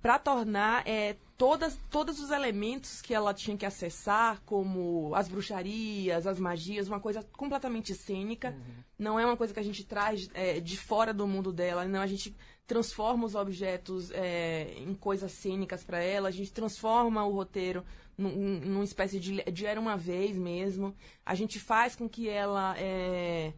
para 0.01 0.19
tornar 0.19 0.87
é, 0.87 1.15
todas, 1.37 1.79
todos 1.89 2.19
os 2.19 2.31
elementos 2.31 3.01
que 3.01 3.13
ela 3.13 3.33
tinha 3.33 3.57
que 3.57 3.65
acessar, 3.65 4.41
como 4.45 5.13
as 5.15 5.27
bruxarias, 5.27 6.27
as 6.27 6.39
magias, 6.39 6.87
uma 6.87 6.99
coisa 6.99 7.23
completamente 7.33 7.93
cênica. 7.93 8.55
Não 8.97 9.19
é 9.19 9.25
uma 9.25 9.37
coisa 9.37 9.53
que 9.53 9.59
a 9.59 9.63
gente 9.63 9.83
traz 9.83 10.29
é, 10.33 10.59
de 10.59 10.77
fora 10.77 11.13
do 11.13 11.27
mundo 11.27 11.51
dela, 11.51 11.85
não. 11.85 12.01
A 12.01 12.07
gente 12.07 12.35
transforma 12.67 13.25
os 13.25 13.35
objetos 13.35 14.11
é, 14.11 14.73
em 14.77 14.93
coisas 14.93 15.31
cênicas 15.31 15.83
para 15.83 16.01
ela, 16.01 16.29
a 16.29 16.31
gente 16.31 16.51
transforma 16.51 17.25
o 17.25 17.31
roteiro 17.31 17.83
num, 18.17 18.59
numa 18.59 18.83
espécie 18.83 19.19
de, 19.19 19.43
de 19.43 19.65
era 19.65 19.79
uma 19.79 19.97
vez 19.97 20.37
mesmo. 20.37 20.95
A 21.25 21.35
gente 21.35 21.59
faz 21.59 21.95
com 21.95 22.07
que 22.07 22.29
ela. 22.29 22.75
é, 22.77 23.53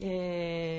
é, 0.00 0.69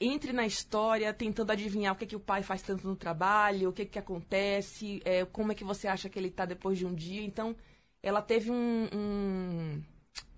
entre 0.00 0.32
na 0.32 0.46
história 0.46 1.12
tentando 1.12 1.50
adivinhar 1.52 1.94
o 1.94 1.96
que, 1.96 2.06
que 2.06 2.16
o 2.16 2.20
pai 2.20 2.42
faz 2.42 2.62
tanto 2.62 2.88
no 2.88 2.96
trabalho, 2.96 3.68
o 3.68 3.72
que, 3.72 3.84
que 3.84 3.98
acontece, 3.98 5.02
é, 5.04 5.24
como 5.26 5.52
é 5.52 5.54
que 5.54 5.62
você 5.62 5.86
acha 5.86 6.08
que 6.08 6.18
ele 6.18 6.28
está 6.28 6.46
depois 6.46 6.78
de 6.78 6.86
um 6.86 6.94
dia. 6.94 7.22
Então, 7.22 7.54
ela 8.02 8.22
teve 8.22 8.50
um, 8.50 8.88
um, 8.94 9.82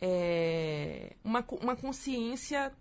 é, 0.00 1.14
uma, 1.22 1.44
uma 1.60 1.76
consciência 1.76 2.72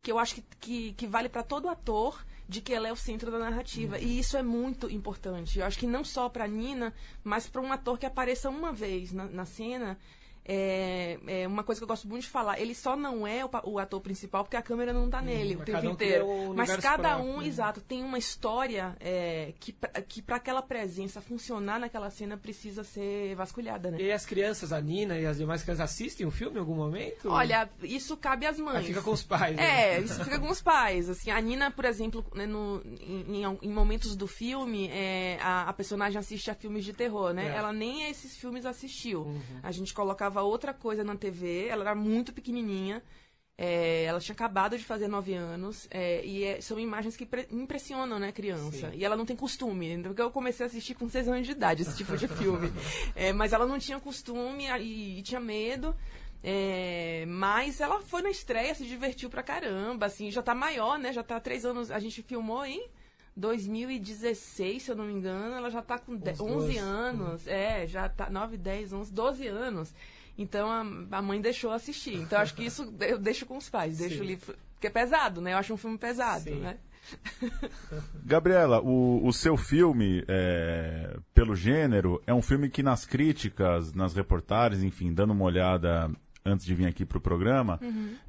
que 0.00 0.12
eu 0.12 0.18
acho 0.18 0.36
que, 0.36 0.42
que, 0.60 0.92
que 0.92 1.06
vale 1.06 1.28
para 1.28 1.42
todo 1.42 1.68
ator 1.68 2.24
de 2.48 2.60
que 2.60 2.72
ela 2.72 2.88
é 2.88 2.92
o 2.92 2.96
centro 2.96 3.30
da 3.30 3.38
narrativa. 3.38 3.98
E 3.98 4.18
isso 4.18 4.36
é 4.36 4.42
muito 4.42 4.88
importante. 4.90 5.58
Eu 5.58 5.66
acho 5.66 5.78
que 5.78 5.86
não 5.86 6.04
só 6.04 6.28
para 6.28 6.46
Nina, 6.46 6.94
mas 7.22 7.48
para 7.48 7.60
um 7.60 7.72
ator 7.72 7.98
que 7.98 8.06
apareça 8.06 8.48
uma 8.48 8.72
vez 8.72 9.12
na, 9.12 9.26
na 9.26 9.44
cena. 9.44 9.98
É, 10.50 11.18
é 11.26 11.46
uma 11.46 11.62
coisa 11.62 11.78
que 11.78 11.82
eu 11.84 11.88
gosto 11.88 12.08
muito 12.08 12.22
de 12.22 12.28
falar. 12.30 12.58
Ele 12.58 12.74
só 12.74 12.96
não 12.96 13.26
é 13.26 13.44
o, 13.44 13.50
o 13.64 13.78
ator 13.78 14.00
principal 14.00 14.42
porque 14.44 14.56
a 14.56 14.62
câmera 14.62 14.92
não 14.94 15.10
tá 15.10 15.20
nele 15.20 15.54
o 15.56 15.58
mas 15.58 15.66
tempo 15.66 15.86
um 15.86 15.90
inteiro. 15.90 16.26
mas 16.56 16.74
cada 16.76 17.16
próprio, 17.16 17.34
um, 17.34 17.40
né? 17.40 17.46
exato, 17.46 17.80
tem 17.82 18.02
uma 18.02 18.16
história 18.18 18.96
é, 18.98 19.52
que, 19.60 19.74
que 20.08 20.22
para 20.22 20.36
aquela 20.36 20.62
presença 20.62 21.20
funcionar 21.20 21.78
naquela 21.78 22.08
cena 22.10 22.36
precisa 22.38 22.82
ser 22.82 23.34
vasculhada, 23.34 23.90
né? 23.90 23.98
E 24.00 24.04
aí 24.04 24.12
as 24.12 24.24
crianças, 24.24 24.72
a 24.72 24.80
Nina 24.80 25.18
e 25.18 25.26
as 25.26 25.36
demais 25.36 25.62
crianças 25.62 25.84
assistem 25.84 26.26
o 26.26 26.30
filme 26.30 26.56
em 26.56 26.60
algum 26.60 26.74
momento? 26.74 27.28
Olha, 27.30 27.68
isso 27.82 28.16
cabe 28.16 28.46
às 28.46 28.56
Aí 28.56 28.62
mães. 28.64 28.86
fica 28.86 29.02
com 29.02 29.10
os 29.12 29.22
pais. 29.22 29.54
né? 29.54 29.96
É, 29.96 30.00
isso 30.02 30.24
fica 30.24 30.38
com 30.38 30.48
os 30.50 30.62
pais. 30.62 31.10
Assim, 31.10 31.30
a 31.30 31.38
Nina, 31.40 31.70
por 31.70 31.84
exemplo, 31.84 32.24
né, 32.34 32.46
no- 32.46 32.80
em, 33.00 33.42
em- 33.44 33.58
em 33.62 33.70
momentos 33.72 34.16
do 34.16 34.26
filme, 34.26 34.88
é, 34.88 35.38
a, 35.42 35.68
a 35.68 35.72
personagem 35.74 36.18
assiste 36.18 36.50
a 36.50 36.54
filmes 36.54 36.84
de 36.84 36.92
terror, 36.94 37.34
né? 37.34 37.48
É. 37.52 37.56
Ela 37.58 37.72
nem 37.72 38.04
a 38.04 38.10
esses 38.10 38.34
filmes 38.36 38.64
assistiu. 38.64 39.34
A 39.62 39.70
gente 39.70 39.92
colocava 39.92 40.37
outra 40.42 40.72
coisa 40.74 41.02
na 41.04 41.14
TV, 41.16 41.66
ela 41.68 41.82
era 41.82 41.94
muito 41.94 42.32
pequenininha. 42.32 43.02
é, 43.60 44.04
ela 44.04 44.20
tinha 44.20 44.34
acabado 44.34 44.78
de 44.78 44.84
fazer 44.84 45.08
nove 45.08 45.34
anos 45.34 45.88
é, 45.90 46.24
e 46.24 46.44
é- 46.44 46.60
são 46.60 46.78
imagens 46.78 47.16
que 47.16 47.26
pre- 47.26 47.48
impressionam, 47.50 48.16
né, 48.16 48.30
criança. 48.30 48.92
E 48.94 49.04
ela 49.04 49.16
não 49.16 49.26
tem 49.26 49.34
costume, 49.34 49.90
então, 49.90 50.12
porque 50.12 50.22
eu 50.22 50.30
comecei 50.30 50.64
a 50.64 50.68
assistir 50.68 50.94
com 50.94 51.08
seis 51.08 51.26
anos 51.26 51.44
de 51.44 51.50
idade 51.52 51.82
esse 51.82 51.96
tipo 51.96 52.16
de 52.16 52.28
filme. 52.38 52.72
É, 53.16 53.32
mas 53.32 53.52
ela 53.52 53.66
não 53.66 53.76
tinha 53.80 53.98
costume 53.98 54.68
e, 54.80 55.18
e 55.18 55.22
tinha 55.22 55.40
medo. 55.40 55.92
É, 56.40 57.24
mas 57.26 57.80
ela 57.80 58.00
foi 58.00 58.22
na 58.22 58.30
estreia, 58.30 58.72
se 58.76 58.86
divertiu 58.86 59.28
pra 59.28 59.42
caramba, 59.42 60.06
assim, 60.06 60.30
já 60.30 60.40
tá 60.40 60.54
maior, 60.54 60.96
né? 60.96 61.12
Já 61.12 61.24
tá 61.24 61.40
três 61.40 61.64
anos. 61.64 61.90
A 61.90 61.98
gente 61.98 62.22
filmou 62.22 62.64
em 62.64 62.86
2016, 63.36 64.82
se 64.84 64.90
eu 64.90 64.96
não 64.96 65.04
me 65.04 65.12
engano. 65.14 65.54
Ela 65.56 65.70
já 65.70 65.82
tá 65.82 65.98
com 65.98 66.16
de- 66.16 66.30
Uns 66.30 66.40
11 66.40 66.66
doze. 66.66 66.78
anos. 66.78 67.46
É, 67.46 67.86
já 67.86 68.08
tá 68.08 68.30
9, 68.30 68.56
10, 68.56 68.92
11, 68.92 69.12
12 69.12 69.46
anos. 69.46 69.92
Então 70.38 70.70
a, 70.70 71.18
a 71.18 71.20
mãe 71.20 71.40
deixou 71.40 71.72
assistir. 71.72 72.14
Então 72.14 72.38
acho 72.38 72.54
que 72.54 72.64
isso 72.64 72.94
eu 73.00 73.18
deixo 73.18 73.44
com 73.44 73.58
os 73.58 73.68
pais, 73.68 73.98
deixo 73.98 74.16
Sim. 74.16 74.20
o 74.20 74.24
livro 74.24 74.54
porque 74.78 74.86
é 74.86 74.90
pesado, 74.90 75.40
né? 75.40 75.52
Eu 75.54 75.58
acho 75.58 75.74
um 75.74 75.76
filme 75.76 75.98
pesado, 75.98 76.44
Sim. 76.44 76.60
né? 76.60 76.76
Gabriela, 78.24 78.80
o, 78.80 79.26
o 79.26 79.32
seu 79.32 79.56
filme, 79.56 80.24
é, 80.28 81.16
pelo 81.34 81.56
gênero, 81.56 82.22
é 82.26 82.32
um 82.32 82.42
filme 82.42 82.70
que 82.70 82.82
nas 82.82 83.04
críticas, 83.04 83.92
nas 83.92 84.14
reportagens, 84.14 84.84
enfim, 84.84 85.12
dando 85.12 85.32
uma 85.32 85.44
olhada 85.44 86.10
antes 86.44 86.64
de 86.64 86.74
vir 86.74 86.86
aqui 86.86 87.04
pro 87.04 87.20
programa, 87.20 87.80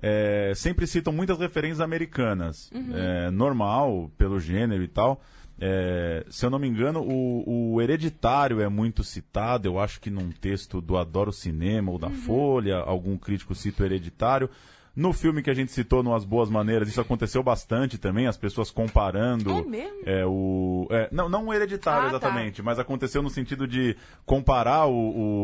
é, 0.01 0.53
sempre 0.55 0.87
citam 0.87 1.13
muitas 1.13 1.37
referências 1.37 1.81
americanas. 1.81 2.69
É, 2.73 3.29
normal, 3.29 4.11
pelo 4.17 4.39
gênero 4.39 4.83
e 4.83 4.87
tal. 4.87 5.21
É, 5.61 6.25
se 6.29 6.45
eu 6.45 6.49
não 6.49 6.59
me 6.59 6.67
engano, 6.67 7.01
o, 7.01 7.73
o 7.73 7.81
Hereditário 7.81 8.61
é 8.61 8.69
muito 8.69 9.03
citado, 9.03 9.67
eu 9.67 9.79
acho 9.79 9.99
que 9.99 10.09
num 10.09 10.31
texto 10.31 10.79
do 10.79 10.97
Adoro 10.97 11.33
Cinema 11.33 11.91
ou 11.91 11.99
da 11.99 12.09
Folha, 12.09 12.77
algum 12.77 13.17
crítico 13.17 13.53
cita 13.53 13.83
o 13.83 13.85
Hereditário. 13.85 14.49
No 14.95 15.13
filme 15.13 15.41
que 15.41 15.49
a 15.49 15.53
gente 15.53 15.71
citou, 15.71 16.03
no 16.03 16.13
As 16.13 16.25
Boas 16.25 16.49
Maneiras, 16.49 16.89
isso 16.89 16.99
aconteceu 16.99 17.41
bastante 17.41 17.97
também, 17.97 18.27
as 18.27 18.35
pessoas 18.35 18.69
comparando. 18.71 19.51
É 19.51 19.61
mesmo? 19.61 19.97
É, 20.05 20.25
o, 20.25 20.87
é, 20.89 21.07
não, 21.11 21.29
não 21.29 21.47
o 21.47 21.53
hereditário 21.53 22.07
Ah, 22.07 22.11
tá. 22.11 22.17
exatamente, 22.17 22.61
mas 22.61 22.79
aconteceu 22.79 23.21
no 23.21 23.29
sentido 23.29 23.67
de 23.67 23.95
comparar 24.25 24.87
o, 24.87 24.93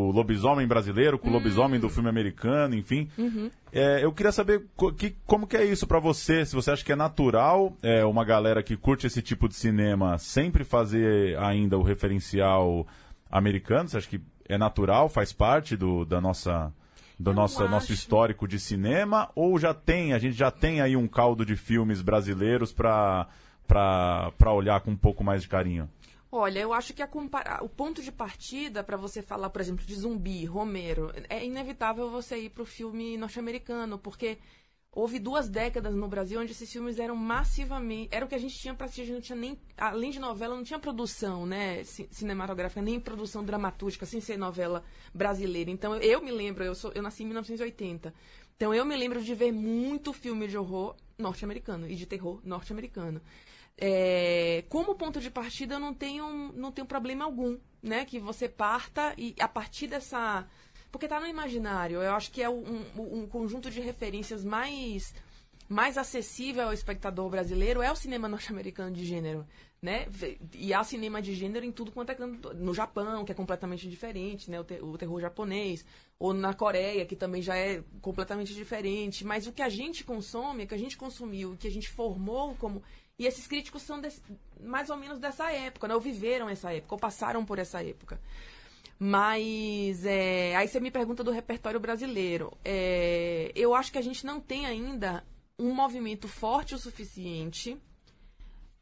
o 0.08 0.12
lobisomem 0.12 0.68
brasileiro 0.68 1.18
com 1.18 1.30
o 1.30 1.32
lobisomem 1.32 1.78
Hum. 1.78 1.82
do 1.82 1.90
filme 1.90 2.10
americano, 2.10 2.76
enfim. 2.76 3.08
Uhum. 3.18 3.50
É, 3.72 4.04
eu 4.04 4.12
queria 4.12 4.32
saber 4.32 4.64
co- 4.76 4.92
que, 4.92 5.16
como 5.26 5.48
que 5.48 5.56
é 5.58 5.64
isso 5.64 5.86
pra 5.88 6.00
você, 6.00 6.46
se 6.46 6.56
você 6.56 6.72
acha 6.72 6.84
que 6.84 6.92
é 6.92 6.96
natural 6.96 7.78
é, 7.84 8.04
uma 8.06 8.26
galera 8.26 8.62
que 8.64 8.76
curte 8.76 9.08
esse 9.08 9.22
tipo 9.22 9.48
de 9.48 9.56
cinema 9.56 10.18
sempre 10.18 10.64
fazer 10.64 11.38
ainda 11.40 11.78
o 11.78 11.84
referencial 11.84 12.86
americano, 13.32 13.88
você 13.90 13.98
acha 13.98 14.10
que 14.10 14.22
é 14.48 14.58
natural, 14.58 15.08
faz 15.10 15.32
parte 15.34 15.76
do, 15.78 16.04
da 16.06 16.20
nossa... 16.22 16.74
Do 17.18 17.34
nosso, 17.34 17.64
nosso 17.68 17.86
acho. 17.86 17.94
histórico 17.94 18.48
de 18.48 18.60
cinema, 18.60 19.32
ou 19.36 19.58
já 19.58 19.74
tem, 19.74 20.14
a 20.14 20.20
gente 20.20 20.36
já 20.36 20.52
tem 20.52 20.82
aí 20.82 20.98
um 20.98 21.08
caldo 21.08 21.46
de 21.46 21.56
filmes 21.56 22.02
brasileiros 22.02 22.74
pra 22.74 23.28
olhar 24.54 24.82
com 24.82 24.92
um 24.92 24.98
pouco 24.98 25.24
mais 25.24 25.42
de 25.42 25.48
carinho? 25.48 25.90
Olha, 26.32 26.60
eu 26.60 26.74
acho 26.74 26.94
que 26.94 27.02
o 27.62 27.70
ponto 27.70 28.02
de 28.02 28.12
partida 28.12 28.84
para 28.84 28.98
você 28.98 29.22
falar, 29.22 29.50
por 29.50 29.62
exemplo, 29.62 29.86
de 29.86 29.96
zumbi, 29.96 30.44
Romero, 30.44 31.10
é 31.30 31.46
inevitável 31.46 32.10
você 32.10 32.38
ir 32.38 32.50
para 32.50 32.64
o 32.64 32.66
filme 32.66 33.16
norte-americano, 33.16 33.98
porque 33.98 34.38
houve 34.96 35.20
duas 35.20 35.50
décadas 35.50 35.94
no 35.94 36.08
Brasil 36.08 36.40
onde 36.40 36.54
esses 36.54 36.72
filmes 36.72 36.98
eram 36.98 37.16
massivamente. 37.16 38.08
Era 38.12 38.26
o 38.26 38.28
que 38.28 38.34
a 38.34 38.40
gente 38.40 38.58
tinha 38.58 38.74
para 38.74 38.86
assistir, 38.88 39.12
não 39.12 39.20
tinha 39.22 39.36
nem. 39.36 39.60
Além 39.78 40.10
de 40.10 40.20
novela, 40.20 40.56
não 40.56 40.64
tinha 40.64 40.80
produção 40.80 41.46
né, 41.46 41.84
ci- 41.84 42.08
cinematográfica, 42.10 42.82
nem 42.82 43.00
produção 43.00 43.44
dramatúrgica, 43.44 44.06
sem 44.06 44.22
ser 44.22 44.38
novela 44.38 44.84
brasileira. 45.14 45.70
Então 45.70 45.96
eu 45.98 46.22
me 46.22 46.32
lembro, 46.32 46.64
eu, 46.64 46.74
sou, 46.74 46.92
eu 46.96 47.04
nasci 47.04 47.24
em 47.24 47.28
1980. 47.28 48.14
Então 48.56 48.74
eu 48.74 48.86
me 48.86 48.96
lembro 48.96 49.22
de 49.22 49.36
ver 49.36 49.52
muito 49.52 50.14
filme 50.14 50.48
de 50.48 50.58
horror 50.58 50.96
norte-americano 51.18 51.90
e 51.90 51.96
de 51.96 52.06
terror 52.06 52.40
norte-americano. 52.44 53.22
É, 53.78 54.64
como 54.70 54.96
ponto 54.96 55.20
de 55.20 55.30
partida, 55.30 55.76
eu 55.76 55.80
não 55.80 55.94
tenho, 55.94 56.54
não 56.54 56.72
tenho 56.72 56.88
problema 56.88 57.26
algum, 57.26 57.58
né? 57.84 58.06
Que 58.06 58.20
você 58.20 58.48
parta 58.48 59.14
e 59.18 59.36
a 59.40 59.48
partir 59.50 59.88
dessa. 59.88 60.48
Porque 60.96 61.10
tá 61.10 61.20
no 61.20 61.28
imaginário. 61.28 62.02
Eu 62.02 62.14
acho 62.14 62.32
que 62.32 62.42
é 62.42 62.50
um, 62.50 62.82
um- 62.98 63.28
conjunto 63.28 63.70
de 63.70 63.82
referências 63.82 64.46
mais, 64.46 65.14
mais 65.68 65.98
acessível 65.98 66.68
ao 66.68 66.72
espectador 66.74 67.30
brasileiro 67.30 67.82
é 67.82 67.92
o 67.92 67.96
cinema 67.98 68.30
norte-americano 68.30 68.96
de 68.96 69.04
gênero. 69.06 69.46
Né? 69.82 70.08
E 70.54 70.74
há 70.74 70.82
cinema 70.86 71.22
de 71.22 71.36
gênero 71.36 71.66
em 71.66 71.72
tudo 71.74 71.92
quanto 71.92 72.12
é 72.12 72.16
canto. 72.16 72.54
No 72.54 72.74
Japão, 72.74 73.26
que 73.26 73.32
é 73.34 73.36
completamente 73.36 73.90
diferente, 73.90 74.50
né? 74.50 74.58
O, 74.58 74.64
te- 74.64 74.82
o 74.82 74.98
terror 74.98 75.20
japonês. 75.20 75.86
Ou 76.18 76.34
na 76.34 76.54
Coreia, 76.54 77.06
que 77.06 77.16
também 77.18 77.42
já 77.42 77.58
é 77.58 77.84
completamente 78.02 78.54
diferente. 78.54 79.26
Mas 79.26 79.48
o 79.48 79.52
que 79.52 79.62
a 79.62 79.68
gente 79.68 80.02
consome, 80.06 80.64
o 80.64 80.68
que 80.68 80.76
a 80.76 80.80
gente 80.80 80.96
consumiu, 80.96 81.52
o 81.52 81.58
que 81.58 81.68
a 81.68 81.72
gente 81.72 81.90
formou 81.90 82.56
como. 82.56 82.82
E 83.20 83.28
esses 83.28 83.46
críticos 83.48 83.82
são 83.82 84.00
desse- 84.00 84.22
mais 84.62 84.90
ou 84.90 84.96
menos 84.96 85.20
dessa 85.20 85.52
época, 85.52 85.90
né? 85.90 85.94
Ou 85.94 86.00
viveram 86.00 86.48
essa 86.48 86.72
época, 86.74 86.96
ou 86.96 87.00
passaram 87.00 87.44
por 87.44 87.60
essa 87.60 87.84
época. 87.84 88.18
Mas 88.98 90.06
é, 90.06 90.56
aí 90.56 90.68
você 90.68 90.80
me 90.80 90.90
pergunta 90.90 91.24
do 91.24 91.32
repertório 91.32 91.80
brasileiro. 91.80 92.58
É, 92.64 93.52
eu 93.56 93.76
acho 93.76 93.92
que 93.92 93.98
a 93.98 94.02
gente 94.02 94.26
não 94.26 94.40
tem 94.40 94.66
ainda 94.66 95.24
um 95.60 95.74
movimento 95.74 96.28
forte 96.28 96.76
o 96.76 96.78
suficiente. 96.78 97.78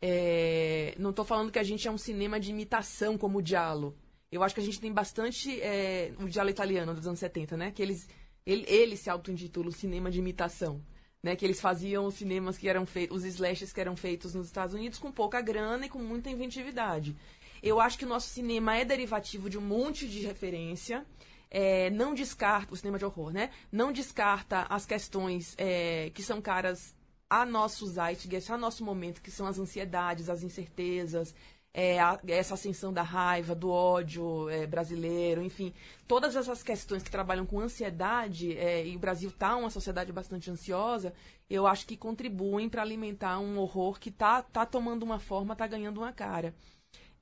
É, 0.02 0.94
não 1.00 1.10
estou 1.10 1.26
falando 1.26 1.52
que 1.52 1.60
a 1.60 1.64
gente 1.64 1.88
é 1.88 1.92
um 1.92 1.98
cinema 1.98 2.40
de 2.40 2.52
imitação 2.52 3.18
como 3.18 3.40
o 3.40 3.42
Diallo. 3.42 3.98
Eu 4.32 4.44
acho 4.44 4.54
que 4.54 4.62
a 4.62 4.64
gente 4.64 4.80
tem 4.80 4.92
bastante. 4.92 5.60
é, 5.62 6.14
o 6.20 6.28
Diallo 6.28 6.50
italiano 6.50 6.94
dos 6.94 7.08
anos 7.08 7.20
70, 7.20 7.58
né? 7.58 7.72
Que 7.72 7.82
eles, 7.82 8.08
ele, 8.46 8.66
ele 8.68 8.98
se 8.98 9.10
auto-intitula 9.10 9.72
cinema 9.72 10.12
de 10.12 10.20
imitação. 10.20 10.82
Né, 11.22 11.38
que 11.38 11.46
eles 11.46 11.62
faziam 11.62 12.06
os 12.06 12.16
cinemas 12.16 12.58
que 12.58 12.68
eram 12.68 12.86
feitos, 12.86 13.16
os 13.16 13.24
slashes 13.24 13.72
que 13.72 13.80
eram 13.80 13.96
feitos 13.96 14.34
nos 14.34 14.48
Estados 14.48 14.76
Unidos 14.76 15.00
com 15.00 15.10
pouca 15.10 15.40
grana 15.40 15.86
e 15.86 15.90
com 15.90 16.00
muita 16.00 16.30
inventividade. 16.30 17.16
Eu 17.64 17.80
acho 17.80 17.98
que 17.98 18.04
o 18.06 18.08
nosso 18.08 18.28
cinema 18.28 18.76
é 18.78 18.84
derivativo 18.84 19.50
de 19.50 19.58
um 19.58 19.62
monte 19.62 20.08
de 20.08 20.20
referência. 20.20 21.06
É, 21.50 21.90
não 21.92 22.14
descarta 22.14 22.74
o 22.74 22.76
cinema 22.78 22.98
de 22.98 23.06
horror, 23.06 23.32
né? 23.32 23.50
Não 23.72 23.92
descarta 23.92 24.66
as 24.70 24.86
questões 24.86 25.56
é, 25.58 26.12
que 26.14 26.22
são 26.22 26.42
caras 26.42 26.94
a 27.30 27.46
nosso 27.46 27.88
zeitgeist, 27.88 28.52
a 28.52 28.58
nosso 28.58 28.84
momento, 28.84 29.22
que 29.22 29.32
são 29.32 29.46
as 29.48 29.58
ansiedades, 29.58 30.30
as 30.30 30.44
incertezas, 30.44 31.34
é, 31.74 32.00
a- 32.00 32.20
essa 32.28 32.56
ascensão 32.56 32.92
da 32.92 33.02
raiva, 33.02 33.56
do 33.56 33.70
ódio 33.72 34.50
é, 34.50 34.68
brasileiro, 34.68 35.42
enfim, 35.42 35.74
todas 36.08 36.36
essas 36.36 36.62
questões 36.62 37.02
que 37.02 37.10
trabalham 37.10 37.46
com 37.46 37.60
ansiedade, 37.60 38.56
é, 38.58 38.86
e 38.86 38.96
o 38.96 39.00
Brasil 39.00 39.30
está 39.30 39.56
uma 39.56 39.70
sociedade 39.72 40.12
bastante 40.12 40.52
ansiosa, 40.52 41.14
eu 41.50 41.66
acho 41.66 41.86
que 41.88 41.98
contribuem 41.98 42.68
para 42.70 42.82
alimentar 42.84 43.40
um 43.40 43.58
horror 43.58 44.00
que 44.00 44.12
tá, 44.12 44.42
tá 44.42 44.66
tomando 44.66 45.04
uma 45.04 45.20
forma, 45.20 45.56
tá 45.56 45.66
ganhando 45.66 46.00
uma 46.00 46.12
cara. 46.12 46.54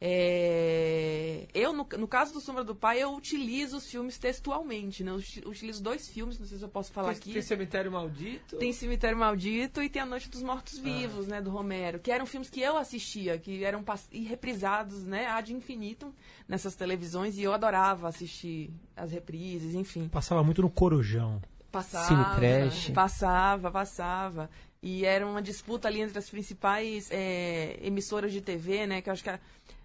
É, 0.03 1.45
eu, 1.53 1.71
no, 1.73 1.87
no 1.97 2.07
caso 2.07 2.33
do 2.33 2.41
Sombra 2.41 2.63
do 2.63 2.73
Pai, 2.75 3.01
eu 3.01 3.13
utilizo 3.15 3.77
os 3.77 3.85
filmes 3.89 4.17
textualmente, 4.17 5.03
né? 5.03 5.11
Eu 5.11 5.15
uti- 5.15 5.43
utilizo 5.45 5.81
dois 5.83 6.09
filmes, 6.09 6.39
não 6.39 6.47
sei 6.47 6.57
se 6.57 6.63
eu 6.63 6.69
posso 6.69 6.91
falar 6.91 7.09
Tem, 7.09 7.17
aqui. 7.17 7.33
tem 7.33 7.41
Cemitério 7.41 7.91
Maldito. 7.91 8.57
Tem 8.57 8.73
Cemitério 8.73 9.17
Maldito 9.17 9.81
e 9.81 9.89
tem 9.89 10.01
A 10.01 10.05
Noite 10.05 10.29
dos 10.29 10.41
Mortos 10.41 10.79
Vivos, 10.79 11.27
né, 11.27 11.41
do 11.41 11.49
Romero, 11.49 11.99
que 11.99 12.11
eram 12.11 12.25
filmes 12.25 12.49
que 12.49 12.61
eu 12.61 12.77
assistia, 12.77 13.37
que 13.37 13.63
eram 13.63 13.83
reprisados, 14.11 15.03
né, 15.03 15.27
ad 15.27 15.53
infinitum 15.53 16.11
nessas 16.47 16.75
televisões 16.75 17.37
e 17.37 17.43
eu 17.43 17.53
adorava 17.53 18.07
assistir 18.07 18.71
as 18.95 19.11
reprises, 19.11 19.75
enfim. 19.75 20.07
Passava 20.07 20.43
muito 20.43 20.61
no 20.61 20.69
Corujão. 20.69 21.41
Passava, 21.71 22.05
Cine 22.07 22.35
Trash. 22.35 22.89
passava, 22.89 23.71
passava. 23.71 24.49
E 24.83 25.05
era 25.05 25.25
uma 25.25 25.41
disputa 25.43 25.87
ali 25.87 26.01
entre 26.01 26.17
as 26.17 26.27
principais 26.27 27.07
é, 27.11 27.77
emissoras 27.83 28.31
de 28.33 28.41
TV, 28.41 28.87
né, 28.87 28.99
que 29.01 29.09
eu 29.09 29.13
acho 29.13 29.23
que 29.23 29.29
a, 29.29 29.39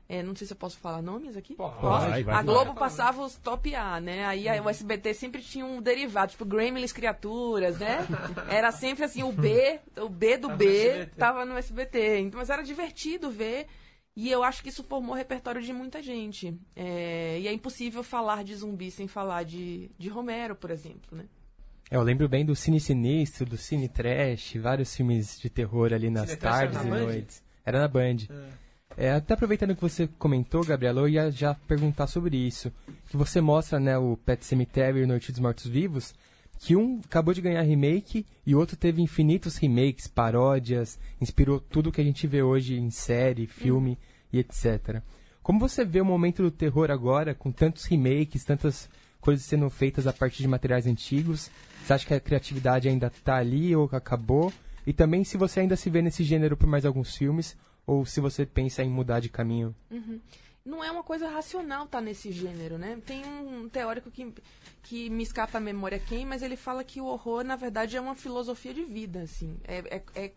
é, 0.08 0.22
não 0.22 0.34
sei 0.36 0.46
se 0.46 0.52
eu 0.52 0.56
posso 0.56 0.78
falar 0.78 1.02
nomes 1.02 1.36
aqui. 1.36 1.54
Pode. 1.56 1.80
Posso? 1.80 2.08
Vai, 2.08 2.22
vai, 2.22 2.34
a 2.34 2.36
vai. 2.38 2.44
Globo 2.44 2.74
passava 2.74 3.22
os 3.24 3.36
top 3.36 3.74
A, 3.74 4.00
né? 4.00 4.24
Aí 4.26 4.48
a- 4.48 4.62
o 4.62 4.68
SBT 4.68 5.14
sempre 5.14 5.42
tinha 5.42 5.64
um 5.66 5.82
derivado, 5.82 6.32
tipo 6.32 6.44
Gremlins 6.44 6.92
Criaturas, 6.92 7.78
né? 7.78 7.98
Era 8.48 8.70
sempre 8.72 9.04
assim, 9.04 9.22
o 9.22 9.32
B, 9.32 9.80
o 9.96 10.08
B 10.08 10.36
do 10.36 10.48
Tava 10.48 10.52
no 10.54 10.58
B 10.58 10.86
SBT. 10.88 11.16
tava 11.16 11.44
no 11.44 11.56
SBT. 11.56 12.18
Então, 12.20 12.38
mas 12.38 12.50
era 12.50 12.62
divertido 12.62 13.30
ver. 13.30 13.66
E 14.18 14.30
eu 14.30 14.42
acho 14.42 14.62
que 14.62 14.70
isso 14.70 14.82
formou 14.82 15.14
o 15.14 15.18
repertório 15.18 15.60
de 15.60 15.72
muita 15.74 16.02
gente. 16.02 16.58
É, 16.74 17.38
e 17.38 17.46
é 17.48 17.52
impossível 17.52 18.02
falar 18.02 18.44
de 18.44 18.54
zumbi 18.54 18.90
sem 18.90 19.06
falar 19.06 19.42
de, 19.44 19.90
de 19.98 20.08
Romero, 20.08 20.54
por 20.56 20.70
exemplo, 20.70 21.16
né? 21.18 21.24
É, 21.90 21.96
eu 21.96 22.02
lembro 22.02 22.26
bem 22.28 22.44
do 22.44 22.56
Cine 22.56 22.80
Sinistro, 22.80 23.44
do 23.44 23.58
Cine 23.58 23.88
Trash, 23.88 24.54
vários 24.56 24.96
filmes 24.96 25.38
de 25.38 25.50
terror 25.50 25.92
ali 25.92 26.08
nas 26.10 26.30
Cine 26.30 26.40
tardes 26.40 26.80
e 26.82 26.86
noites. 26.86 27.42
Era 27.64 27.78
na 27.80 27.88
Band. 27.88 28.16
É, 28.30 28.48
até 28.96 29.34
aproveitando 29.34 29.74
que 29.74 29.82
você 29.82 30.08
comentou, 30.18 30.64
Gabriela, 30.64 31.02
eu 31.02 31.08
ia 31.08 31.30
já 31.30 31.54
perguntar 31.54 32.06
sobre 32.06 32.36
isso. 32.36 32.72
Que 33.10 33.16
você 33.16 33.40
mostra, 33.40 33.78
né, 33.78 33.98
o 33.98 34.16
Pet 34.16 34.44
Cemetery 34.44 35.00
e 35.00 35.06
Noite 35.06 35.30
dos 35.30 35.40
Mortos 35.40 35.66
Vivos, 35.66 36.14
que 36.58 36.74
um 36.74 37.00
acabou 37.04 37.34
de 37.34 37.42
ganhar 37.42 37.62
remake 37.62 38.24
e 38.46 38.54
o 38.54 38.58
outro 38.58 38.76
teve 38.76 39.02
infinitos 39.02 39.56
remakes, 39.56 40.06
paródias, 40.06 40.98
inspirou 41.20 41.60
tudo 41.60 41.92
que 41.92 42.00
a 42.00 42.04
gente 42.04 42.26
vê 42.26 42.42
hoje 42.42 42.76
em 42.76 42.90
série, 42.90 43.46
filme 43.46 43.98
e 44.32 44.38
etc. 44.38 45.02
Como 45.42 45.60
você 45.60 45.84
vê 45.84 46.00
o 46.00 46.04
momento 46.04 46.42
do 46.42 46.50
terror 46.50 46.90
agora, 46.90 47.34
com 47.34 47.52
tantos 47.52 47.84
remakes, 47.84 48.44
tantas 48.44 48.88
coisas 49.20 49.44
sendo 49.44 49.68
feitas 49.68 50.06
a 50.06 50.12
partir 50.12 50.42
de 50.42 50.48
materiais 50.48 50.86
antigos? 50.86 51.50
Você 51.84 51.92
acha 51.92 52.06
que 52.06 52.14
a 52.14 52.20
criatividade 52.20 52.88
ainda 52.88 53.08
está 53.08 53.36
ali 53.36 53.76
ou 53.76 53.88
acabou? 53.92 54.52
E 54.86 54.92
também 54.92 55.22
se 55.22 55.36
você 55.36 55.60
ainda 55.60 55.76
se 55.76 55.90
vê 55.90 56.00
nesse 56.00 56.24
gênero 56.24 56.56
por 56.56 56.66
mais 56.66 56.84
alguns 56.84 57.14
filmes, 57.14 57.56
ou 57.86 58.04
se 58.04 58.20
você 58.20 58.44
pensa 58.44 58.82
em 58.82 58.90
mudar 58.90 59.20
de 59.20 59.28
caminho. 59.28 59.74
não 60.66 60.82
é 60.82 60.90
uma 60.90 61.04
coisa 61.04 61.28
racional 61.28 61.84
estar 61.84 62.00
nesse 62.00 62.32
gênero, 62.32 62.76
né? 62.76 63.00
Tem 63.06 63.24
um 63.24 63.68
teórico 63.68 64.10
que, 64.10 64.34
que 64.82 65.08
me 65.08 65.22
escapa 65.22 65.58
a 65.58 65.60
memória 65.60 65.98
quem, 65.98 66.26
mas 66.26 66.42
ele 66.42 66.56
fala 66.56 66.82
que 66.82 67.00
o 67.00 67.06
horror, 67.06 67.44
na 67.44 67.54
verdade, 67.54 67.96
é 67.96 68.00
uma 68.00 68.16
filosofia 68.16 68.74
de 68.74 68.84
vida, 68.84 69.22
assim. 69.22 69.56
É, 69.62 69.78
é- 69.96 70.24
é- 70.24 70.32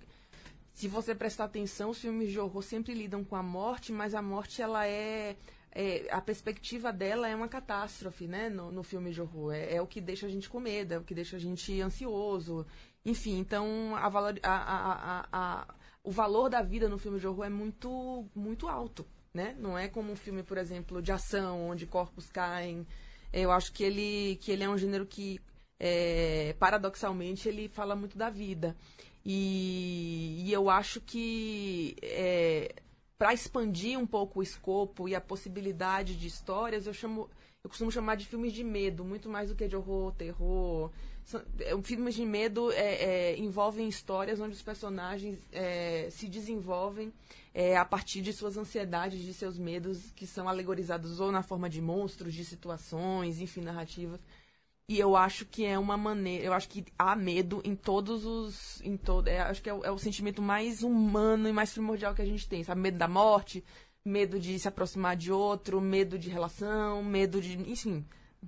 se 0.71 0.87
você 0.87 1.15
prestar 1.15 1.45
atenção, 1.45 1.89
os 1.89 1.99
filmes 1.99 2.29
de 2.29 2.39
horror 2.39 2.61
sempre 2.61 2.93
lidam 2.93 3.23
com 3.23 3.35
a 3.35 3.43
morte, 3.43 3.91
mas 3.91 4.13
a 4.13 4.21
morte, 4.21 4.61
ela 4.61 4.85
é 4.87 5.35
é, 5.71 6.07
a 6.11 6.19
perspectiva 6.19 6.91
dela 6.91 7.27
é 7.27 7.35
uma 7.35 7.47
catástrofe, 7.47 8.25
né, 8.27 8.49
no, 8.49 8.71
no 8.71 8.81
filme 8.83 9.11
de 9.11 9.21
horror. 9.21 9.53
É, 9.53 9.75
é 9.75 9.81
o 9.81 9.87
que 9.87 10.01
deixa 10.01 10.25
a 10.25 10.29
gente 10.29 10.49
com 10.49 10.59
medo, 10.59 10.93
é 10.93 10.97
o 10.97 11.03
que 11.03 11.13
deixa 11.13 11.37
a 11.37 11.39
gente 11.39 11.79
ansioso. 11.81 12.65
Enfim, 13.05 13.37
então 13.39 13.95
a 13.95 14.09
valor, 14.09 14.37
a, 14.43 14.51
a, 14.51 15.27
a, 15.31 15.75
o 16.03 16.11
valor 16.11 16.49
da 16.49 16.61
vida 16.61 16.87
no 16.87 16.97
filme 16.97 17.19
de 17.19 17.27
horror 17.27 17.45
é 17.45 17.49
muito, 17.49 18.25
muito 18.35 18.67
alto, 18.67 19.05
né? 19.33 19.55
Não 19.59 19.77
é 19.77 19.87
como 19.87 20.11
um 20.11 20.15
filme, 20.15 20.43
por 20.43 20.57
exemplo, 20.57 21.01
de 21.01 21.11
ação, 21.11 21.69
onde 21.69 21.85
corpos 21.85 22.29
caem. 22.29 22.85
Eu 23.31 23.51
acho 23.51 23.71
que 23.71 23.83
ele, 23.83 24.37
que 24.37 24.51
ele 24.51 24.63
é 24.63 24.69
um 24.69 24.77
gênero 24.77 25.05
que, 25.05 25.39
é, 25.79 26.55
paradoxalmente, 26.59 27.47
ele 27.47 27.67
fala 27.67 27.95
muito 27.95 28.17
da 28.17 28.29
vida. 28.29 28.75
E, 29.25 30.43
e 30.45 30.53
eu 30.53 30.69
acho 30.69 31.01
que 31.01 31.95
é, 32.01 32.73
para 33.17 33.33
expandir 33.33 33.99
um 33.99 34.07
pouco 34.07 34.39
o 34.39 34.43
escopo 34.43 35.07
e 35.07 35.13
a 35.13 35.21
possibilidade 35.21 36.15
de 36.15 36.25
histórias, 36.25 36.87
eu 36.87 36.93
chamo, 36.93 37.29
eu 37.61 37.69
costumo 37.69 37.91
chamar 37.91 38.15
de 38.15 38.25
filmes 38.25 38.53
de 38.53 38.63
medo, 38.63 39.03
muito 39.03 39.29
mais 39.29 39.49
do 39.49 39.55
que 39.55 39.67
de 39.67 39.75
horror, 39.75 40.13
terror. 40.13 40.89
É, 41.59 41.81
filmes 41.83 42.15
de 42.15 42.25
medo 42.25 42.71
é, 42.71 42.77
é, 42.77 43.37
envolvem 43.37 43.87
histórias 43.87 44.39
onde 44.39 44.55
os 44.55 44.61
personagens 44.61 45.39
é, 45.51 46.07
se 46.11 46.27
desenvolvem 46.27 47.13
é, 47.53 47.77
a 47.77 47.85
partir 47.85 48.21
de 48.21 48.33
suas 48.33 48.57
ansiedades, 48.57 49.19
de 49.19 49.33
seus 49.33 49.57
medos, 49.57 50.11
que 50.15 50.25
são 50.25 50.47
alegorizados 50.47 51.19
ou 51.19 51.31
na 51.31 51.43
forma 51.43 51.69
de 51.69 51.81
monstros, 51.81 52.33
de 52.33 52.43
situações, 52.43 53.39
enfim, 53.39 53.61
narrativas. 53.61 54.19
E 54.87 54.97
eu 54.99 55.15
acho 55.15 55.45
que 55.45 55.65
é 55.65 55.77
uma 55.77 55.95
maneira. 55.95 56.43
Eu 56.43 56.51
acho 56.51 56.67
que 56.67 56.83
há 56.97 57.15
medo 57.15 57.61
em 57.63 57.75
todos 57.75 58.25
os. 58.25 58.81
Em 58.81 58.97
todo, 58.97 59.27
é, 59.27 59.39
acho 59.39 59.61
que 59.61 59.71
o, 59.71 59.85
é 59.85 59.91
o, 59.91 59.99
sentimento 59.99 60.41
mais 60.41 60.81
humano 60.81 61.47
e 61.47 61.53
mais 61.53 61.71
primordial 61.71 62.15
que 62.15 62.23
a 62.23 62.25
gente 62.25 62.49
tem, 62.49 62.63
sabe? 62.63 62.81
Medo 62.81 62.97
da 62.97 63.07
morte, 63.07 63.63
medo 64.03 64.39
de 64.39 64.57
se 64.57 64.67
aproximar 64.67 65.15
de 65.15 65.31
outro, 65.31 65.79
medo 65.79 66.17
de 66.17 66.29
relação, 66.29 67.03
medo 67.03 67.39
de. 67.39 67.55
Enfim. 67.71 68.03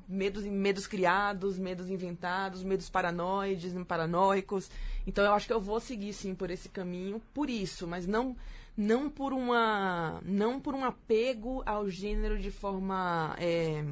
Medos, 0.08 0.43
medos 0.43 0.88
criados, 0.88 1.58
medos 1.58 1.89
inventados, 1.89 2.63
medos 2.63 2.89
paranoides, 2.89 3.73
paranoicos. 3.86 4.69
Então 5.06 5.23
eu 5.23 5.34
acho 5.34 5.47
que 5.47 5.54
eu 5.54 5.62
vou 5.62 5.80
seguir 5.80 6.13
sim 6.13 6.34
por 6.34 6.49
esse 6.49 6.69
caminho, 6.69 7.21
por 7.34 7.49
isso, 7.49 7.88
mas 7.88 8.08
não 8.08 8.36
não 8.77 9.10
por 9.10 9.34
uma 9.34 10.21
não 10.23 10.60
por 10.60 10.73
um 10.73 10.86
apego 10.86 11.62
ao 11.65 11.89
gênero 11.89 12.39
de 12.39 12.49
forma 12.49 13.36
é, 13.38 13.84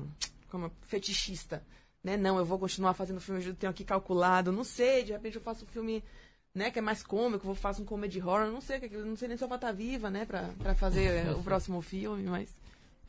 como 0.49 0.71
fetichista 0.83 1.61
né? 2.03 2.17
Não, 2.17 2.37
eu 2.37 2.45
vou 2.45 2.59
continuar 2.59 2.93
fazendo 2.93 3.19
filme, 3.19 3.43
eu 3.45 3.55
tenho 3.55 3.71
aqui 3.71 3.83
calculado, 3.83 4.51
não 4.51 4.63
sei, 4.63 5.03
de 5.03 5.11
repente 5.11 5.35
eu 5.35 5.41
faço 5.41 5.65
um 5.65 5.67
filme, 5.67 6.03
né, 6.53 6.71
que 6.71 6.79
é 6.79 6.81
mais 6.81 7.03
cômico, 7.03 7.45
vou 7.45 7.55
faço 7.55 7.81
um 7.81 7.85
comedy 7.85 8.19
horror, 8.19 8.51
não 8.51 8.61
sei, 8.61 8.79
não 8.89 9.15
sei 9.15 9.27
nem 9.27 9.37
se 9.37 9.43
eu 9.43 9.47
vou 9.47 9.55
estar 9.55 9.71
viva, 9.71 10.09
né, 10.09 10.25
pra, 10.25 10.49
pra 10.57 10.75
fazer 10.75 11.29
o 11.35 11.43
próximo 11.43 11.81
filme, 11.81 12.23
mas 12.23 12.49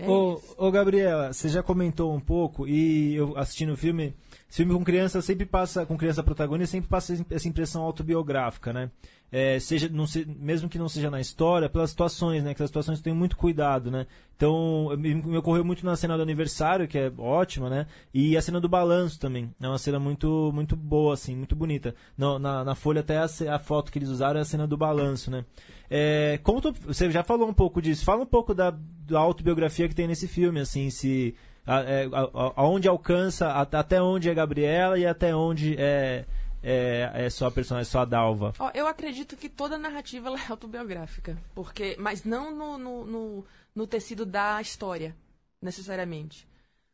é 0.01 0.09
ô, 0.09 0.41
ô, 0.57 0.71
Gabriela, 0.71 1.33
você 1.33 1.49
já 1.49 1.63
comentou 1.63 2.15
um 2.15 2.21
pouco 2.21 2.67
e 2.67 3.15
eu 3.15 3.37
assistindo 3.37 3.73
o 3.73 3.77
filme, 3.77 4.15
filme 4.49 4.73
com 4.73 4.85
criança 4.85 5.21
sempre 5.21 5.47
passa, 5.47 5.85
com 5.85 5.97
criança 5.97 6.23
protagonista, 6.23 6.73
sempre 6.73 6.89
passa 6.89 7.25
essa 7.31 7.49
impressão 7.49 7.83
autobiográfica, 7.83 8.73
né? 8.73 8.91
É, 9.33 9.61
seja, 9.61 9.89
não 9.89 10.09
se, 10.09 10.27
mesmo 10.27 10.69
que 10.69 10.79
não 10.79 10.89
seja 10.89 11.09
na 11.09 11.21
história, 11.21 11.69
pelas 11.69 11.91
situações, 11.91 12.43
né? 12.43 12.53
Que 12.53 12.63
as 12.63 12.69
situações 12.69 13.01
têm 13.01 13.15
muito 13.15 13.37
cuidado, 13.37 13.89
né? 13.89 14.07
Então, 14.37 14.89
me, 14.99 15.15
me, 15.15 15.37
ocorreu 15.37 15.65
muito 15.65 15.87
na 15.87 15.95
cena 15.95 16.17
do 16.17 16.23
aniversário, 16.23 16.89
que 16.89 16.99
é 16.99 17.13
ótima, 17.17 17.71
né? 17.71 17.87
E 18.13 18.37
a 18.37 18.43
cena 18.43 18.61
do 18.61 18.69
balanço 18.69 19.21
também. 19.21 19.55
É 19.61 19.69
uma 19.69 19.79
cena 19.79 20.01
muito, 20.01 20.51
muito 20.53 20.75
boa, 20.75 21.15
assim, 21.15 21.37
muito 21.37 21.55
bonita. 21.55 21.95
No, 22.19 22.39
na, 22.41 22.65
na 22.65 22.75
folha 22.75 23.03
até 23.03 23.19
a, 23.19 23.27
a, 23.55 23.59
foto 23.59 23.93
que 23.93 23.99
eles 23.99 24.09
usaram 24.09 24.41
é 24.41 24.43
a 24.43 24.47
cena 24.47 24.67
do 24.67 24.77
balanço, 24.77 25.31
né? 25.31 25.45
É, 25.90 26.38
como 26.44 26.61
tu, 26.61 26.72
você 26.72 27.11
já 27.11 27.24
falou 27.24 27.48
um 27.48 27.53
pouco 27.53 27.83
disso, 27.83 28.05
fala 28.05 28.22
um 28.22 28.26
pouco 28.26 28.55
da, 28.55 28.70
da 28.70 29.18
autobiografia 29.18 29.88
que 29.88 29.94
tem 29.94 30.07
nesse 30.07 30.29
filme, 30.29 30.61
assim, 30.61 30.88
se 30.88 31.35
é, 31.66 32.09
aonde 32.57 32.88
alcança, 32.88 33.50
até 33.53 34.00
onde 34.00 34.31
é 34.31 34.35
Gabriela 34.35 34.96
e 34.96 35.05
até 35.05 35.35
onde 35.35 35.74
é, 35.76 36.24
é, 36.62 37.11
é 37.12 37.31
só 37.31 37.46
a 37.46 37.50
personagem, 37.50 37.90
só 37.90 38.00
a 38.00 38.05
Dalva? 38.05 38.53
Oh, 38.59 38.70
eu 38.72 38.87
acredito 38.87 39.37
que 39.37 39.48
toda 39.48 39.76
narrativa 39.76 40.29
é 40.29 40.50
autobiográfica, 40.53 41.37
porque, 41.55 41.96
mas 41.98 42.22
não 42.24 42.55
no, 42.55 42.79
no, 42.79 43.07
no, 43.07 43.44
no 43.74 43.87
tecido 43.87 44.24
da 44.24 44.61
história, 44.61 45.14
necessariamente, 45.61 46.46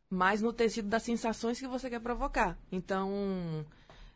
mas 0.09 0.41
no 0.41 0.51
tecido 0.51 0.89
das 0.89 1.03
sensações 1.03 1.59
que 1.59 1.67
você 1.67 1.87
quer 1.89 1.99
provocar. 1.99 2.57
Então, 2.71 3.63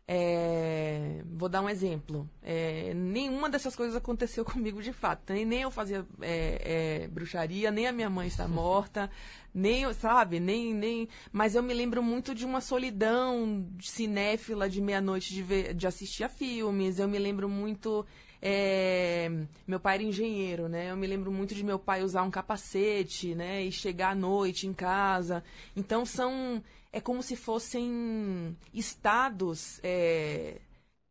é, 0.07 1.21
vou 1.25 1.47
dar 1.47 1.61
um 1.61 1.69
exemplo. 1.69 2.29
É, 2.41 2.93
nenhuma 2.93 3.49
dessas 3.49 3.75
coisas 3.75 3.95
aconteceu 3.95 4.43
comigo 4.45 4.81
de 4.81 4.91
fato. 4.91 5.31
Nem, 5.31 5.45
nem 5.45 5.61
eu 5.61 5.71
fazia 5.71 6.05
é, 6.21 7.03
é 7.03 7.07
bruxaria, 7.07 7.71
nem 7.71 7.87
a 7.87 7.91
minha 7.91 8.09
mãe 8.09 8.27
está 8.27 8.47
morta, 8.49 9.09
nem, 9.53 9.91
sabe, 9.93 10.39
nem, 10.39 10.73
nem. 10.73 11.07
Mas 11.31 11.55
eu 11.55 11.63
me 11.63 11.73
lembro 11.73 12.01
muito 12.03 12.33
de 12.35 12.45
uma 12.45 12.61
solidão 12.61 13.67
cinéfila 13.79 14.69
de 14.69 14.81
meia-noite 14.81 15.33
de, 15.33 15.43
ver, 15.43 15.73
de 15.73 15.87
assistir 15.87 16.23
a 16.23 16.29
filmes. 16.29 16.99
Eu 16.99 17.07
me 17.07 17.19
lembro 17.19 17.47
muito. 17.47 18.05
É, 18.43 19.29
meu 19.67 19.79
pai 19.79 19.95
era 19.95 20.03
engenheiro, 20.03 20.67
né? 20.67 20.89
Eu 20.89 20.97
me 20.97 21.05
lembro 21.05 21.31
muito 21.31 21.53
de 21.53 21.63
meu 21.63 21.77
pai 21.77 22.01
usar 22.03 22.23
um 22.23 22.31
capacete, 22.31 23.35
né? 23.35 23.63
E 23.63 23.71
chegar 23.71 24.09
à 24.09 24.15
noite 24.15 24.67
em 24.67 24.73
casa. 24.73 25.43
Então 25.75 26.05
são 26.05 26.61
é 26.91 26.99
como 26.99 27.23
se 27.23 27.35
fossem 27.35 28.57
estados 28.73 29.79
é, 29.83 30.59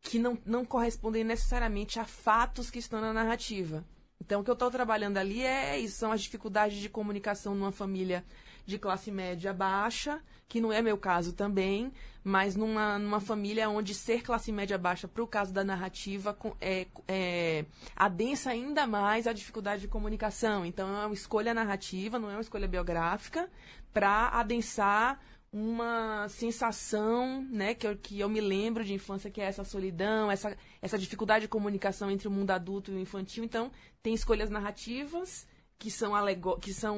que 0.03 0.19
não, 0.19 0.39
não 0.45 0.65
correspondem 0.65 1.25
necessariamente 1.25 1.99
a 1.99 2.05
fatos 2.05 2.71
que 2.71 2.79
estão 2.79 3.01
na 3.01 3.13
narrativa. 3.13 3.85
Então, 4.21 4.41
o 4.41 4.45
que 4.45 4.51
eu 4.51 4.55
estou 4.55 4.71
trabalhando 4.71 5.17
ali 5.17 5.43
é 5.43 5.79
isso, 5.79 5.97
são 5.97 6.13
as 6.13 6.21
dificuldades 6.21 6.79
de 6.79 6.89
comunicação 6.89 7.55
numa 7.55 7.73
família 7.73 8.25
de 8.67 8.79
classe 8.79 9.11
média 9.11 9.53
baixa, 9.53 10.23
que 10.47 10.61
não 10.61 10.73
é 10.73 10.83
meu 10.83 10.99
caso 10.99 11.33
também, 11.33 11.91
mas 12.23 12.55
numa, 12.55 12.99
numa 12.99 13.19
família 13.19 13.69
onde 13.71 13.95
ser 13.95 14.23
classe 14.23 14.53
média 14.53 14.77
baixa, 14.77 15.09
para 15.09 15.23
o 15.23 15.27
caso 15.27 15.53
da 15.53 15.65
narrativa, 15.65 16.37
é, 16.61 16.87
é, 17.09 17.65
adensa 17.97 18.51
ainda 18.51 18.87
mais 18.87 19.27
a 19.27 19.33
dificuldade 19.33 19.83
de 19.83 19.89
comunicação. 19.89 20.67
Então, 20.67 20.89
é 21.03 21.07
uma 21.07 21.15
escolha 21.15 21.55
narrativa, 21.55 22.19
não 22.19 22.31
é 22.31 22.35
uma 22.35 22.43
escolha 22.43 22.69
biográfica, 22.69 23.51
para 23.93 24.29
adensar 24.29 25.19
uma 25.53 26.29
sensação, 26.29 27.43
né, 27.51 27.75
que 27.75 27.87
eu, 27.87 27.97
que 27.97 28.21
eu 28.21 28.29
me 28.29 28.41
lembro 28.41 28.85
de 28.85 28.95
infância, 28.95 29.31
que 29.31 29.41
é 29.41 29.45
essa 29.45 29.65
solidão, 29.65 30.31
essa, 30.31 30.57
essa 30.81 30.99
dificuldade 30.99 31.43
de 31.43 31.49
comunicação 31.49 32.11
entre 32.11 32.29
o 32.29 32.31
mundo 32.31 32.53
adulto 32.53 32.93
e 32.93 32.95
o 32.95 33.01
infantil. 33.01 33.43
Então, 33.43 33.71
tem 34.03 34.15
escolhas 34.15 34.49
narrativas 34.49 35.47
que 35.81 35.91
são, 35.91 36.15
alego 36.15 36.59
que 36.59 36.75
são 36.75 36.95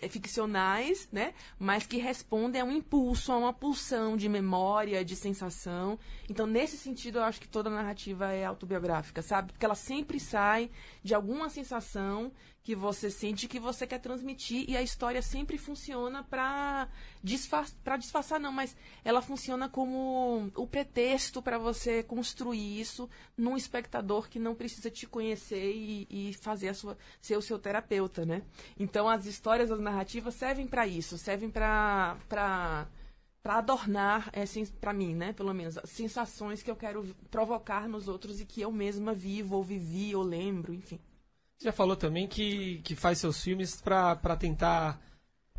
é, 0.00 0.08
ficcionais, 0.08 1.08
né? 1.10 1.34
Mas 1.58 1.88
que 1.88 1.98
respondem 1.98 2.60
a 2.62 2.64
um 2.64 2.70
impulso, 2.70 3.32
a 3.32 3.36
uma 3.36 3.52
pulsão 3.52 4.16
de 4.16 4.28
memória, 4.28 5.04
de 5.04 5.16
sensação. 5.16 5.98
Então, 6.30 6.46
nesse 6.46 6.78
sentido, 6.78 7.18
eu 7.18 7.24
acho 7.24 7.40
que 7.40 7.48
toda 7.48 7.68
narrativa 7.68 8.32
é 8.32 8.44
autobiográfica, 8.44 9.22
sabe? 9.22 9.52
Porque 9.52 9.66
ela 9.66 9.74
sempre 9.74 10.20
sai 10.20 10.70
de 11.02 11.14
alguma 11.14 11.48
sensação 11.48 12.32
que 12.62 12.76
você 12.76 13.10
sente 13.10 13.48
que 13.48 13.58
você 13.58 13.86
quer 13.86 13.98
transmitir 13.98 14.64
e 14.68 14.76
a 14.76 14.82
história 14.82 15.20
sempre 15.20 15.58
funciona 15.58 16.22
para 16.22 16.88
disfarçar, 17.22 17.76
para 17.82 17.96
disfarçar 17.96 18.38
não, 18.38 18.52
mas 18.52 18.76
ela 19.04 19.20
funciona 19.20 19.68
como 19.68 20.50
o 20.54 20.66
pretexto 20.66 21.42
para 21.42 21.58
você 21.58 22.02
construir 22.04 22.80
isso 22.80 23.10
num 23.36 23.56
espectador 23.56 24.28
que 24.28 24.38
não 24.38 24.54
precisa 24.54 24.90
te 24.90 25.06
conhecer 25.06 25.72
e, 25.74 26.06
e 26.08 26.34
fazer 26.34 26.68
a 26.68 26.74
sua 26.74 26.96
ser 27.20 27.36
o 27.36 27.42
seu 27.42 27.58
terapeuta, 27.58 28.24
né? 28.24 28.42
Então 28.78 29.08
as 29.08 29.26
histórias, 29.26 29.70
as 29.70 29.80
narrativas 29.80 30.34
servem 30.34 30.66
para 30.66 30.86
isso, 30.86 31.18
servem 31.18 31.50
para 31.50 32.16
para 32.28 32.86
para 33.42 33.58
adornar, 33.58 34.30
é, 34.32 34.44
para 34.80 34.92
mim, 34.92 35.14
né, 35.14 35.32
pelo 35.32 35.52
menos, 35.52 35.78
sensações 35.84 36.62
que 36.62 36.70
eu 36.70 36.76
quero 36.76 37.04
provocar 37.30 37.88
nos 37.88 38.06
outros 38.06 38.40
e 38.40 38.44
que 38.44 38.60
eu 38.60 38.70
mesma 38.70 39.12
vivo 39.12 39.56
ou 39.56 39.62
vivi 39.64 40.14
ou 40.14 40.22
lembro, 40.22 40.72
enfim. 40.72 41.00
Você 41.58 41.64
já 41.64 41.72
falou 41.72 41.96
também 41.96 42.26
que, 42.26 42.80
que 42.84 42.94
faz 42.94 43.18
seus 43.18 43.42
filmes 43.42 43.80
para 43.80 44.36
tentar 44.36 45.00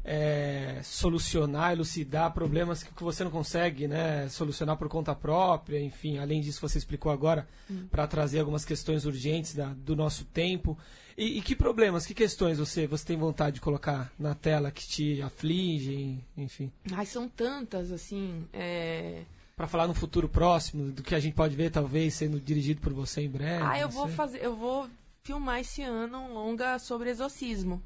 é, 0.03 0.79
solucionar, 0.83 1.71
elucidar 1.71 2.33
problemas 2.33 2.83
que, 2.83 2.93
que 2.93 3.03
você 3.03 3.23
não 3.23 3.31
consegue 3.31 3.87
né, 3.87 4.27
solucionar 4.29 4.77
por 4.77 4.89
conta 4.89 5.15
própria. 5.15 5.79
Enfim, 5.79 6.17
além 6.17 6.41
disso, 6.41 6.61
você 6.61 6.77
explicou 6.77 7.11
agora 7.11 7.47
hum. 7.69 7.87
para 7.89 8.05
trazer 8.05 8.39
algumas 8.39 8.65
questões 8.65 9.05
urgentes 9.05 9.55
da, 9.55 9.67
do 9.67 9.95
nosso 9.95 10.25
tempo. 10.25 10.77
E, 11.17 11.37
e, 11.37 11.41
que 11.41 11.55
problemas, 11.55 12.05
que 12.05 12.13
questões 12.13 12.57
você, 12.57 12.87
você 12.87 13.05
tem 13.05 13.17
vontade 13.17 13.55
de 13.55 13.61
colocar 13.61 14.11
na 14.17 14.33
tela 14.33 14.71
que 14.71 14.85
te 14.87 15.21
afligem, 15.21 16.23
enfim? 16.35 16.71
Ai, 16.91 17.05
são 17.05 17.29
tantas, 17.29 17.91
assim. 17.91 18.47
É 18.51 19.21
para 19.55 19.67
falar 19.67 19.87
no 19.87 19.93
futuro 19.93 20.27
próximo 20.27 20.91
do 20.91 21.03
que 21.03 21.13
a 21.13 21.19
gente 21.19 21.35
pode 21.35 21.55
ver 21.55 21.69
talvez 21.69 22.15
sendo 22.15 22.39
dirigido 22.39 22.81
por 22.81 22.91
você 22.91 23.21
em 23.21 23.29
breve. 23.29 23.63
Ah, 23.63 23.79
eu 23.79 23.87
vou 23.87 24.07
fazer, 24.07 24.43
eu 24.43 24.55
vou 24.55 24.89
filmar 25.23 25.59
esse 25.59 25.81
ano 25.83 26.17
um 26.17 26.33
longa 26.33 26.79
sobre 26.79 27.09
exorcismo. 27.09 27.81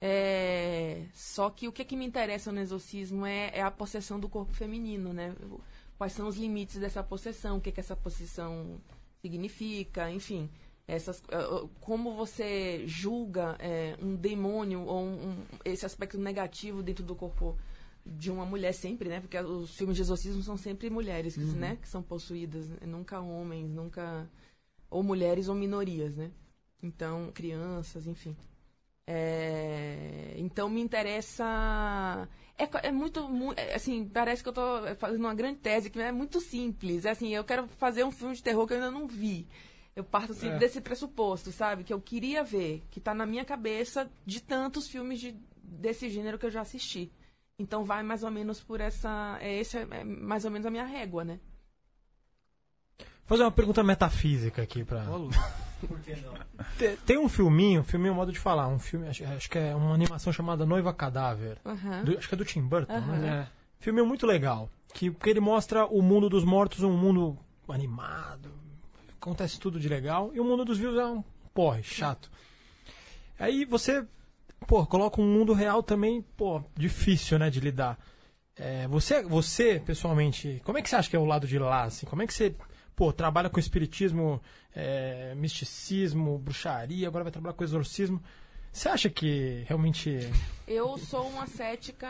É... 0.00 1.06
Só 1.12 1.50
que 1.50 1.68
o 1.68 1.72
que, 1.72 1.82
é 1.82 1.84
que 1.84 1.96
me 1.96 2.06
interessa 2.06 2.52
no 2.52 2.60
exorcismo 2.60 3.26
é, 3.26 3.50
é, 3.54 3.62
a 3.62 3.70
possessão 3.70 4.18
do 4.18 4.28
corpo 4.28 4.52
feminino, 4.52 5.12
né? 5.12 5.34
Quais 5.96 6.12
são 6.12 6.28
os 6.28 6.36
limites 6.36 6.78
dessa 6.78 7.02
possessão, 7.02 7.58
o 7.58 7.60
que, 7.60 7.70
é 7.70 7.72
que 7.72 7.80
essa 7.80 7.96
possessão 7.96 8.80
significa, 9.20 10.10
enfim. 10.10 10.48
essas, 10.86 11.18
uh, 11.18 11.68
como 11.80 12.14
você 12.14 12.86
julga 12.86 13.56
é, 13.58 13.96
um 14.00 14.14
demônio 14.14 14.82
ou 14.84 15.02
um, 15.02 15.30
um, 15.30 15.44
esse 15.64 15.84
aspecto 15.84 16.16
negativo 16.18 16.82
dentro 16.82 17.04
do 17.04 17.16
corpo 17.16 17.58
de 18.06 18.30
uma 18.30 18.46
mulher 18.46 18.72
sempre, 18.72 19.08
né? 19.08 19.20
Porque 19.20 19.38
os 19.38 19.76
filmes 19.76 19.96
de 19.96 20.02
exorcismo 20.02 20.42
são 20.42 20.56
sempre 20.56 20.88
mulheres, 20.88 21.36
uhum. 21.36 21.52
né? 21.52 21.76
Que 21.82 21.88
são 21.88 22.02
possuídas, 22.02 22.68
né? 22.68 22.78
nunca 22.86 23.20
homens, 23.20 23.68
nunca 23.70 24.28
ou 24.90 25.02
mulheres 25.02 25.48
ou 25.48 25.54
minorias, 25.54 26.16
né? 26.16 26.30
Então, 26.82 27.30
crianças, 27.34 28.06
enfim. 28.06 28.36
É, 29.10 30.34
então 30.36 30.68
me 30.68 30.82
interessa. 30.82 32.28
É, 32.58 32.88
é 32.88 32.92
muito, 32.92 33.26
é, 33.56 33.74
assim, 33.74 34.06
parece 34.06 34.42
que 34.42 34.50
eu 34.50 34.50
estou 34.50 34.96
fazendo 34.96 35.20
uma 35.20 35.34
grande 35.34 35.60
tese 35.60 35.88
que 35.88 35.98
é 35.98 36.12
muito 36.12 36.42
simples. 36.42 37.06
É 37.06 37.10
assim, 37.10 37.34
eu 37.34 37.42
quero 37.42 37.66
fazer 37.78 38.04
um 38.04 38.10
filme 38.10 38.34
de 38.34 38.42
terror 38.42 38.66
que 38.66 38.74
eu 38.74 38.76
ainda 38.76 38.90
não 38.90 39.06
vi. 39.06 39.48
Eu 39.96 40.04
parto 40.04 40.32
assim, 40.32 40.50
é. 40.50 40.58
desse 40.58 40.82
pressuposto, 40.82 41.50
sabe? 41.50 41.84
Que 41.84 41.92
eu 41.92 42.00
queria 42.00 42.44
ver, 42.44 42.84
que 42.90 42.98
está 42.98 43.14
na 43.14 43.24
minha 43.24 43.46
cabeça 43.46 44.10
de 44.26 44.42
tantos 44.42 44.86
filmes 44.86 45.18
de, 45.18 45.32
desse 45.62 46.10
gênero 46.10 46.38
que 46.38 46.44
eu 46.44 46.50
já 46.50 46.60
assisti. 46.60 47.10
Então 47.58 47.84
vai 47.84 48.02
mais 48.02 48.22
ou 48.22 48.30
menos 48.30 48.60
por 48.62 48.78
essa. 48.78 49.38
É, 49.40 49.58
esse 49.58 49.78
é 49.78 50.04
mais 50.04 50.44
ou 50.44 50.50
menos 50.50 50.66
a 50.66 50.70
minha 50.70 50.84
régua, 50.84 51.24
né? 51.24 51.40
Vou 52.98 53.36
fazer 53.36 53.44
uma 53.44 53.52
pergunta 53.52 53.82
metafísica 53.82 54.60
aqui 54.60 54.84
para. 54.84 55.02
Por 55.86 56.00
que 56.00 56.16
não? 56.16 56.34
Tem, 56.76 56.96
tem 56.96 57.18
um 57.18 57.28
filminho, 57.28 57.84
filminho 57.84 58.14
modo 58.14 58.32
de 58.32 58.38
falar, 58.38 58.66
um 58.68 58.78
filme, 58.78 59.08
acho, 59.08 59.24
acho 59.24 59.48
que 59.48 59.58
é 59.58 59.74
uma 59.74 59.94
animação 59.94 60.32
chamada 60.32 60.66
Noiva 60.66 60.92
Cadáver. 60.92 61.58
Uhum. 61.64 62.04
Do, 62.04 62.18
acho 62.18 62.28
que 62.28 62.34
é 62.34 62.38
do 62.38 62.44
Tim 62.44 62.62
Burton, 62.62 62.92
uhum. 62.92 63.18
né? 63.18 63.48
É. 63.48 63.58
Filme 63.78 64.02
muito 64.02 64.26
legal. 64.26 64.68
Que, 64.92 65.10
porque 65.10 65.30
ele 65.30 65.40
mostra 65.40 65.86
o 65.86 66.02
mundo 66.02 66.28
dos 66.28 66.44
mortos, 66.44 66.82
um 66.82 66.96
mundo 66.96 67.38
animado, 67.68 68.50
acontece 69.20 69.60
tudo 69.60 69.78
de 69.78 69.88
legal, 69.88 70.30
e 70.32 70.40
o 70.40 70.44
mundo 70.44 70.64
dos 70.64 70.78
vivos 70.78 70.98
é 70.98 71.04
um 71.04 71.22
porre, 71.52 71.82
chato. 71.82 72.30
Aí 73.38 73.64
você, 73.64 74.04
pô, 74.66 74.86
coloca 74.86 75.20
um 75.20 75.26
mundo 75.26 75.52
real 75.52 75.82
também, 75.82 76.22
pô, 76.36 76.62
difícil, 76.74 77.38
né, 77.38 77.50
de 77.50 77.60
lidar. 77.60 77.98
É, 78.56 78.88
você, 78.88 79.22
você, 79.22 79.80
pessoalmente, 79.84 80.60
como 80.64 80.78
é 80.78 80.82
que 80.82 80.88
você 80.88 80.96
acha 80.96 81.08
que 81.10 81.14
é 81.14 81.18
o 81.18 81.24
lado 81.24 81.46
de 81.46 81.58
lá, 81.58 81.84
assim? 81.84 82.06
Como 82.06 82.22
é 82.22 82.26
que 82.26 82.34
você 82.34 82.54
pô, 82.98 83.12
trabalha 83.12 83.48
com 83.48 83.60
espiritismo, 83.60 84.42
é, 84.74 85.32
misticismo, 85.36 86.36
bruxaria, 86.36 87.06
agora 87.06 87.22
vai 87.22 87.30
trabalhar 87.30 87.54
com 87.54 87.62
exorcismo. 87.62 88.20
Você 88.72 88.88
acha 88.88 89.08
que 89.08 89.62
realmente. 89.68 90.18
Eu 90.66 90.98
sou 90.98 91.28
uma 91.28 91.46
cética. 91.46 92.08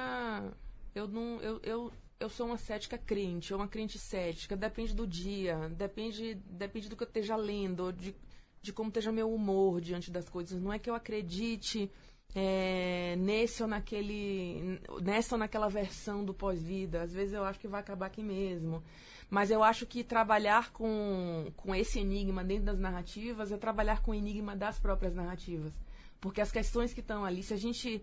Eu 0.95 1.07
não. 1.07 1.43
Eu, 1.43 1.61
eu, 1.63 1.93
eu 2.19 2.31
sou 2.31 2.47
uma 2.47 2.57
cética 2.57 2.97
crente, 2.97 3.53
ou 3.53 3.61
uma 3.61 3.69
crente 3.69 3.99
cética. 3.99 4.57
Depende 4.57 4.95
do 4.95 5.07
dia, 5.07 5.69
depende, 5.77 6.35
depende 6.35 6.89
do 6.89 6.97
que 6.97 7.03
eu 7.03 7.07
esteja 7.07 7.37
lendo, 7.37 7.93
de, 7.93 8.17
de 8.63 8.73
como 8.73 8.89
esteja 8.89 9.13
meu 9.13 9.31
humor 9.31 9.83
diante 9.83 10.11
das 10.11 10.27
coisas. 10.27 10.59
Não 10.59 10.73
é 10.73 10.79
que 10.79 10.89
eu 10.89 10.95
acredite 10.95 11.91
é, 12.35 13.15
nesse 13.19 13.63
ou 13.63 13.69
naquele. 13.69 14.81
nessa 15.03 15.35
ou 15.35 15.39
naquela 15.39 15.69
versão 15.69 16.25
do 16.25 16.33
pós-vida. 16.33 17.03
Às 17.03 17.13
vezes 17.13 17.35
eu 17.35 17.45
acho 17.45 17.61
que 17.61 17.69
vai 17.69 17.81
acabar 17.81 18.07
aqui 18.07 18.23
mesmo. 18.23 18.83
Mas 19.31 19.51
eu 19.51 19.63
acho 19.63 19.85
que 19.87 20.03
trabalhar 20.03 20.73
com, 20.73 21.53
com 21.57 21.75
esse 21.75 22.01
enigma 22.01 22.43
dentro 22.43 22.65
das 22.65 22.79
narrativas 22.79 23.53
é 23.53 23.59
trabalhar 23.59 24.01
com 24.01 24.13
o 24.13 24.15
enigma 24.15 24.57
das 24.57 24.79
próprias 24.79 25.15
narrativas. 25.15 25.73
Porque 26.21 26.41
as 26.41 26.51
questões 26.51 26.95
que 26.95 27.01
estão 27.01 27.25
ali, 27.25 27.43
se 27.43 27.55
a 27.55 27.57
gente. 27.57 28.03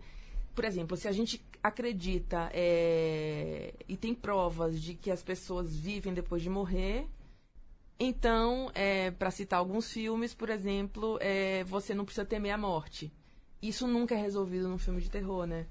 Por 0.54 0.64
exemplo, 0.64 0.96
se 0.96 1.06
a 1.06 1.12
gente 1.12 1.44
acredita 1.62 2.48
é, 2.52 3.74
e 3.86 3.94
tem 3.96 4.14
provas 4.14 4.80
de 4.80 4.94
que 4.94 5.10
as 5.10 5.22
pessoas 5.22 5.76
vivem 5.76 6.14
depois 6.14 6.40
de 6.40 6.48
morrer, 6.48 7.06
então, 7.98 8.70
é, 8.74 9.10
para 9.10 9.30
citar 9.30 9.58
alguns 9.58 9.92
filmes, 9.92 10.32
por 10.32 10.48
exemplo, 10.48 11.18
é, 11.20 11.62
você 11.64 11.94
não 11.94 12.06
precisa 12.06 12.24
temer 12.24 12.52
a 12.52 12.58
morte. 12.58 13.12
Isso 13.60 13.86
nunca 13.86 14.14
é 14.14 14.18
resolvido 14.18 14.68
num 14.68 14.78
filme 14.78 15.00
de 15.00 15.10
terror, 15.10 15.46
né? 15.46 15.66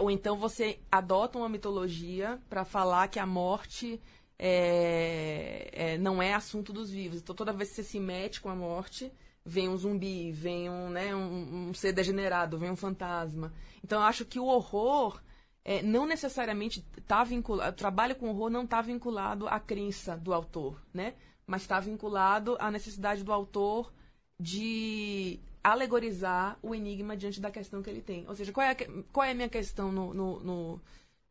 Ou 0.00 0.10
então 0.10 0.36
você 0.36 0.80
adota 0.90 1.38
uma 1.38 1.48
mitologia 1.48 2.40
para 2.48 2.64
falar 2.64 3.06
que 3.06 3.20
a 3.20 3.26
morte 3.26 4.00
é, 4.38 5.70
é, 5.72 5.98
não 5.98 6.22
é 6.22 6.32
assunto 6.34 6.72
dos 6.72 6.90
vivos. 6.90 7.20
Então, 7.20 7.34
toda 7.34 7.52
vez 7.52 7.70
que 7.70 7.76
você 7.76 7.82
se 7.82 7.98
mete 7.98 8.40
com 8.40 8.48
a 8.48 8.54
morte, 8.54 9.12
vem 9.44 9.68
um 9.68 9.76
zumbi, 9.76 10.30
vem 10.30 10.70
um, 10.70 10.90
né, 10.90 11.14
um, 11.14 11.68
um 11.68 11.74
ser 11.74 11.92
degenerado, 11.92 12.58
vem 12.58 12.70
um 12.70 12.76
fantasma. 12.76 13.52
Então, 13.82 14.00
eu 14.00 14.06
acho 14.06 14.24
que 14.24 14.38
o 14.38 14.46
horror 14.46 15.20
é, 15.64 15.82
não 15.82 16.06
necessariamente 16.06 16.84
está 16.96 17.24
vinculado. 17.24 17.72
O 17.72 17.76
trabalho 17.76 18.14
com 18.14 18.28
horror 18.28 18.50
não 18.50 18.64
está 18.64 18.80
vinculado 18.80 19.48
à 19.48 19.58
crença 19.58 20.16
do 20.16 20.32
autor, 20.32 20.80
né? 20.94 21.14
Mas 21.46 21.62
está 21.62 21.80
vinculado 21.80 22.56
à 22.60 22.70
necessidade 22.70 23.24
do 23.24 23.32
autor 23.32 23.92
de 24.38 25.40
alegorizar 25.62 26.58
o 26.62 26.74
enigma 26.74 27.16
diante 27.16 27.40
da 27.40 27.50
questão 27.50 27.82
que 27.82 27.90
ele 27.90 28.00
tem. 28.00 28.26
Ou 28.28 28.34
seja, 28.34 28.52
qual 28.52 28.66
é 28.66 28.70
a, 28.70 28.76
qual 29.12 29.24
é 29.24 29.32
a 29.32 29.34
minha 29.34 29.48
questão 29.48 29.90
no, 29.90 30.14
no, 30.14 30.40
no 30.40 30.80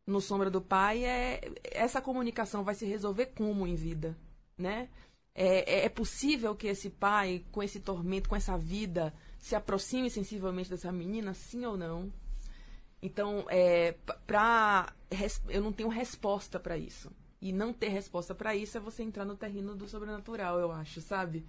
no 0.07 0.21
Sombra 0.21 0.49
do 0.49 0.61
Pai 0.61 1.03
é 1.03 1.41
essa 1.65 2.01
comunicação 2.01 2.63
vai 2.63 2.73
se 2.73 2.85
resolver 2.85 3.27
como 3.27 3.67
em 3.67 3.75
vida, 3.75 4.17
né? 4.57 4.89
É, 5.35 5.81
é, 5.81 5.85
é 5.85 5.89
possível 5.89 6.55
que 6.55 6.65
esse 6.65 6.89
pai, 6.89 7.45
com 7.51 7.61
esse 7.61 7.79
tormento, 7.79 8.27
com 8.27 8.35
essa 8.35 8.57
vida, 8.57 9.13
se 9.37 9.55
aproxime 9.55 10.09
sensivelmente 10.09 10.69
dessa 10.69 10.91
menina, 10.91 11.33
sim 11.33 11.63
ou 11.65 11.77
não? 11.77 12.11
Então, 13.01 13.45
é, 13.49 13.93
pra, 14.25 14.91
eu 15.49 15.61
não 15.61 15.71
tenho 15.71 15.89
resposta 15.89 16.59
para 16.59 16.75
isso. 16.77 17.11
E 17.39 17.51
não 17.51 17.71
ter 17.71 17.89
resposta 17.89 18.33
para 18.33 18.55
isso 18.55 18.77
é 18.77 18.81
você 18.81 19.03
entrar 19.03 19.25
no 19.25 19.37
terreno 19.37 19.75
do 19.75 19.87
sobrenatural, 19.87 20.59
eu 20.59 20.71
acho, 20.71 21.01
sabe? 21.01 21.45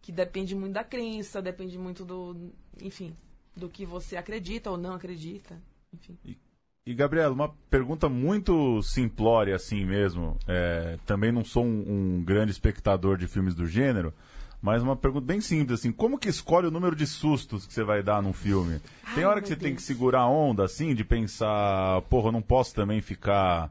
Que 0.00 0.12
depende 0.12 0.54
muito 0.54 0.74
da 0.74 0.84
crença, 0.84 1.42
depende 1.42 1.76
muito 1.76 2.04
do, 2.04 2.52
enfim, 2.80 3.16
do 3.56 3.68
que 3.68 3.84
você 3.84 4.16
acredita 4.16 4.70
ou 4.70 4.76
não 4.76 4.94
acredita, 4.94 5.60
enfim. 5.92 6.16
E 6.24 6.38
e, 6.84 6.94
Gabriela, 6.94 7.32
uma 7.32 7.48
pergunta 7.70 8.08
muito 8.08 8.82
simplória 8.82 9.54
assim 9.54 9.84
mesmo. 9.84 10.36
É, 10.48 10.98
também 11.06 11.30
não 11.30 11.44
sou 11.44 11.64
um, 11.64 12.16
um, 12.18 12.24
grande 12.24 12.50
espectador 12.50 13.16
de 13.16 13.28
filmes 13.28 13.54
do 13.54 13.66
gênero, 13.66 14.12
mas 14.60 14.82
uma 14.82 14.96
pergunta 14.96 15.26
bem 15.26 15.40
simples, 15.40 15.78
assim, 15.78 15.92
como 15.92 16.18
que 16.18 16.28
escolhe 16.28 16.66
o 16.66 16.70
número 16.72 16.96
de 16.96 17.06
sustos 17.06 17.66
que 17.66 17.72
você 17.72 17.84
vai 17.84 18.02
dar 18.02 18.20
num 18.20 18.32
filme? 18.32 18.80
Ai, 19.04 19.14
tem 19.14 19.24
hora 19.24 19.40
que 19.40 19.48
você 19.48 19.54
Deus. 19.54 19.62
tem 19.62 19.76
que 19.76 19.82
segurar 19.82 20.22
a 20.22 20.28
onda, 20.28 20.64
assim, 20.64 20.92
de 20.94 21.04
pensar, 21.04 22.02
porra, 22.02 22.28
eu 22.28 22.32
não 22.32 22.42
posso 22.42 22.74
também 22.74 23.00
ficar... 23.00 23.70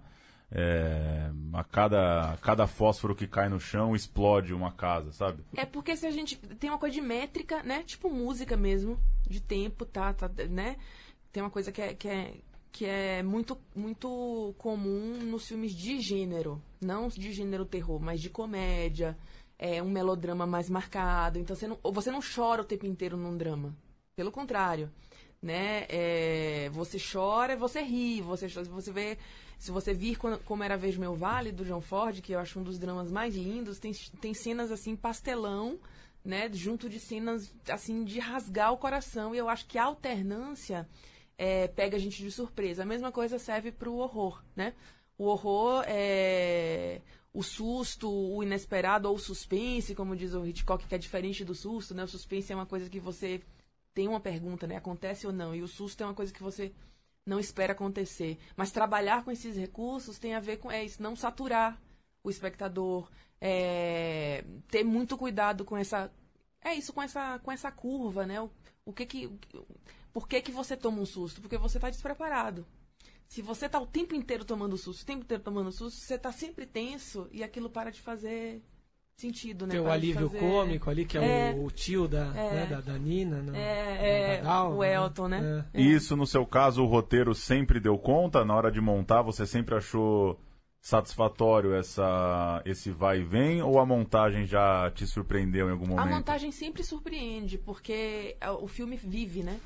É, 0.53 1.29
a 1.53 1.63
cada, 1.63 2.37
cada 2.41 2.67
fósforo 2.67 3.15
que 3.15 3.25
cai 3.25 3.47
no 3.47 3.57
chão 3.57 3.95
explode 3.95 4.53
uma 4.53 4.69
casa, 4.69 5.13
sabe? 5.13 5.45
É 5.55 5.65
porque 5.65 5.95
se 5.95 6.05
a 6.05 6.11
gente 6.11 6.35
tem 6.35 6.69
uma 6.69 6.77
coisa 6.77 6.93
de 6.93 6.99
métrica, 6.99 7.63
né? 7.63 7.83
Tipo 7.83 8.09
música 8.09 8.57
mesmo, 8.57 8.99
de 9.25 9.39
tempo, 9.39 9.85
tá, 9.85 10.11
tá 10.11 10.29
né? 10.49 10.75
Tem 11.31 11.41
uma 11.41 11.49
coisa 11.49 11.71
que 11.71 11.81
é, 11.81 11.93
que 11.93 12.09
é, 12.09 12.33
que 12.71 12.85
é 12.85 13.21
muito, 13.21 13.57
muito 13.75 14.55
comum 14.57 15.17
nos 15.23 15.47
filmes 15.47 15.73
de 15.73 15.99
gênero. 15.99 16.61
Não 16.79 17.09
de 17.09 17.31
gênero 17.33 17.65
terror, 17.65 17.99
mas 17.99 18.21
de 18.21 18.29
comédia. 18.29 19.17
É 19.59 19.83
um 19.83 19.89
melodrama 19.89 20.47
mais 20.47 20.69
marcado. 20.69 21.37
Então 21.37 21.55
você 21.55 21.67
não, 21.67 21.77
você 21.91 22.09
não 22.11 22.21
chora 22.21 22.61
o 22.61 22.65
tempo 22.65 22.85
inteiro 22.85 23.17
num 23.17 23.37
drama. 23.37 23.75
Pelo 24.15 24.31
contrário. 24.31 24.89
Né? 25.41 25.85
É, 25.89 26.69
você 26.71 26.97
chora, 26.99 27.55
você 27.55 27.81
ri, 27.81 28.21
você, 28.21 28.47
você 28.47 28.91
vê. 28.91 29.17
Se 29.57 29.69
você 29.69 29.93
vir 29.93 30.17
como 30.17 30.63
era 30.63 30.73
a 30.73 30.77
vez 30.77 30.97
meu 30.97 31.13
vale 31.13 31.51
do 31.51 31.63
John 31.63 31.81
Ford, 31.81 32.19
que 32.21 32.31
eu 32.31 32.39
acho 32.39 32.59
um 32.59 32.63
dos 32.63 32.79
dramas 32.79 33.11
mais 33.11 33.35
lindos, 33.35 33.77
tem, 33.77 33.91
tem 34.19 34.33
cenas 34.33 34.71
assim 34.71 34.95
pastelão, 34.95 35.79
né, 36.25 36.49
junto 36.51 36.89
de 36.89 36.99
cenas 36.99 37.53
assim 37.69 38.03
de 38.03 38.19
rasgar 38.19 38.73
o 38.73 38.77
coração. 38.77 39.35
E 39.35 39.37
eu 39.37 39.47
acho 39.47 39.67
que 39.67 39.77
a 39.77 39.83
alternância 39.83 40.87
é, 41.41 41.67
pega 41.67 41.97
a 41.97 41.99
gente 41.99 42.21
de 42.21 42.29
surpresa. 42.29 42.83
A 42.83 42.85
mesma 42.85 43.11
coisa 43.11 43.39
serve 43.39 43.71
para 43.71 43.89
o 43.89 43.97
horror, 43.97 44.43
né? 44.55 44.75
O 45.17 45.25
horror 45.25 45.83
é 45.87 47.01
o 47.33 47.41
susto, 47.41 48.07
o 48.11 48.43
inesperado 48.43 49.09
ou 49.09 49.15
o 49.15 49.19
suspense, 49.19 49.95
como 49.95 50.15
diz 50.15 50.35
o 50.35 50.45
Hitchcock, 50.45 50.85
que 50.85 50.93
é 50.93 50.99
diferente 50.99 51.43
do 51.43 51.55
susto, 51.55 51.95
né? 51.95 52.03
O 52.03 52.07
suspense 52.07 52.53
é 52.53 52.55
uma 52.55 52.67
coisa 52.67 52.87
que 52.87 52.99
você 52.99 53.41
tem 53.91 54.07
uma 54.07 54.19
pergunta, 54.19 54.67
né? 54.67 54.75
Acontece 54.75 55.25
ou 55.25 55.33
não? 55.33 55.55
E 55.55 55.63
o 55.63 55.67
susto 55.67 56.03
é 56.03 56.05
uma 56.05 56.13
coisa 56.13 56.31
que 56.31 56.43
você 56.43 56.71
não 57.25 57.39
espera 57.39 57.73
acontecer. 57.73 58.37
Mas 58.55 58.71
trabalhar 58.71 59.25
com 59.25 59.31
esses 59.31 59.57
recursos 59.57 60.19
tem 60.19 60.35
a 60.35 60.39
ver 60.39 60.57
com 60.57 60.71
é 60.71 60.85
isso, 60.85 61.01
não 61.01 61.15
saturar 61.15 61.81
o 62.23 62.29
espectador, 62.29 63.09
é, 63.39 64.43
ter 64.69 64.83
muito 64.83 65.17
cuidado 65.17 65.65
com 65.65 65.75
essa 65.75 66.11
é 66.63 66.75
isso 66.75 66.93
com 66.93 67.01
essa 67.01 67.39
com 67.39 67.51
essa 67.51 67.71
curva, 67.71 68.27
né? 68.27 68.39
O, 68.39 68.51
o 68.85 68.93
que 68.93 69.07
que 69.07 69.39
por 70.13 70.27
que, 70.27 70.41
que 70.41 70.51
você 70.51 70.75
toma 70.75 71.01
um 71.01 71.05
susto? 71.05 71.41
Porque 71.41 71.57
você 71.57 71.77
está 71.77 71.89
despreparado. 71.89 72.65
Se 73.27 73.41
você 73.41 73.67
está 73.67 73.79
o 73.79 73.87
tempo 73.87 74.13
inteiro 74.13 74.43
tomando 74.43 74.77
susto, 74.77 75.03
o 75.03 75.05
tempo 75.05 75.23
inteiro 75.23 75.41
tomando 75.41 75.71
susto, 75.71 75.99
você 75.99 76.15
está 76.15 76.31
sempre 76.31 76.65
tenso 76.65 77.29
e 77.31 77.43
aquilo 77.43 77.69
para 77.69 77.89
de 77.89 78.01
fazer 78.01 78.61
sentido, 79.15 79.65
né? 79.65 79.75
Tem 79.75 79.81
o 79.81 79.89
alívio 79.89 80.29
fazer... 80.29 80.39
cômico 80.39 80.89
ali, 80.89 81.05
que 81.05 81.17
é, 81.17 81.51
é 81.51 81.55
o, 81.55 81.69
tio 81.69 82.07
da, 82.07 82.33
é, 82.35 82.55
né, 82.55 82.65
da, 82.65 82.81
da, 82.81 82.97
Nina. 82.97 83.41
No, 83.41 83.55
é, 83.55 84.35
é 84.37 84.41
Dal, 84.41 84.75
o 84.75 84.83
Elton, 84.83 85.27
né? 85.27 85.39
né? 85.39 85.65
É. 85.73 85.81
Isso, 85.81 86.15
no 86.15 86.25
seu 86.25 86.45
caso, 86.45 86.83
o 86.83 86.87
roteiro 86.87 87.33
sempre 87.33 87.79
deu 87.79 87.97
conta? 87.97 88.43
Na 88.43 88.55
hora 88.55 88.71
de 88.71 88.81
montar, 88.81 89.21
você 89.21 89.45
sempre 89.45 89.75
achou 89.75 90.39
satisfatório 90.81 91.75
essa, 91.75 92.61
esse 92.65 92.89
vai 92.89 93.19
e 93.19 93.23
vem 93.23 93.61
ou 93.61 93.79
a 93.79 93.85
montagem 93.85 94.47
já 94.47 94.89
te 94.89 95.05
surpreendeu 95.05 95.69
em 95.69 95.71
algum 95.71 95.85
momento? 95.85 96.07
A 96.07 96.09
montagem 96.09 96.51
sempre 96.51 96.83
surpreende, 96.83 97.57
porque 97.59 98.35
é, 98.41 98.49
o 98.49 98.67
filme 98.67 98.97
vive, 98.97 99.43
né? 99.43 99.59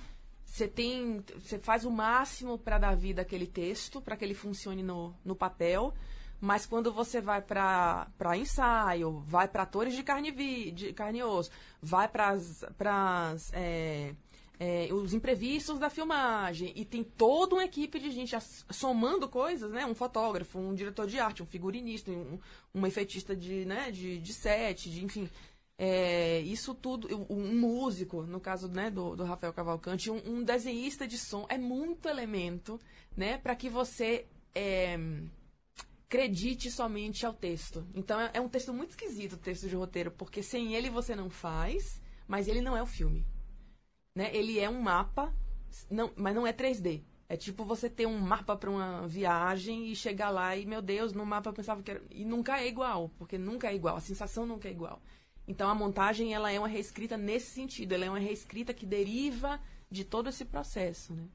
Você 0.56 0.70
tem, 0.70 1.22
você 1.38 1.60
faz 1.60 1.84
o 1.84 1.91
máximo 1.91 2.58
para 2.58 2.78
dar 2.78 2.95
vida 2.95 3.24
àquele 3.24 3.45
texto, 3.45 3.99
para 3.99 4.16
que 4.16 4.24
ele 4.24 4.34
funcione 4.34 4.82
no, 4.82 5.14
no 5.26 5.36
papel, 5.36 5.93
mas 6.39 6.66
quando 6.66 6.93
você 6.93 7.20
vai 7.20 7.41
para 7.41 8.08
ensaio, 8.38 9.22
vai 9.28 9.49
para 9.49 9.64
atores 9.64 9.93
de 9.93 10.01
carne, 10.01 10.32
vi, 10.32 10.72
de 10.72 10.93
carne 10.93 11.20
e 11.20 11.24
osso, 11.24 11.51
vai 11.82 12.08
para 12.08 12.38
é, 13.51 14.16
é, 14.58 14.88
os 14.93 15.14
imprevistos 15.14 15.78
da 15.78 15.89
filmagem 15.89 16.72
e 16.74 16.86
tem 16.86 17.03
toda 17.03 17.56
uma 17.56 17.66
equipe 17.66 17.99
de 17.99 18.10
gente 18.12 18.34
somando 18.70 19.28
coisas, 19.28 19.70
né? 19.70 19.86
Um 19.86 19.93
fotógrafo, 19.93 20.58
um 20.58 20.74
diretor 20.74 21.06
de 21.06 21.20
arte, 21.20 21.43
um 21.43 21.45
figurinista, 21.45 22.12
um, 22.12 22.39
um 22.74 22.88
efeitista 22.88 23.36
de, 23.36 23.66
né? 23.66 23.91
de, 23.91 24.20
de 24.20 24.34
set, 24.34 24.89
de, 24.89 25.03
enfim. 25.03 25.30
É, 25.78 26.40
isso 26.40 26.74
tudo, 26.74 27.28
um 27.30 27.60
músico, 27.60 28.24
no 28.24 28.40
caso 28.40 28.70
né, 28.70 28.90
do, 28.90 29.16
do 29.16 29.26
Rafael 29.26 29.52
Cavalcante, 29.52 30.10
um, 30.10 30.22
um 30.26 30.44
desenhista 30.44 31.06
de 31.06 31.18
som, 31.18 31.46
é 31.50 31.58
muito 31.58 32.08
elemento 32.08 32.80
né, 33.16 33.38
para 33.38 33.56
que 33.56 33.70
você 33.70 34.26
é, 34.54 34.98
acredite 36.08 36.72
somente 36.72 37.26
ao 37.26 37.34
texto. 37.34 37.86
Então 37.94 38.20
é, 38.20 38.32
é 38.36 38.42
um 38.42 38.48
texto 38.48 38.74
muito 38.74 38.92
esquisito, 38.92 39.34
o 39.34 39.38
texto 39.38 39.68
de 39.68 39.76
roteiro, 39.76 40.12
porque 40.12 40.42
sem 40.42 40.74
ele 40.74 40.90
você 40.90 41.14
não 41.14 41.30
faz, 41.30 42.02
mas 42.26 42.48
ele 42.48 42.62
não 42.62 42.78
é 42.78 42.82
o 42.82 42.88
filme. 42.88 43.26
Né? 44.16 44.34
Ele 44.34 44.58
é 44.60 44.70
um 44.70 44.82
mapa, 44.82 45.34
não, 45.90 46.12
mas 46.16 46.34
não 46.34 46.48
é 46.48 46.54
3D. 46.54 47.04
É 47.28 47.36
tipo 47.36 47.66
você 47.66 47.90
ter 47.90 48.06
um 48.06 48.20
mapa 48.20 48.56
para 48.56 48.70
uma 48.70 49.08
viagem 49.08 49.92
e 49.92 49.96
chegar 49.96 50.30
lá 50.30 50.56
e, 50.56 50.66
meu 50.66 50.82
Deus, 50.82 51.12
no 51.12 51.26
mapa 51.26 51.50
eu 51.50 51.54
pensava 51.54 51.82
que 51.82 51.92
era. 51.92 52.02
E 52.12 52.24
nunca 52.24 52.62
é 52.62 52.68
igual, 52.68 53.10
porque 53.18 53.38
nunca 53.38 53.68
é 53.68 53.76
igual, 53.76 53.98
a 53.98 54.02
sensação 54.02 54.46
nunca 54.46 54.68
é 54.68 54.72
igual. 54.72 55.02
Então 55.48 55.70
a 55.70 55.76
montagem 55.76 56.34
ela 56.34 56.52
é 56.52 56.58
uma 56.58 56.68
reescrita 56.68 57.18
nesse 57.18 57.52
sentido, 57.52 57.93
ela 57.93 58.06
é 58.06 58.10
uma 58.10 58.20
reescrita 58.20 58.74
que 58.74 58.86
deriva 58.86 59.60
de 59.89 60.04
todo 60.04 60.30
esse 60.30 60.43
processo, 60.46 61.14
né? 61.14 61.28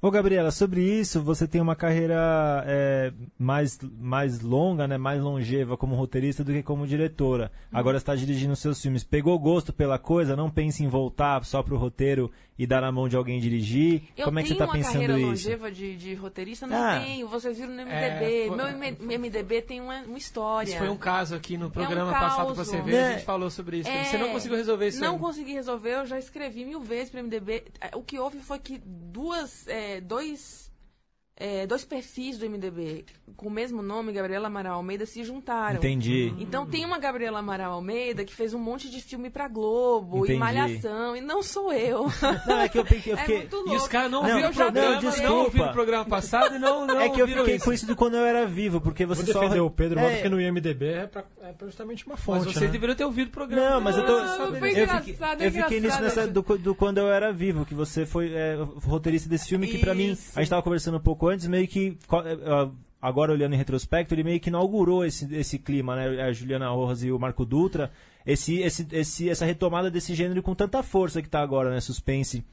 Ô, 0.00 0.10
Gabriela, 0.10 0.50
sobre 0.50 0.82
isso, 0.82 1.22
você 1.22 1.48
tem 1.48 1.60
uma 1.60 1.74
carreira 1.74 2.62
é, 2.66 3.12
mais, 3.38 3.78
mais 3.98 4.40
longa, 4.40 4.86
né, 4.86 4.98
mais 4.98 5.22
longeva 5.22 5.76
como 5.76 5.94
roteirista 5.94 6.44
do 6.44 6.52
que 6.52 6.62
como 6.62 6.86
diretora. 6.86 7.50
Agora 7.72 7.96
está 7.96 8.14
dirigindo 8.14 8.54
seus 8.54 8.80
filmes. 8.80 9.02
Pegou 9.02 9.38
gosto 9.38 9.72
pela 9.72 9.98
coisa? 9.98 10.36
Não 10.36 10.50
pense 10.50 10.84
em 10.84 10.88
voltar 10.88 11.44
só 11.44 11.62
para 11.62 11.74
o 11.74 11.78
roteiro 11.78 12.30
e 12.58 12.66
dar 12.66 12.80
na 12.80 12.90
mão 12.90 13.08
de 13.08 13.16
alguém 13.16 13.38
dirigir? 13.38 14.02
Eu 14.16 14.24
Como 14.24 14.38
é 14.38 14.42
que 14.42 14.48
você 14.48 14.54
está 14.54 14.66
pensando 14.66 15.02
isso? 15.02 15.02
Eu 15.02 15.06
tenho 15.06 15.28
uma 15.28 15.34
carreira 15.34 15.58
longeva 15.58 15.70
de, 15.70 15.96
de 15.96 16.14
roteirista? 16.14 16.66
Não 16.66 16.76
ah. 16.76 17.00
tenho. 17.00 17.28
Vocês 17.28 17.58
viram 17.58 17.72
no 17.72 17.82
MDB. 17.82 17.94
É, 17.94 18.46
foi... 18.48 19.06
Meu 19.06 19.18
MDB 19.18 19.62
tem 19.62 19.80
uma, 19.80 20.00
uma, 20.02 20.18
história. 20.18 20.70
Isso 20.70 20.78
foi 20.78 20.88
um 20.88 20.96
caso 20.96 21.34
aqui 21.34 21.58
no 21.58 21.70
programa 21.70 22.10
é 22.12 22.16
um 22.16 22.20
passado 22.20 22.52
que 22.52 22.58
você 22.58 22.80
veio, 22.80 23.04
a 23.04 23.12
gente 23.12 23.24
falou 23.24 23.50
sobre 23.50 23.78
isso. 23.78 23.88
É... 23.88 24.04
Você 24.04 24.18
não 24.18 24.30
conseguiu 24.30 24.56
resolver 24.56 24.88
isso 24.88 25.00
Não 25.00 25.14
aí. 25.14 25.20
consegui 25.20 25.52
resolver, 25.52 25.90
eu 25.90 26.06
já 26.06 26.18
escrevi 26.18 26.64
mil 26.64 26.80
vezes 26.80 27.10
para 27.10 27.20
o 27.20 27.24
MDB. 27.24 27.64
O 27.94 28.02
que 28.02 28.18
houve 28.18 28.38
foi 28.38 28.58
que 28.58 28.78
duas, 28.78 29.66
é, 29.86 30.00
dois 30.00 30.65
é, 31.36 31.66
dois 31.66 31.84
perfis 31.84 32.38
do 32.38 32.48
MDB 32.48 33.04
com 33.36 33.48
o 33.48 33.50
mesmo 33.50 33.82
nome, 33.82 34.12
Gabriela 34.12 34.46
Amaral 34.46 34.76
Almeida, 34.76 35.04
se 35.04 35.22
juntaram. 35.22 35.76
Entendi. 35.76 36.32
Então 36.38 36.64
tem 36.64 36.84
uma 36.84 36.98
Gabriela 36.98 37.40
Amaral 37.40 37.72
Almeida 37.72 38.24
que 38.24 38.34
fez 38.34 38.54
um 38.54 38.58
monte 38.58 38.88
de 38.88 39.00
filme 39.02 39.28
pra 39.28 39.48
Globo 39.48 40.18
Entendi. 40.18 40.34
e 40.34 40.38
Malhação, 40.38 41.16
e 41.16 41.20
não 41.20 41.42
sou 41.42 41.72
eu. 41.72 42.06
Não, 42.46 42.60
é 42.60 42.68
que 42.68 42.78
eu, 42.78 42.84
fiquei. 42.84 43.12
Eu 43.12 43.16
fiquei... 43.18 43.36
É 43.36 43.48
e 43.72 43.76
os 43.76 43.88
caras 43.88 44.10
não, 44.10 44.22
não 44.22 44.30
ouviram 44.30 44.50
o 44.50 44.54
programa, 44.54 45.00
não, 45.00 45.22
não 45.22 45.38
ouviram 45.44 45.66
o 45.66 45.72
programa 45.72 46.04
passado 46.04 46.56
e 46.56 46.58
não, 46.58 46.86
não 46.86 47.00
É 47.00 47.08
que 47.08 47.20
eu 47.20 47.26
fiquei 47.26 47.56
isso. 47.56 47.64
com 47.64 47.72
isso 47.72 47.86
de 47.86 47.94
quando 47.94 48.14
eu 48.14 48.24
era 48.24 48.46
vivo, 48.46 48.80
porque 48.80 49.04
você 49.04 49.22
Vou 49.22 49.32
só. 49.32 49.40
defender 49.40 49.60
o 49.60 49.70
Pedro, 49.70 49.98
é... 49.98 50.14
porque 50.14 50.28
no 50.28 50.40
IMDB 50.40 50.86
é, 50.86 51.06
pra, 51.06 51.24
é 51.42 51.54
justamente 51.64 52.06
uma 52.06 52.16
fonte. 52.16 52.44
Mas 52.44 52.54
vocês 52.54 52.66
né? 52.66 52.72
deveriam 52.72 52.96
ter 52.96 53.04
ouvido 53.04 53.28
o 53.28 53.30
programa. 53.30 53.70
Não, 53.70 53.80
mas 53.80 53.96
eu 53.96 54.06
tô. 54.06 54.18
eu, 54.18 54.54
fiquei, 54.54 55.46
eu 55.46 55.52
fiquei 55.52 55.80
nisso 55.80 56.00
nessa, 56.00 56.26
do, 56.26 56.42
do, 56.42 56.74
quando 56.74 56.98
eu 56.98 57.08
era 57.08 57.32
vivo, 57.32 57.64
que 57.64 57.74
você 57.74 58.06
foi 58.06 58.32
é, 58.32 58.56
roteirista 58.84 59.28
desse 59.28 59.48
filme, 59.48 59.66
que 59.66 59.78
pra 59.78 59.94
mim, 59.94 60.16
a 60.34 60.40
gente 60.40 60.50
tava 60.50 60.62
conversando 60.62 60.96
um 60.96 61.00
pouco 61.00 61.25
antes, 61.28 61.46
meio 61.46 61.66
que 61.66 61.96
é, 62.24 62.32
é, 62.32 62.70
agora 63.00 63.32
olhando 63.32 63.54
em 63.54 63.58
retrospecto, 63.58 64.14
ele 64.14 64.24
meio 64.24 64.40
que 64.40 64.48
inaugurou 64.48 65.04
esse, 65.04 65.32
esse 65.34 65.58
clima, 65.58 65.96
né? 65.96 66.22
A 66.22 66.32
Juliana 66.32 66.68
Rojas 66.70 67.02
e 67.02 67.12
o 67.12 67.18
Marco 67.18 67.44
Dutra, 67.44 67.90
esse, 68.24 68.58
esse, 68.58 68.86
esse, 68.92 69.28
essa 69.28 69.44
retomada 69.44 69.90
desse 69.90 70.14
gênero 70.14 70.42
com 70.42 70.54
tanta 70.54 70.82
força 70.82 71.20
que 71.20 71.28
está 71.28 71.40
agora, 71.40 71.70
né? 71.70 71.80
Suspense, 71.80 72.44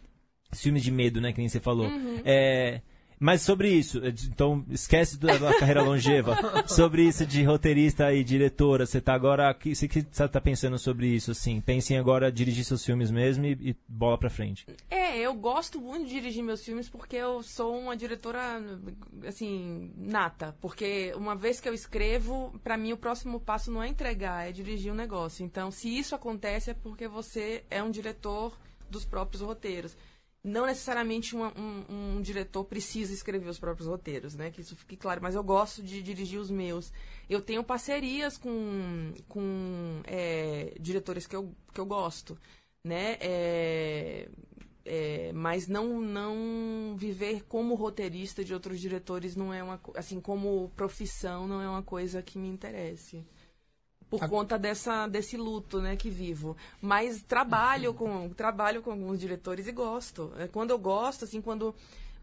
filmes 0.54 0.84
de 0.84 0.92
medo, 0.92 1.20
né? 1.20 1.32
Que 1.32 1.40
nem 1.40 1.50
você 1.50 1.60
falou. 1.60 1.88
Uhum. 1.88 2.22
É, 2.24 2.82
mas 3.24 3.42
sobre 3.42 3.70
isso, 3.70 4.02
então 4.06 4.66
esquece 4.70 5.18
da, 5.18 5.38
da 5.38 5.58
carreira 5.58 5.82
longeva. 5.82 6.36
sobre 6.68 7.04
isso 7.04 7.26
de 7.26 7.42
roteirista 7.42 8.14
e 8.14 8.22
diretora, 8.22 8.86
você 8.86 9.00
tá 9.00 9.14
agora. 9.14 9.58
Você 9.64 9.88
que 9.88 10.06
você 10.12 10.28
tá 10.28 10.42
pensando 10.42 10.78
sobre 10.78 11.08
isso, 11.08 11.32
assim? 11.32 11.62
Pensem 11.62 11.98
agora 11.98 12.30
dirigir 12.30 12.66
seus 12.66 12.84
filmes 12.84 13.10
mesmo 13.10 13.46
e, 13.46 13.52
e, 13.70 13.76
bola 13.88 14.18
pra 14.18 14.30
frente. 14.30 14.66
É, 14.90 15.18
eu 15.18 15.34
gosto 15.36 15.80
muito 15.80 16.06
de 16.06 16.16
dirigir 16.16 16.44
meus 16.44 16.66
filmes 16.66 16.90
porque 16.90 17.16
eu 17.16 17.42
sou 17.42 17.80
uma 17.80 17.96
diretora, 17.96 18.62
assim, 19.26 19.94
nata. 19.96 20.54
Porque 20.60 21.14
uma 21.16 21.34
vez 21.34 21.62
que 21.62 21.70
eu 21.70 21.74
escrevo, 21.74 22.54
para 22.62 22.76
mim 22.76 22.92
o 22.92 22.98
próximo 22.98 23.40
passo 23.40 23.72
não 23.72 23.82
é 23.82 23.88
entregar, 23.88 24.50
é 24.50 24.52
dirigir 24.52 24.92
um 24.92 24.96
negócio. 24.96 25.46
Então, 25.46 25.72
se 25.72 25.88
isso 25.88 26.14
acontece, 26.14 26.72
é 26.72 26.74
porque 26.74 27.08
você 27.08 27.64
é 27.72 27.82
um 27.82 27.90
diretor 27.90 28.60
dos 28.90 29.06
próprios 29.06 29.42
roteiros 29.42 29.96
não 30.44 30.66
necessariamente 30.66 31.36
um, 31.36 31.46
um, 31.46 31.86
um, 32.18 32.22
diretor 32.22 32.66
precisa 32.66 33.14
escrever 33.14 33.48
os 33.48 33.60
próprios 33.60 33.88
roteiros, 33.88 34.36
né? 34.36 34.52
Que 34.52 34.62
isso 34.62 34.76
fique 34.76 34.98
claro. 34.98 35.22
Mas 35.22 35.36
eu 35.36 35.44
gosto 35.44 35.82
de 35.82 36.02
dirigir 36.02 36.40
os 36.40 36.52
meus. 36.52 36.92
Eu 37.30 37.42
tenho 37.42 37.64
parcerias 37.64 38.38
com, 38.38 39.14
com 39.30 40.02
é, 40.04 40.76
diretores 40.80 41.26
que 41.26 41.36
eu, 41.36 41.56
que 41.74 41.80
eu 41.80 41.86
gosto, 41.86 42.38
né? 42.84 43.18
É, 43.22 44.28
é, 44.86 45.32
mas 45.34 45.68
não 45.70 46.02
não 46.02 46.96
viver 46.98 47.44
como 47.44 47.74
roteirista 47.76 48.44
de 48.44 48.54
outros 48.54 48.82
diretores 48.82 49.34
não 49.34 49.54
é 49.54 49.64
uma 49.64 49.80
assim 49.96 50.20
como 50.20 50.70
profissão 50.76 51.48
não 51.48 51.62
é 51.62 51.70
uma 51.70 51.82
coisa 51.82 52.22
que 52.22 52.38
me 52.38 52.50
interesse 52.50 53.26
por 54.20 54.30
conta 54.30 54.60
dessa, 54.60 55.08
desse 55.08 55.36
luto 55.36 55.82
né, 55.82 55.96
que 55.96 56.10
vivo. 56.10 56.56
Mas 56.80 57.24
trabalho 57.24 57.94
com, 57.96 58.30
trabalho 58.30 58.82
com 58.84 58.92
alguns 58.92 59.20
diretores 59.20 59.68
e 59.68 59.72
gosto. 59.72 60.32
É, 60.38 60.48
quando 60.48 60.70
eu 60.70 60.78
gosto, 60.78 61.26
assim, 61.26 61.42
quando 61.42 61.74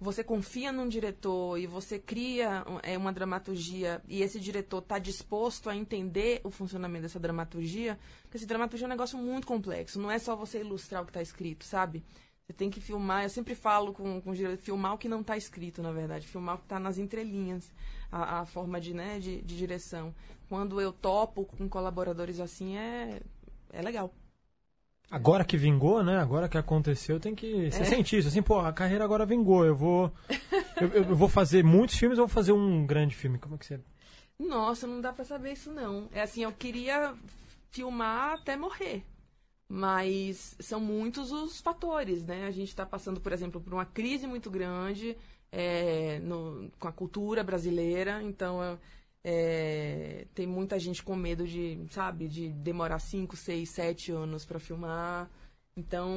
você 0.01 0.23
confia 0.23 0.71
num 0.71 0.89
diretor 0.89 1.59
e 1.59 1.67
você 1.67 1.99
cria 1.99 2.65
é, 2.83 2.97
uma 2.97 3.13
dramaturgia 3.13 4.01
e 4.09 4.23
esse 4.23 4.39
diretor 4.39 4.79
está 4.79 4.99
disposto 4.99 5.69
a 5.69 5.77
entender 5.77 6.41
o 6.45 6.51
funcionamento 6.51 7.03
dessa 7.03 7.19
dramaturgia, 7.19 7.99
porque 8.23 8.37
essa 8.37 8.47
dramaturgia 8.47 8.87
é 8.87 8.89
um 8.89 8.91
negócio 8.91 9.19
muito 9.19 9.47
complexo. 9.47 10.01
Não 10.01 10.11
é 10.11 10.19
só 10.19 10.37
você 10.37 10.61
ilustrar 10.61 11.03
o 11.03 11.05
que 11.05 11.11
está 11.11 11.21
escrito, 11.21 11.65
sabe? 11.65 12.05
Você 12.47 12.53
tem 12.53 12.71
que 12.71 12.81
filmar, 12.81 13.25
eu 13.25 13.31
sempre 13.31 13.55
falo 13.55 13.93
com, 13.93 14.21
com 14.21 14.31
o 14.31 14.35
diretor, 14.35 14.63
filmar 14.63 14.95
o 14.95 14.99
que 14.99 15.09
não 15.09 15.23
está 15.23 15.37
escrito, 15.37 15.83
na 15.83 15.93
verdade, 15.93 16.27
filmar 16.27 16.55
o 16.55 16.59
que 16.59 16.65
está 16.65 16.79
nas 16.79 16.99
entrelinhas, 16.99 17.71
a, 18.11 18.41
a 18.41 18.47
forma 18.47 18.81
de, 18.81 18.95
né, 18.95 19.19
de, 19.19 19.41
de 19.43 19.57
direção 19.57 20.15
quando 20.51 20.81
eu 20.81 20.93
topo 20.93 21.45
com 21.45 21.69
colaboradores 21.69 22.41
assim, 22.41 22.77
é, 22.77 23.21
é 23.73 23.81
legal. 23.81 24.13
Agora 25.09 25.45
que 25.45 25.57
vingou, 25.57 26.03
né? 26.03 26.19
Agora 26.19 26.49
que 26.49 26.59
aconteceu, 26.59 27.19
tem 27.19 27.35
que. 27.35 27.71
Você 27.71 27.83
é. 27.83 27.85
sente 27.85 28.17
isso, 28.17 28.29
assim, 28.29 28.43
pô, 28.43 28.59
a 28.61 28.73
carreira 28.73 29.05
agora 29.05 29.27
vingou. 29.27 29.65
Eu 29.65 29.75
vou. 29.75 30.13
eu, 30.81 30.89
eu, 30.89 31.17
vou 31.17 31.29
fazer 31.29 31.65
muitos 31.65 31.97
filmes 31.97 32.19
ou 32.19 32.27
vou 32.27 32.35
fazer 32.35 32.53
um 32.53 32.87
grande 32.87 33.15
filme? 33.15 33.39
Como 33.39 33.55
é 33.55 33.59
que 33.59 33.67
você. 33.67 33.81
Nossa, 34.39 34.87
não 34.87 35.01
dá 35.01 35.13
pra 35.13 35.25
saber 35.25 35.53
isso, 35.53 35.73
não. 35.73 36.09
É 36.13 36.23
assim, 36.23 36.43
eu 36.43 36.53
queria 36.53 37.15
filmar 37.71 38.35
até 38.35 38.57
morrer. 38.57 39.05
Mas 39.69 40.57
são 40.59 40.81
muitos 40.81 41.31
os 41.31 41.61
fatores, 41.61 42.25
né? 42.25 42.47
A 42.47 42.51
gente 42.51 42.69
está 42.69 42.85
passando, 42.85 43.21
por 43.21 43.33
exemplo, 43.33 43.61
por 43.61 43.73
uma 43.73 43.85
crise 43.85 44.27
muito 44.27 44.51
grande 44.51 45.17
é, 45.53 46.19
no, 46.21 46.71
com 46.79 46.89
a 46.89 46.93
cultura 46.93 47.43
brasileira. 47.43 48.23
Então, 48.23 48.79
é, 49.23 50.27
tem 50.35 50.47
muita 50.47 50.79
gente 50.79 51.03
com 51.03 51.15
medo 51.15 51.47
de, 51.47 51.85
sabe, 51.91 52.29
de 52.29 52.49
demorar 52.49 52.99
5, 52.99 53.37
6, 53.37 53.69
7 53.69 54.13
anos 54.13 54.45
para 54.45 54.59
filmar. 54.59 55.31
Então, 55.77 56.11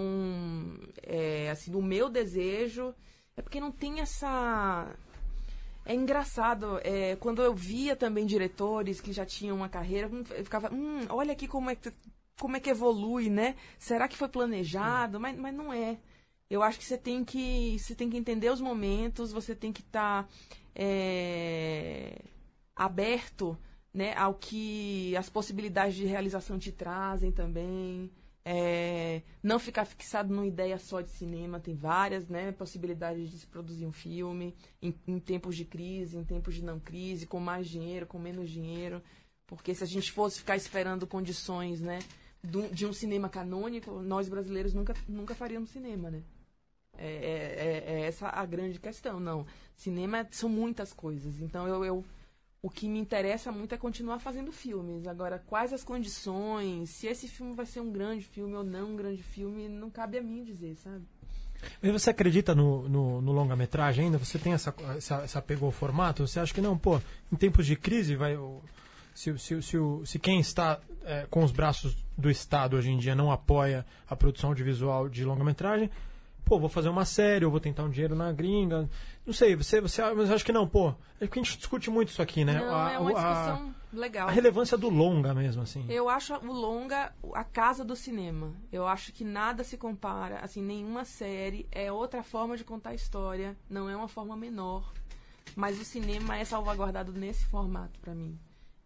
é, 1.04 1.50
assim, 1.50 1.74
o 1.76 1.82
meu 1.82 2.10
desejo 2.10 2.94
é 3.36 3.42
porque 3.42 3.60
não 3.60 3.72
tem 3.72 4.00
essa. 4.00 4.88
É 5.86 5.94
engraçado, 5.94 6.80
é, 6.82 7.18
quando 7.18 7.42
eu 7.42 7.54
via 7.54 7.96
também 7.96 8.26
diretores 8.26 9.02
que 9.02 9.12
já 9.12 9.26
tinham 9.26 9.58
uma 9.58 9.68
carreira, 9.68 10.10
eu 10.32 10.44
ficava, 10.44 10.74
hum, 10.74 11.06
olha 11.10 11.34
aqui 11.34 11.46
como 11.46 11.70
é 11.70 11.76
que, 11.76 11.92
como 12.40 12.56
é 12.56 12.60
que 12.60 12.70
evolui, 12.70 13.30
né? 13.30 13.56
Será 13.78 14.08
que 14.08 14.18
foi 14.18 14.30
planejado? 14.30 15.20
Mas, 15.20 15.38
mas 15.38 15.54
não 15.54 15.74
é. 15.74 15.98
Eu 16.50 16.62
acho 16.62 16.78
que 16.78 16.86
você 16.86 16.98
tem 16.98 17.24
que, 17.24 17.78
você 17.80 17.96
tem 17.96 18.10
que 18.10 18.18
entender 18.18 18.50
os 18.50 18.62
momentos, 18.62 19.32
você 19.32 19.56
tem 19.56 19.72
que 19.72 19.82
estar. 19.82 20.24
Tá, 20.24 20.30
é 20.76 22.20
aberto 22.76 23.58
né, 23.94 24.14
ao 24.16 24.34
que 24.34 25.16
as 25.16 25.30
possibilidades 25.30 25.96
de 25.96 26.06
realização 26.06 26.58
te 26.58 26.72
trazem 26.72 27.32
também. 27.32 28.12
É, 28.46 29.22
não 29.42 29.58
ficar 29.58 29.86
fixado 29.86 30.34
numa 30.34 30.46
ideia 30.46 30.78
só 30.78 31.00
de 31.00 31.10
cinema, 31.12 31.62
tem 31.62 31.76
várias 31.76 32.28
né, 32.28 32.52
possibilidades 32.52 33.32
de 33.32 33.38
se 33.38 33.48
produzir 33.48 33.86
um 33.86 33.94
filme 33.94 34.54
em, 34.82 34.94
em 35.08 35.18
tempos 35.18 35.56
de 35.56 35.64
crise, 35.64 36.18
em 36.18 36.26
tempos 36.26 36.56
de 36.56 36.64
não 36.64 36.78
crise, 36.78 37.26
com 37.26 37.40
mais 37.40 37.70
dinheiro, 37.70 38.06
com 38.06 38.20
menos 38.20 38.50
dinheiro. 38.50 39.02
Porque 39.48 39.74
se 39.74 39.84
a 39.84 39.88
gente 39.88 40.12
fosse 40.12 40.40
ficar 40.40 40.58
esperando 40.58 41.08
condições 41.08 41.80
né, 41.80 42.00
de, 42.44 42.70
de 42.70 42.86
um 42.86 42.94
cinema 42.94 43.30
canônico, 43.30 44.02
nós 44.02 44.28
brasileiros 44.28 44.74
nunca, 44.74 44.94
nunca 45.08 45.34
faríamos 45.34 45.70
cinema, 45.70 46.12
né? 46.12 46.22
É, 46.96 47.08
é, 47.08 47.94
é, 47.96 48.02
é 48.02 48.06
essa 48.06 48.28
a 48.30 48.46
grande 48.46 48.80
questão. 48.80 49.20
Não, 49.20 49.46
cinema 49.76 50.28
são 50.32 50.50
muitas 50.50 50.94
coisas. 50.94 51.40
Então 51.40 51.68
eu, 51.68 51.84
eu 51.84 52.06
o 52.62 52.70
que 52.70 52.88
me 52.88 52.98
interessa 53.00 53.52
muito 53.52 53.76
é 53.76 53.78
continuar 53.78 54.20
fazendo 54.20 54.52
filmes. 54.52 55.06
Agora, 55.06 55.38
quais 55.38 55.74
as 55.74 55.84
condições, 55.84 56.90
se 56.92 57.08
esse 57.08 57.28
filme 57.28 57.54
vai 57.54 57.66
ser 57.66 57.82
um 57.82 57.92
grande 57.92 58.24
filme 58.24 58.56
ou 58.56 58.64
não 58.64 58.92
um 58.92 58.96
grande 58.96 59.22
filme, 59.22 59.68
não 59.68 59.90
cabe 59.90 60.18
a 60.18 60.22
mim 60.22 60.46
dizer, 60.46 60.76
sabe? 60.76 61.04
E 61.82 61.92
você 61.92 62.10
acredita 62.10 62.56
no, 62.56 62.88
no, 62.88 63.22
no 63.22 63.32
longa-metragem 63.32 64.06
ainda? 64.06 64.18
Você 64.18 64.38
tem 64.40 64.54
essa, 64.54 64.74
essa, 64.98 65.24
essa 65.24 65.40
apego 65.40 65.66
ao 65.66 65.72
formato? 65.72 66.26
Você 66.26 66.40
acha 66.40 66.54
que 66.54 66.62
não, 66.62 66.78
pô, 66.78 67.02
em 67.32 67.36
tempos 67.36 67.66
de 67.66 67.76
crise, 67.76 68.16
vai, 68.16 68.38
se, 69.14 69.38
se, 69.38 69.62
se, 69.62 69.78
se 70.06 70.20
quem 70.20 70.40
está 70.40 70.80
é, 71.06 71.26
com 71.30 71.44
os 71.44 71.52
braços 71.52 71.96
do 72.18 72.30
Estado 72.30 72.76
hoje 72.76 72.92
em 72.92 72.98
dia 72.98 73.16
não 73.16 73.32
apoia 73.32 73.86
a 74.08 74.16
produção 74.16 74.50
audiovisual 74.50 75.10
de 75.10 75.24
longa-metragem, 75.24 75.90
pô, 76.44 76.60
vou 76.60 76.70
fazer 76.70 76.90
uma 76.90 77.06
série, 77.06 77.46
ou 77.46 77.52
vou 77.52 77.60
tentar 77.60 77.84
um 77.84 77.90
dinheiro 77.90 78.16
na 78.16 78.32
gringa. 78.32 78.90
Não 79.26 79.34
sei, 79.34 79.56
você, 79.56 79.80
você 79.82 80.02
mas 80.14 80.30
acho 80.30 80.46
que 80.46 80.52
não, 80.52 80.68
pô. 80.68 80.90
É 81.20 81.26
porque 81.26 81.40
a 81.40 81.44
gente 81.44 81.58
discute 81.58 81.90
muito 81.90 82.10
isso 82.10 82.22
aqui, 82.22 82.44
né? 82.44 82.60
Não, 82.60 82.76
a, 82.76 82.92
é 82.92 83.00
uma 83.00 83.14
discussão 83.14 83.76
a, 83.94 83.98
legal. 83.98 84.28
A 84.28 84.32
relevância 84.32 84.78
do 84.78 84.90
longa 84.90 85.34
mesmo, 85.34 85.62
assim. 85.62 85.86
Eu 85.90 86.10
acho 86.10 86.36
o 86.36 86.52
longa 86.52 87.14
a 87.34 87.44
casa 87.44 87.84
do 87.84 87.96
cinema. 87.96 88.54
Eu 88.72 88.86
acho 88.88 89.14
que 89.14 89.24
nada 89.24 89.64
se 89.64 89.78
compara, 89.78 90.40
assim, 90.40 90.62
nenhuma 90.62 91.06
série 91.06 91.68
é 91.72 91.92
outra 91.92 92.24
forma 92.24 92.58
de 92.58 92.64
contar 92.64 92.94
história, 92.94 93.56
não 93.70 93.90
é 93.90 93.96
uma 93.96 94.08
forma 94.08 94.36
menor. 94.36 94.92
Mas 95.56 95.80
o 95.80 95.86
cinema 95.86 96.38
é 96.38 96.46
salvaguardado 96.46 97.12
nesse 97.14 97.46
formato 97.46 98.00
para 98.00 98.14
mim. 98.14 98.38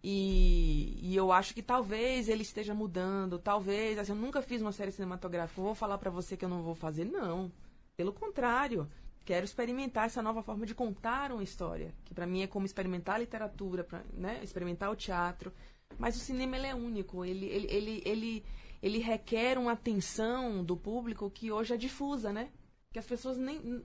E, 0.03 0.99
e, 1.01 1.15
eu 1.15 1.31
acho 1.31 1.53
que 1.53 1.61
talvez 1.61 2.29
ele 2.29 2.43
esteja 2.43 2.73
mudando, 2.73 3.39
talvez. 3.39 3.97
Assim, 3.97 4.11
eu 4.11 4.17
nunca 4.17 4.41
fiz 4.41 4.61
uma 4.61 4.71
série 4.71 4.91
cinematográfica. 4.91 5.61
vou 5.61 5.75
falar 5.75 5.97
para 5.97 6.11
você 6.11 6.37
que 6.37 6.45
eu 6.45 6.49
não 6.49 6.61
vou 6.61 6.75
fazer, 6.75 7.05
não. 7.05 7.51
Pelo 7.95 8.13
contrário, 8.13 8.87
quero 9.25 9.43
experimentar 9.43 10.05
essa 10.05 10.21
nova 10.21 10.43
forma 10.43 10.65
de 10.65 10.75
contar 10.75 11.31
uma 11.31 11.43
história, 11.43 11.93
que 12.05 12.13
para 12.13 12.27
mim 12.27 12.43
é 12.43 12.47
como 12.47 12.65
experimentar 12.65 13.15
a 13.15 13.19
literatura, 13.19 13.83
pra, 13.83 14.03
né, 14.13 14.39
experimentar 14.43 14.91
o 14.91 14.95
teatro. 14.95 15.51
Mas 15.97 16.15
o 16.15 16.19
cinema 16.19 16.57
ele 16.57 16.67
é 16.67 16.75
único, 16.75 17.25
ele, 17.25 17.47
ele, 17.47 17.67
ele, 17.69 18.01
ele, 18.05 18.45
ele 18.83 18.99
requer 18.99 19.57
uma 19.57 19.71
atenção 19.71 20.63
do 20.63 20.77
público 20.77 21.29
que 21.29 21.51
hoje 21.51 21.73
é 21.73 21.77
difusa, 21.77 22.31
né? 22.31 22.49
Que 22.93 22.99
as 22.99 23.05
pessoas 23.05 23.37
nem 23.37 23.83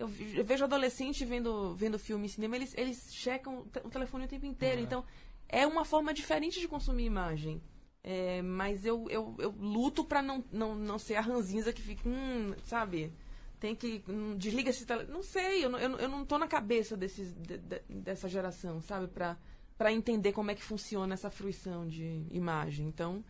eu 0.00 0.08
vejo 0.08 0.64
adolescente 0.64 1.26
vendo, 1.26 1.74
vendo 1.74 1.98
filme 1.98 2.24
em 2.24 2.28
cinema, 2.28 2.56
eles, 2.56 2.74
eles 2.76 3.12
checam 3.12 3.66
o 3.84 3.90
telefone 3.90 4.24
o 4.24 4.28
tempo 4.28 4.46
inteiro. 4.46 4.80
É. 4.80 4.82
Então, 4.82 5.04
é 5.50 5.66
uma 5.66 5.84
forma 5.84 6.14
diferente 6.14 6.60
de 6.60 6.68
consumir 6.68 7.04
imagem. 7.04 7.60
É, 8.02 8.40
mas 8.40 8.86
eu, 8.86 9.06
eu, 9.10 9.34
eu 9.38 9.54
luto 9.58 10.04
para 10.04 10.22
não, 10.22 10.42
não, 10.50 10.74
não 10.74 10.98
ser 10.98 11.16
a 11.16 11.20
ranzinza 11.20 11.72
que 11.72 11.82
fica, 11.82 12.08
hum, 12.08 12.54
sabe? 12.64 13.12
Tem 13.58 13.74
que. 13.74 14.02
Hum, 14.08 14.36
desliga 14.38 14.70
esse 14.70 14.86
telefone. 14.86 15.12
Não 15.12 15.22
sei, 15.22 15.64
eu, 15.64 15.70
eu, 15.76 15.98
eu 15.98 16.08
não 16.08 16.24
tô 16.24 16.38
na 16.38 16.48
cabeça 16.48 16.96
desses, 16.96 17.34
de, 17.34 17.58
de, 17.58 17.80
dessa 17.88 18.26
geração, 18.28 18.80
sabe? 18.80 19.08
para 19.08 19.92
entender 19.92 20.32
como 20.32 20.50
é 20.50 20.54
que 20.54 20.62
funciona 20.62 21.12
essa 21.12 21.30
fruição 21.30 21.86
de 21.86 22.24
imagem. 22.30 22.86
Então, 22.86 23.22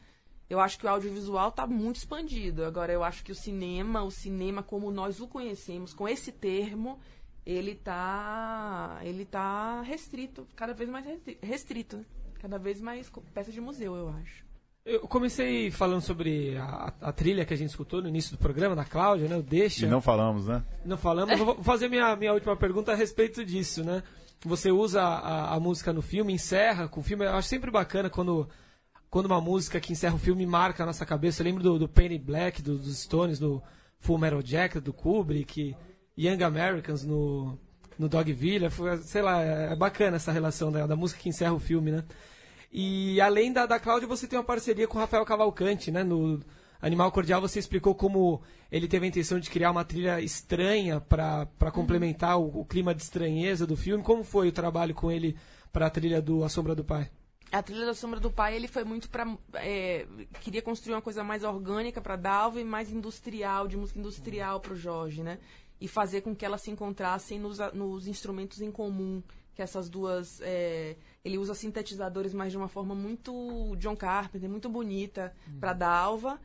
eu 0.49 0.61
acho 0.61 0.79
que 0.79 0.87
o 0.87 0.89
audiovisual 0.89 1.49
está 1.49 1.67
muito 1.67 1.97
expandido. 1.97 2.65
Agora, 2.65 2.93
eu 2.93 3.03
acho 3.03 3.25
que 3.25 3.33
o 3.33 3.37
cinema, 3.37 4.05
o 4.05 4.11
cinema 4.11 4.63
como 4.63 4.93
nós 4.93 5.21
o 5.21 5.27
conhecemos, 5.27 5.93
com 5.93 6.09
esse 6.09 6.31
termo, 6.31 7.01
ele 7.45 7.73
está 7.73 9.01
ele 9.03 9.25
tá 9.25 9.83
restrito, 9.83 10.47
cada 10.55 10.73
vez 10.73 10.89
mais 10.89 11.07
restrito, 11.43 11.99
né? 11.99 12.05
cada 12.41 12.59
vez 12.59 12.81
mais 12.81 13.11
peça 13.35 13.53
de 13.53 13.61
museu, 13.61 13.95
eu 13.95 14.09
acho. 14.09 14.51
Eu 14.85 15.01
comecei 15.01 15.71
falando 15.71 16.01
sobre 16.01 16.57
a, 16.57 16.93
a, 17.03 17.13
trilha 17.13 17.45
que 17.45 17.53
a 17.53 17.57
gente 17.57 17.69
escutou 17.69 18.01
no 18.01 18.09
início 18.09 18.33
do 18.33 18.39
programa, 18.39 18.75
da 18.75 18.85
Cláudia, 18.85 19.29
né? 19.29 19.37
O 19.37 19.43
Deixa. 19.43 19.85
E 19.85 19.89
não 19.89 20.01
falamos, 20.01 20.47
né? 20.47 20.65
Não 20.85 20.97
falamos. 20.97 21.39
vou 21.39 21.63
fazer 21.63 21.89
minha, 21.89 22.17
minha 22.17 22.33
última 22.33 22.57
pergunta 22.57 22.93
a 22.93 22.95
respeito 22.95 23.45
disso, 23.45 23.85
né? 23.85 24.03
Você 24.43 24.71
usa 24.73 25.03
a, 25.03 25.55
a 25.55 25.61
música 25.61 25.93
no 25.93 26.01
filme, 26.01 26.33
encerra 26.33 26.89
com 26.89 27.01
o 27.01 27.03
filme. 27.03 27.27
Eu 27.27 27.35
acho 27.35 27.47
sempre 27.47 27.71
bacana 27.71 28.09
quando, 28.09 28.49
quando 29.11 29.27
uma 29.27 29.41
música 29.41 29.79
que 29.79 29.93
encerra 29.93 30.15
o 30.15 30.19
filme 30.19 30.47
marca 30.47 30.83
a 30.83 30.87
nossa 30.87 31.05
cabeça. 31.05 31.43
Eu 31.43 31.45
lembro 31.45 31.63
do, 31.63 31.79
do 31.79 31.89
Penny 31.89 32.19
Black, 32.19 32.63
do, 32.63 32.79
dos 32.79 33.03
Stones, 33.03 33.39
do 33.39 33.63
Full 33.99 34.17
Metal 34.17 34.41
Jacket, 34.43 34.83
do 34.83 34.95
Kubrick. 34.95 35.77
Young 36.19 36.43
Americans 36.43 37.05
no, 37.05 37.59
no 37.99 38.09
Dogville. 38.09 38.71
Foi, 38.71 38.97
sei 38.99 39.23
lá, 39.23 39.43
é 39.43 39.77
bacana 39.77 40.17
essa 40.17 40.33
relação 40.33 40.71
da, 40.71 40.87
da 40.87 40.97
música 40.97 41.21
que 41.21 41.29
encerra 41.29 41.53
o 41.53 41.61
filme, 41.61 41.91
né? 41.91 42.05
E 42.73 43.21
além 43.21 43.53
da, 43.53 43.67
da 43.67 43.81
Cláudia, 43.81 44.07
você 44.07 44.27
tem 44.27 44.39
uma 44.39 44.45
parceria 44.45 44.87
com 44.87 44.97
o 44.97 45.01
Rafael 45.01 45.25
Cavalcante, 45.25 45.91
né? 45.91 46.05
No 46.05 46.41
Animal 46.81 47.13
Cordial 47.13 47.41
você 47.41 47.59
explicou 47.59 47.95
como 47.95 48.41
ele 48.71 48.89
teve 48.89 49.05
a 49.05 49.09
intenção 49.09 49.39
de 49.39 49.51
criar 49.51 49.71
uma 49.71 49.85
trilha 49.85 50.21
estranha 50.21 51.01
para 51.01 51.71
complementar 51.73 52.39
o, 52.39 52.61
o, 52.61 52.65
clima 52.65 52.95
de 52.95 53.03
estranheza 53.03 53.67
do 53.67 53.77
filme. 53.77 54.03
Como 54.03 54.25
foi 54.25 54.49
o 54.49 54.53
trabalho 54.53 54.95
com 54.95 55.11
ele 55.11 55.37
para 55.73 55.87
a 55.87 55.91
trilha 55.91 56.23
do 56.23 56.45
A 56.45 56.49
Sombra 56.49 56.75
do 56.75 56.85
Pai? 56.85 57.11
A 57.53 57.63
trilha 57.63 57.85
da 57.85 57.95
Sombra 57.95 58.21
do 58.21 58.31
Pai 58.31 58.55
ele 58.55 58.69
foi 58.69 58.85
muito 58.85 59.11
para 59.11 59.27
é, 59.55 60.07
queria 60.41 60.63
construir 60.63 60.95
uma 60.95 61.03
coisa 61.03 61.25
mais 61.25 61.43
orgânica 61.43 62.01
para 62.01 62.15
Dalva 62.15 62.61
e 62.61 62.65
mais 62.65 62.93
industrial, 62.93 63.67
de 63.67 63.77
música 63.77 63.99
industrial 63.99 64.61
para 64.61 64.73
o 64.73 64.77
Jorge, 64.77 65.23
né? 65.23 65.39
E 65.81 65.89
fazer 65.89 66.21
com 66.21 66.35
que 66.35 66.45
elas 66.45 66.61
se 66.61 66.71
encontrassem 66.71 67.39
nos, 67.39 67.59
nos 67.73 68.07
instrumentos 68.07 68.61
em 68.61 68.71
comum 68.71 69.23
que 69.55 69.63
essas 69.63 69.89
duas 69.89 70.41
é, 70.43 70.97
ele 71.25 71.39
usa 71.39 71.55
sintetizadores 71.55 72.33
mas 72.33 72.53
de 72.53 72.57
uma 72.57 72.69
forma 72.69 72.95
muito 72.95 73.75
John 73.77 73.97
Carpenter 73.97 74.49
muito 74.49 74.69
bonita 74.69 75.35
uhum. 75.47 75.59
para 75.59 75.73
Dalva 75.73 76.41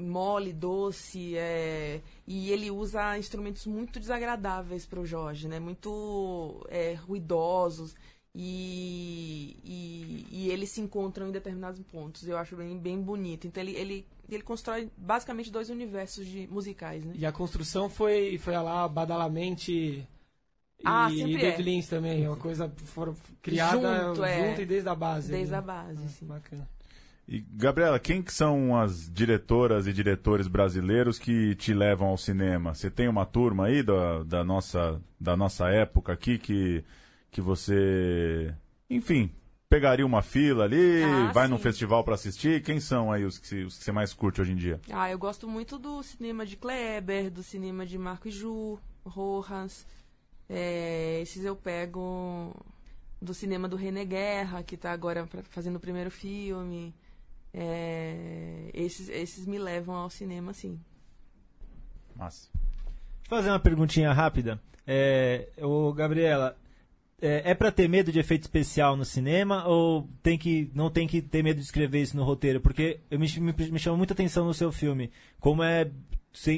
mole 0.00 0.52
doce 0.52 1.36
é, 1.36 2.00
e 2.26 2.50
ele 2.50 2.70
usa 2.70 3.16
instrumentos 3.16 3.64
muito 3.66 4.00
desagradáveis 4.00 4.84
para 4.84 5.00
o 5.00 5.06
Jorge 5.06 5.46
né 5.46 5.60
muito 5.60 6.66
é, 6.68 6.94
ruidosos 6.94 7.94
e, 8.38 9.56
e, 9.64 10.26
e, 10.30 10.50
eles 10.50 10.70
se 10.70 10.80
encontram 10.80 11.28
em 11.28 11.32
determinados 11.32 11.80
pontos 11.90 12.28
eu 12.28 12.36
acho 12.36 12.54
bem 12.54 12.78
bem 12.78 13.00
bonito 13.00 13.46
então 13.46 13.62
ele, 13.62 13.72
ele 13.72 14.06
ele 14.28 14.42
constrói 14.42 14.90
basicamente 14.96 15.52
dois 15.52 15.70
universos 15.70 16.26
de 16.26 16.48
musicais, 16.48 17.04
né? 17.04 17.14
E 17.16 17.24
a 17.24 17.30
construção 17.30 17.88
foi, 17.88 18.38
foi 18.38 18.54
lá 18.54 18.88
badalamente 18.88 20.04
ah, 20.84 21.08
e, 21.10 21.16
sempre 21.16 21.32
e 21.32 21.38
David 21.38 21.60
é. 21.60 21.64
Lynch 21.64 21.88
também, 21.88 22.26
uma 22.26 22.36
coisa 22.36 22.68
for, 22.76 23.14
criada 23.40 24.06
junto, 24.06 24.24
é. 24.24 24.48
junto 24.48 24.62
e 24.62 24.66
desde 24.66 24.88
a 24.88 24.94
base. 24.94 25.30
Desde 25.30 25.52
né? 25.52 25.58
a 25.58 25.62
base, 25.62 26.02
ah, 26.04 26.08
sim. 26.08 26.26
Bacana. 26.26 26.68
E, 27.28 27.40
Gabriela, 27.40 27.98
quem 27.98 28.22
que 28.22 28.32
são 28.32 28.76
as 28.76 29.10
diretoras 29.10 29.86
e 29.86 29.92
diretores 29.92 30.46
brasileiros 30.46 31.18
que 31.18 31.54
te 31.56 31.74
levam 31.74 32.08
ao 32.08 32.16
cinema? 32.16 32.74
Você 32.74 32.90
tem 32.90 33.08
uma 33.08 33.26
turma 33.26 33.66
aí 33.66 33.82
da, 33.82 34.22
da, 34.22 34.44
nossa, 34.44 35.00
da 35.20 35.36
nossa 35.36 35.68
época 35.68 36.12
aqui 36.12 36.38
que, 36.38 36.84
que 37.36 37.40
você, 37.42 38.54
enfim, 38.88 39.30
pegaria 39.68 40.06
uma 40.06 40.22
fila 40.22 40.64
ali, 40.64 41.02
ah, 41.02 41.32
vai 41.32 41.44
sim. 41.44 41.52
num 41.52 41.58
festival 41.58 42.02
para 42.02 42.14
assistir? 42.14 42.62
Quem 42.62 42.80
são 42.80 43.12
aí 43.12 43.26
os 43.26 43.36
que, 43.36 43.62
os 43.62 43.76
que 43.76 43.84
você 43.84 43.92
mais 43.92 44.14
curte 44.14 44.40
hoje 44.40 44.52
em 44.52 44.56
dia? 44.56 44.80
Ah, 44.90 45.10
eu 45.10 45.18
gosto 45.18 45.46
muito 45.46 45.78
do 45.78 46.02
cinema 46.02 46.46
de 46.46 46.56
Kleber, 46.56 47.30
do 47.30 47.42
cinema 47.42 47.84
de 47.84 47.98
Marco 47.98 48.30
Ju, 48.30 48.78
Rojas. 49.04 49.86
É, 50.48 51.20
esses 51.20 51.44
eu 51.44 51.54
pego 51.54 52.56
do 53.20 53.34
cinema 53.34 53.68
do 53.68 53.76
René 53.76 54.06
Guerra, 54.06 54.62
que 54.62 54.74
está 54.74 54.90
agora 54.90 55.28
fazendo 55.50 55.76
o 55.76 55.80
primeiro 55.80 56.10
filme. 56.10 56.94
É, 57.52 58.70
esses, 58.72 59.10
esses 59.10 59.44
me 59.44 59.58
levam 59.58 59.94
ao 59.94 60.08
cinema, 60.08 60.54
sim. 60.54 60.80
Massa. 62.14 62.48
Deixa 62.54 63.24
eu 63.24 63.28
fazer 63.28 63.50
uma 63.50 63.60
perguntinha 63.60 64.10
rápida. 64.14 64.58
É, 64.86 65.50
ô, 65.60 65.92
Gabriela, 65.92 66.56
é, 67.20 67.50
é 67.50 67.54
para 67.54 67.72
ter 67.72 67.88
medo 67.88 68.12
de 68.12 68.18
efeito 68.18 68.42
especial 68.42 68.96
no 68.96 69.04
cinema 69.04 69.66
ou 69.66 70.08
tem 70.22 70.36
que 70.36 70.70
não 70.74 70.90
tem 70.90 71.06
que 71.06 71.22
ter 71.22 71.42
medo 71.42 71.58
de 71.58 71.64
escrever 71.64 72.02
isso 72.02 72.16
no 72.16 72.24
roteiro? 72.24 72.60
Porque 72.60 73.00
eu 73.10 73.18
me, 73.18 73.26
me, 73.40 73.52
me 73.52 73.78
chama 73.78 73.96
muita 73.96 74.12
atenção 74.12 74.44
no 74.44 74.54
seu 74.54 74.70
filme 74.70 75.10
como 75.40 75.62
é 75.62 75.90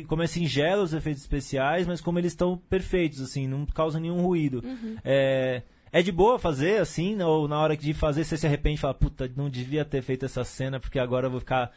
como 0.09 0.23
é 0.23 0.27
singelo 0.27 0.83
os 0.83 0.93
efeitos 0.93 1.23
especiais, 1.23 1.87
mas 1.87 2.01
como 2.01 2.19
eles 2.19 2.33
estão 2.33 2.59
perfeitos, 2.59 3.21
assim, 3.21 3.47
não 3.47 3.65
causam 3.67 4.01
nenhum 4.01 4.21
ruído. 4.21 4.61
Uhum. 4.65 4.97
É, 5.05 5.63
é 5.93 6.03
de 6.03 6.11
boa 6.11 6.37
fazer, 6.39 6.81
assim, 6.81 7.23
ou 7.23 7.47
na 7.47 7.59
hora 7.61 7.77
de 7.77 7.95
fazer 7.95 8.25
você 8.25 8.37
se 8.37 8.47
arrepende 8.47 8.79
e 8.79 8.81
fala, 8.81 8.95
puta, 8.95 9.31
não 9.37 9.49
devia 9.49 9.85
ter 9.85 10.03
feito 10.03 10.25
essa 10.25 10.43
cena 10.43 10.81
porque 10.81 10.99
agora 10.99 11.27
eu 11.27 11.31
vou 11.31 11.39
ficar 11.39 11.73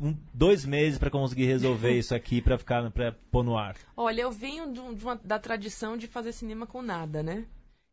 um, 0.00 0.16
dois 0.32 0.64
meses 0.64 0.96
para 0.96 1.10
conseguir 1.10 1.46
resolver 1.46 1.92
isso 1.98 2.14
aqui 2.14 2.40
para 2.40 2.56
ficar 2.56 2.88
para 2.92 3.12
pôr 3.32 3.42
no 3.42 3.58
ar? 3.58 3.74
Olha, 3.96 4.22
eu 4.22 4.30
venho 4.30 4.72
de 4.72 4.78
uma, 4.78 5.16
da 5.16 5.38
tradição 5.38 5.96
de 5.96 6.06
fazer 6.06 6.32
cinema 6.32 6.66
com 6.66 6.82
nada, 6.82 7.20
né? 7.20 7.44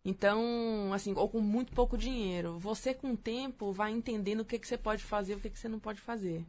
Então, 0.04 0.92
assim, 0.94 1.14
ou 1.16 1.30
com 1.30 1.40
muito 1.40 1.74
pouco 1.74 1.98
dinheiro. 1.98 2.58
Você, 2.60 2.94
com 2.94 3.12
o 3.14 3.18
tempo, 3.18 3.72
vai 3.72 3.92
entendendo 3.92 4.42
o 4.42 4.46
que, 4.46 4.58
que 4.58 4.68
você 4.68 4.78
pode 4.78 5.04
fazer 5.04 5.34
e 5.34 5.36
o 5.36 5.40
que, 5.40 5.50
que 5.50 5.60
você 5.60 5.70
não 5.70 5.80
pode 5.80 6.02
fazer. 6.02 6.46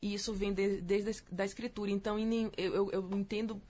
E 0.00 0.12
isso 0.14 0.34
vem 0.34 0.52
de- 0.52 0.80
desde 0.82 1.10
a 1.10 1.14
da 1.34 1.44
escritura. 1.44 1.90
Então, 1.90 2.18
eu- 2.56 2.90
eu 2.90 3.10
entendo 3.12 3.60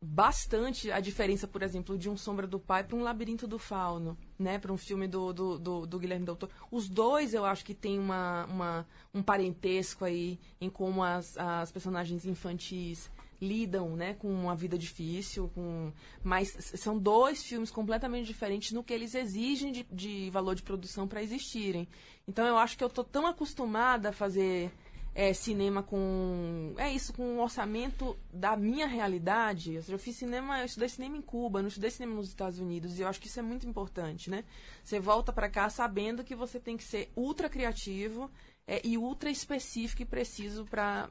bastante 0.00 0.90
a 0.92 1.00
diferença, 1.00 1.48
por 1.48 1.62
exemplo, 1.62 1.96
de 1.98 2.08
um 2.08 2.16
Sombra 2.16 2.46
do 2.46 2.60
Pai 2.60 2.84
para 2.84 2.94
um 2.96 3.02
Labirinto 3.02 3.46
do 3.46 3.58
Fauno, 3.58 4.16
né? 4.38 4.58
Para 4.58 4.72
um 4.72 4.76
filme 4.76 5.08
do, 5.08 5.32
do, 5.32 5.58
do, 5.58 5.86
do 5.86 5.98
Guilherme 5.98 6.26
Doutor. 6.26 6.50
Os 6.70 6.88
dois 6.88 7.34
eu 7.34 7.44
acho 7.44 7.64
que 7.64 7.74
tem 7.74 7.98
uma, 7.98 8.44
uma, 8.46 8.86
um 9.12 9.22
parentesco 9.22 10.04
aí 10.04 10.38
em 10.60 10.68
como 10.70 11.02
as, 11.02 11.36
as 11.38 11.72
personagens 11.72 12.24
infantis 12.26 13.10
lidam, 13.40 13.96
né, 13.96 14.14
com 14.14 14.28
uma 14.28 14.54
vida 14.54 14.78
difícil, 14.78 15.50
com 15.54 15.92
mas 16.22 16.48
são 16.76 16.98
dois 16.98 17.42
filmes 17.42 17.70
completamente 17.70 18.26
diferentes 18.26 18.72
no 18.72 18.82
que 18.82 18.92
eles 18.92 19.14
exigem 19.14 19.72
de, 19.72 19.86
de 19.90 20.30
valor 20.30 20.54
de 20.54 20.62
produção 20.62 21.06
para 21.06 21.22
existirem. 21.22 21.88
Então 22.26 22.46
eu 22.46 22.56
acho 22.56 22.76
que 22.76 22.84
eu 22.84 22.90
tô 22.90 23.04
tão 23.04 23.26
acostumada 23.26 24.08
a 24.08 24.12
fazer 24.12 24.70
é, 25.16 25.32
cinema 25.32 25.82
com. 25.82 26.74
É 26.76 26.92
isso, 26.92 27.10
com 27.14 27.22
um 27.22 27.40
orçamento 27.40 28.14
da 28.30 28.54
minha 28.54 28.86
realidade. 28.86 29.72
Eu, 29.72 29.82
eu 29.88 29.98
fiz 29.98 30.14
cinema, 30.14 30.60
eu 30.60 30.66
estudei 30.66 30.90
cinema 30.90 31.16
em 31.16 31.22
Cuba, 31.22 31.62
não 31.62 31.68
estudei 31.68 31.90
cinema 31.90 32.14
nos 32.14 32.28
Estados 32.28 32.58
Unidos, 32.58 32.98
e 32.98 33.02
eu 33.02 33.08
acho 33.08 33.18
que 33.18 33.26
isso 33.26 33.40
é 33.40 33.42
muito 33.42 33.66
importante, 33.66 34.28
né? 34.28 34.44
Você 34.84 35.00
volta 35.00 35.32
para 35.32 35.48
cá 35.48 35.70
sabendo 35.70 36.22
que 36.22 36.34
você 36.34 36.60
tem 36.60 36.76
que 36.76 36.84
ser 36.84 37.10
ultra 37.16 37.48
criativo 37.48 38.30
é, 38.66 38.82
e 38.84 38.98
ultra 38.98 39.30
específico 39.30 40.02
e 40.02 40.04
preciso 40.04 40.66
pra, 40.66 41.08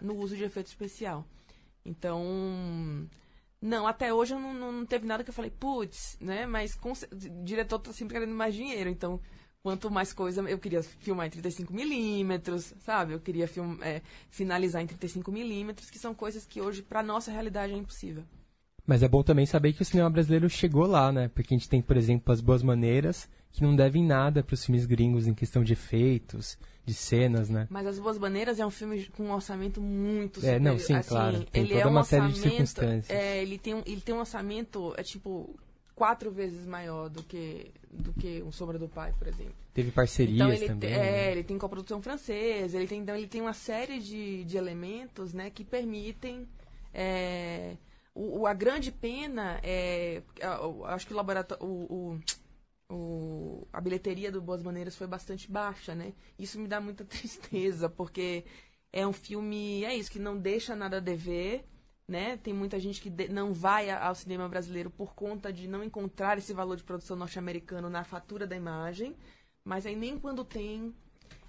no 0.00 0.16
uso 0.16 0.36
de 0.36 0.44
efeito 0.44 0.68
especial. 0.68 1.26
Então. 1.84 3.08
Não, 3.60 3.86
até 3.86 4.12
hoje 4.12 4.34
eu 4.34 4.40
não, 4.40 4.52
não, 4.52 4.84
teve 4.84 5.06
nada 5.06 5.22
que 5.22 5.30
eu 5.30 5.34
falei, 5.34 5.50
putz, 5.50 6.16
né? 6.20 6.46
Mas 6.46 6.74
com 6.74 6.92
o 6.92 7.44
diretor 7.44 7.78
tá 7.78 7.92
sempre 7.92 8.14
querendo 8.14 8.34
mais 8.34 8.54
dinheiro, 8.54 8.90
então 8.90 9.20
quanto 9.62 9.90
mais 9.90 10.12
coisa, 10.12 10.42
eu 10.42 10.58
queria 10.58 10.82
filmar 10.82 11.26
em 11.26 11.30
35 11.30 11.72
milímetros, 11.72 12.74
sabe? 12.80 13.12
Eu 13.12 13.20
queria 13.20 13.46
film, 13.46 13.80
é, 13.80 14.02
finalizar 14.28 14.82
em 14.82 14.86
35 14.86 15.30
milímetros, 15.30 15.88
que 15.88 15.98
são 15.98 16.12
coisas 16.14 16.44
que 16.44 16.60
hoje, 16.60 16.82
pra 16.82 17.02
nossa 17.02 17.30
realidade, 17.30 17.72
é 17.72 17.76
impossível. 17.76 18.24
Mas 18.84 19.02
é 19.02 19.08
bom 19.08 19.22
também 19.22 19.46
saber 19.46 19.72
que 19.72 19.82
o 19.82 19.84
cinema 19.84 20.10
brasileiro 20.10 20.50
chegou 20.50 20.86
lá, 20.86 21.12
né? 21.12 21.28
Porque 21.28 21.54
a 21.54 21.56
gente 21.56 21.68
tem, 21.68 21.80
por 21.80 21.96
exemplo, 21.96 22.32
As 22.32 22.40
Boas 22.40 22.64
Maneiras, 22.64 23.28
que 23.52 23.62
não 23.62 23.76
devem 23.76 24.02
nada 24.04 24.42
para 24.42 24.54
os 24.54 24.64
filmes 24.64 24.86
gringos 24.86 25.26
em 25.26 25.34
questão 25.34 25.62
de 25.62 25.72
efeitos, 25.74 26.56
de 26.84 26.94
cenas, 26.94 27.48
né? 27.48 27.66
Mas 27.70 27.86
As 27.86 27.98
Boas 27.98 28.18
Maneiras 28.18 28.58
é 28.58 28.66
um 28.66 28.70
filme 28.70 29.06
com 29.16 29.24
um 29.24 29.32
orçamento 29.32 29.80
muito 29.80 30.38
É, 30.40 30.54
superior. 30.54 30.60
não, 30.60 30.78
sim, 30.78 30.94
assim, 30.94 31.08
claro. 31.08 31.44
Tem 31.44 31.62
ele 31.62 31.74
toda 31.74 31.82
é 31.82 31.86
um 31.86 31.90
uma 31.90 32.02
série 32.04 32.28
de 32.32 32.38
circunstâncias. 32.40 33.10
É, 33.10 33.40
ele 33.42 33.58
tem, 33.58 33.74
um, 33.74 33.82
ele 33.86 34.00
tem 34.00 34.14
um 34.14 34.18
orçamento, 34.18 34.92
é 34.96 35.02
tipo, 35.02 35.54
quatro 35.94 36.30
vezes 36.32 36.66
maior 36.66 37.08
do 37.08 37.22
que, 37.22 37.70
do 37.92 38.12
que 38.14 38.42
um 38.42 38.50
Sombra 38.50 38.78
do 38.78 38.88
Pai, 38.88 39.12
por 39.18 39.28
exemplo. 39.28 39.54
Teve 39.74 39.90
parcerias 39.90 40.34
Então 40.34 40.52
ele, 40.52 40.66
também. 40.66 40.90
te- 40.90 40.96
né? 40.96 41.28
é, 41.28 41.32
ele 41.32 41.44
tem 41.44 41.56
coprodução 41.58 42.02
francesa, 42.02 42.76
ele 42.76 42.86
tem, 42.88 43.00
então 43.00 43.14
ele 43.14 43.26
tem 43.28 43.40
uma 43.40 43.54
série 43.54 44.00
de, 44.00 44.44
de 44.44 44.56
elementos 44.56 45.32
né, 45.32 45.50
que 45.50 45.62
permitem. 45.64 46.46
é, 46.92 47.76
o, 48.14 48.40
o- 48.40 48.46
a 48.46 48.52
grande 48.52 48.90
pena 48.92 49.58
é. 49.62 50.20
a- 50.42 50.66
o- 50.66 50.84
Acho 50.84 51.06
que 51.06 51.12
o 51.12 51.16
laboratório. 51.16 51.64
O, 51.64 51.68
o- 52.16 52.20
o- 52.92 53.66
a 53.72 53.80
bilheteria 53.80 54.30
do 54.30 54.40
Boas 54.42 54.62
Maneiras 54.62 54.94
foi 54.96 55.06
bastante 55.06 55.50
baixa, 55.50 55.94
né? 55.94 56.12
Isso 56.38 56.58
me 56.60 56.68
dá 56.68 56.80
muita 56.80 57.04
tristeza, 57.06 57.88
porque 57.88 58.44
é 58.92 59.06
um 59.06 59.12
filme. 59.12 59.84
É 59.84 59.94
isso, 59.96 60.10
que 60.10 60.18
não 60.18 60.36
deixa 60.36 60.74
nada 60.76 60.98
a 60.98 61.00
dever. 61.00 61.64
Né? 62.08 62.36
Tem 62.36 62.52
muita 62.52 62.78
gente 62.80 63.00
que 63.00 63.08
de- 63.08 63.28
não 63.28 63.54
vai 63.54 63.88
a- 63.88 64.06
ao 64.08 64.14
cinema 64.14 64.48
brasileiro 64.48 64.90
por 64.90 65.14
conta 65.14 65.52
de 65.52 65.66
não 65.68 65.82
encontrar 65.82 66.36
esse 66.36 66.52
valor 66.52 66.76
de 66.76 66.82
produção 66.82 67.16
norte-americano 67.16 67.88
na 67.88 68.04
fatura 68.04 68.46
da 68.46 68.56
imagem. 68.56 69.16
Mas 69.64 69.86
aí 69.86 69.94
nem 69.96 70.18
quando 70.18 70.44
tem. 70.44 70.92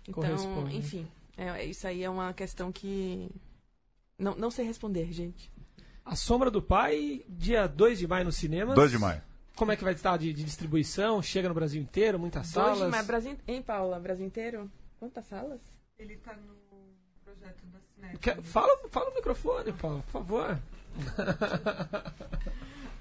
Então, 0.08 0.22
enfim. 0.78 1.08
é- 1.36 1.66
isso 1.66 1.86
aí 1.88 2.04
é 2.04 2.10
uma 2.10 2.32
questão 2.34 2.72
que. 2.72 3.30
Não, 4.18 4.36
não 4.36 4.52
sei 4.52 4.64
responder, 4.66 5.12
gente. 5.12 5.52
A 6.06 6.16
Sombra 6.16 6.52
do 6.52 6.62
Pai, 6.62 7.26
dia 7.28 7.68
2 7.68 7.98
de 8.00 8.08
maio 8.08 8.24
nos 8.26 8.36
cinemas. 8.38 8.76
2 8.76 8.92
de 8.92 9.00
maio. 9.00 9.22
Como 9.56 9.72
é 9.72 9.76
que 9.76 9.84
vai 9.84 9.94
estar 9.94 10.18
de, 10.18 10.34
de 10.34 10.44
distribuição? 10.44 11.22
Chega 11.22 11.48
no 11.48 11.54
Brasil 11.56 11.82
inteiro, 11.82 12.18
muitas 12.20 12.52
Dois 12.52 12.78
salas? 12.78 12.92
maio, 12.92 13.06
Brasil, 13.06 13.38
hein, 13.48 13.62
Paula? 13.62 14.00
Brasil 14.00 14.26
inteiro? 14.26 14.70
Quantas 15.00 15.26
salas? 15.26 15.60
Ele 16.00 16.16
tá 16.18 16.34
no 16.36 16.56
projeto 17.24 17.64
da 17.68 17.80
Cinex. 17.96 18.20
Quer- 18.20 18.42
fala, 18.42 18.76
fala 18.90 19.10
no 19.10 19.16
microfone, 19.16 19.72
Paulo, 19.74 20.04
por 20.04 20.12
favor. 20.12 20.60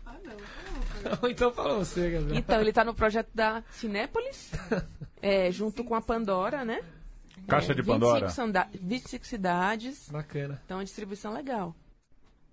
Ah, 0.05 0.17
não. 0.25 1.19
Ou 1.23 1.29
então 1.31 1.53
fala 1.53 1.75
você, 1.79 2.11
Gabriel. 2.11 2.37
Então, 2.37 2.61
ele 2.61 2.73
tá 2.73 2.85
no 2.85 2.95
projeto 2.95 3.29
da 3.35 3.63
Cinépolis, 3.73 4.51
é, 5.23 5.51
junto 5.51 5.85
com 5.85 5.95
a 5.95 6.01
Pandora, 6.01 6.65
né? 6.65 6.83
Caixa 7.49 7.73
É, 7.73 7.75
de 7.75 7.83
25 7.83 7.93
Pandora. 7.93 8.29
sanda- 8.31 8.69
25 8.75 9.27
cidades. 9.27 10.09
Bacana. 10.11 10.61
Então, 10.65 10.81
é 10.81 10.85
distribuição 10.85 11.33
legal. 11.33 11.75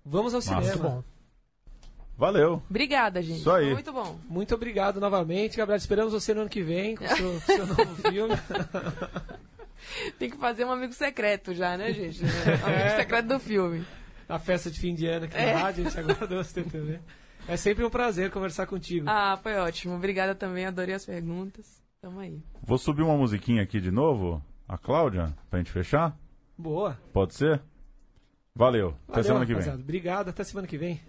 Vamos 0.04 0.34
ao 0.34 0.38
Massa. 0.38 0.48
cinema. 0.62 0.66
Muito 0.72 0.82
bom. 0.82 1.04
Valeu. 2.20 2.62
Obrigada, 2.68 3.22
gente. 3.22 3.38
Isso 3.40 3.50
aí. 3.50 3.72
Muito 3.72 3.90
bom. 3.94 4.20
Muito 4.28 4.54
obrigado 4.54 5.00
novamente, 5.00 5.56
Gabriel. 5.56 5.78
Esperamos 5.78 6.12
você 6.12 6.34
no 6.34 6.42
ano 6.42 6.50
que 6.50 6.60
vem 6.62 6.94
com 6.94 7.02
o 7.02 7.08
seu, 7.08 7.40
seu 7.56 7.66
novo 7.66 7.94
filme. 8.10 8.34
Tem 10.18 10.28
que 10.28 10.36
fazer 10.36 10.66
um 10.66 10.70
amigo 10.70 10.92
secreto 10.92 11.54
já, 11.54 11.78
né, 11.78 11.90
gente? 11.94 12.20
Um 12.22 12.66
amigo 12.74 12.96
secreto 12.96 13.26
do 13.26 13.40
filme. 13.40 13.86
Na 14.28 14.38
festa 14.38 14.70
de 14.70 14.78
fim 14.78 14.94
de 14.94 15.06
ano 15.06 15.24
aqui 15.24 15.36
É. 15.38 15.54
na 15.54 15.60
rádio, 15.60 15.86
a 15.86 15.88
gente 15.88 15.98
aguardou 15.98 16.44
você 16.44 16.62
TV. 16.62 17.00
É 17.48 17.56
sempre 17.56 17.84
um 17.86 17.90
prazer 17.90 18.30
conversar 18.30 18.66
contigo. 18.66 19.06
Ah, 19.08 19.38
foi 19.42 19.54
ótimo. 19.56 19.94
Obrigada 19.96 20.34
também, 20.34 20.66
adorei 20.66 20.94
as 20.94 21.06
perguntas. 21.06 21.82
Tamo 22.02 22.20
aí. 22.20 22.38
Vou 22.62 22.76
subir 22.76 23.00
uma 23.02 23.16
musiquinha 23.16 23.62
aqui 23.62 23.80
de 23.80 23.90
novo, 23.90 24.44
a 24.68 24.76
Cláudia, 24.76 25.34
pra 25.48 25.58
gente 25.58 25.72
fechar? 25.72 26.14
Boa. 26.56 26.98
Pode 27.14 27.34
ser? 27.34 27.62
Valeu. 28.54 28.88
Até 29.08 29.22
Valeu, 29.22 29.24
semana 29.24 29.46
que 29.46 29.52
vem. 29.52 29.56
rapaziada. 29.56 29.82
Obrigado, 29.82 30.28
até 30.28 30.44
semana 30.44 30.66
que 30.68 30.76
vem. 30.76 31.00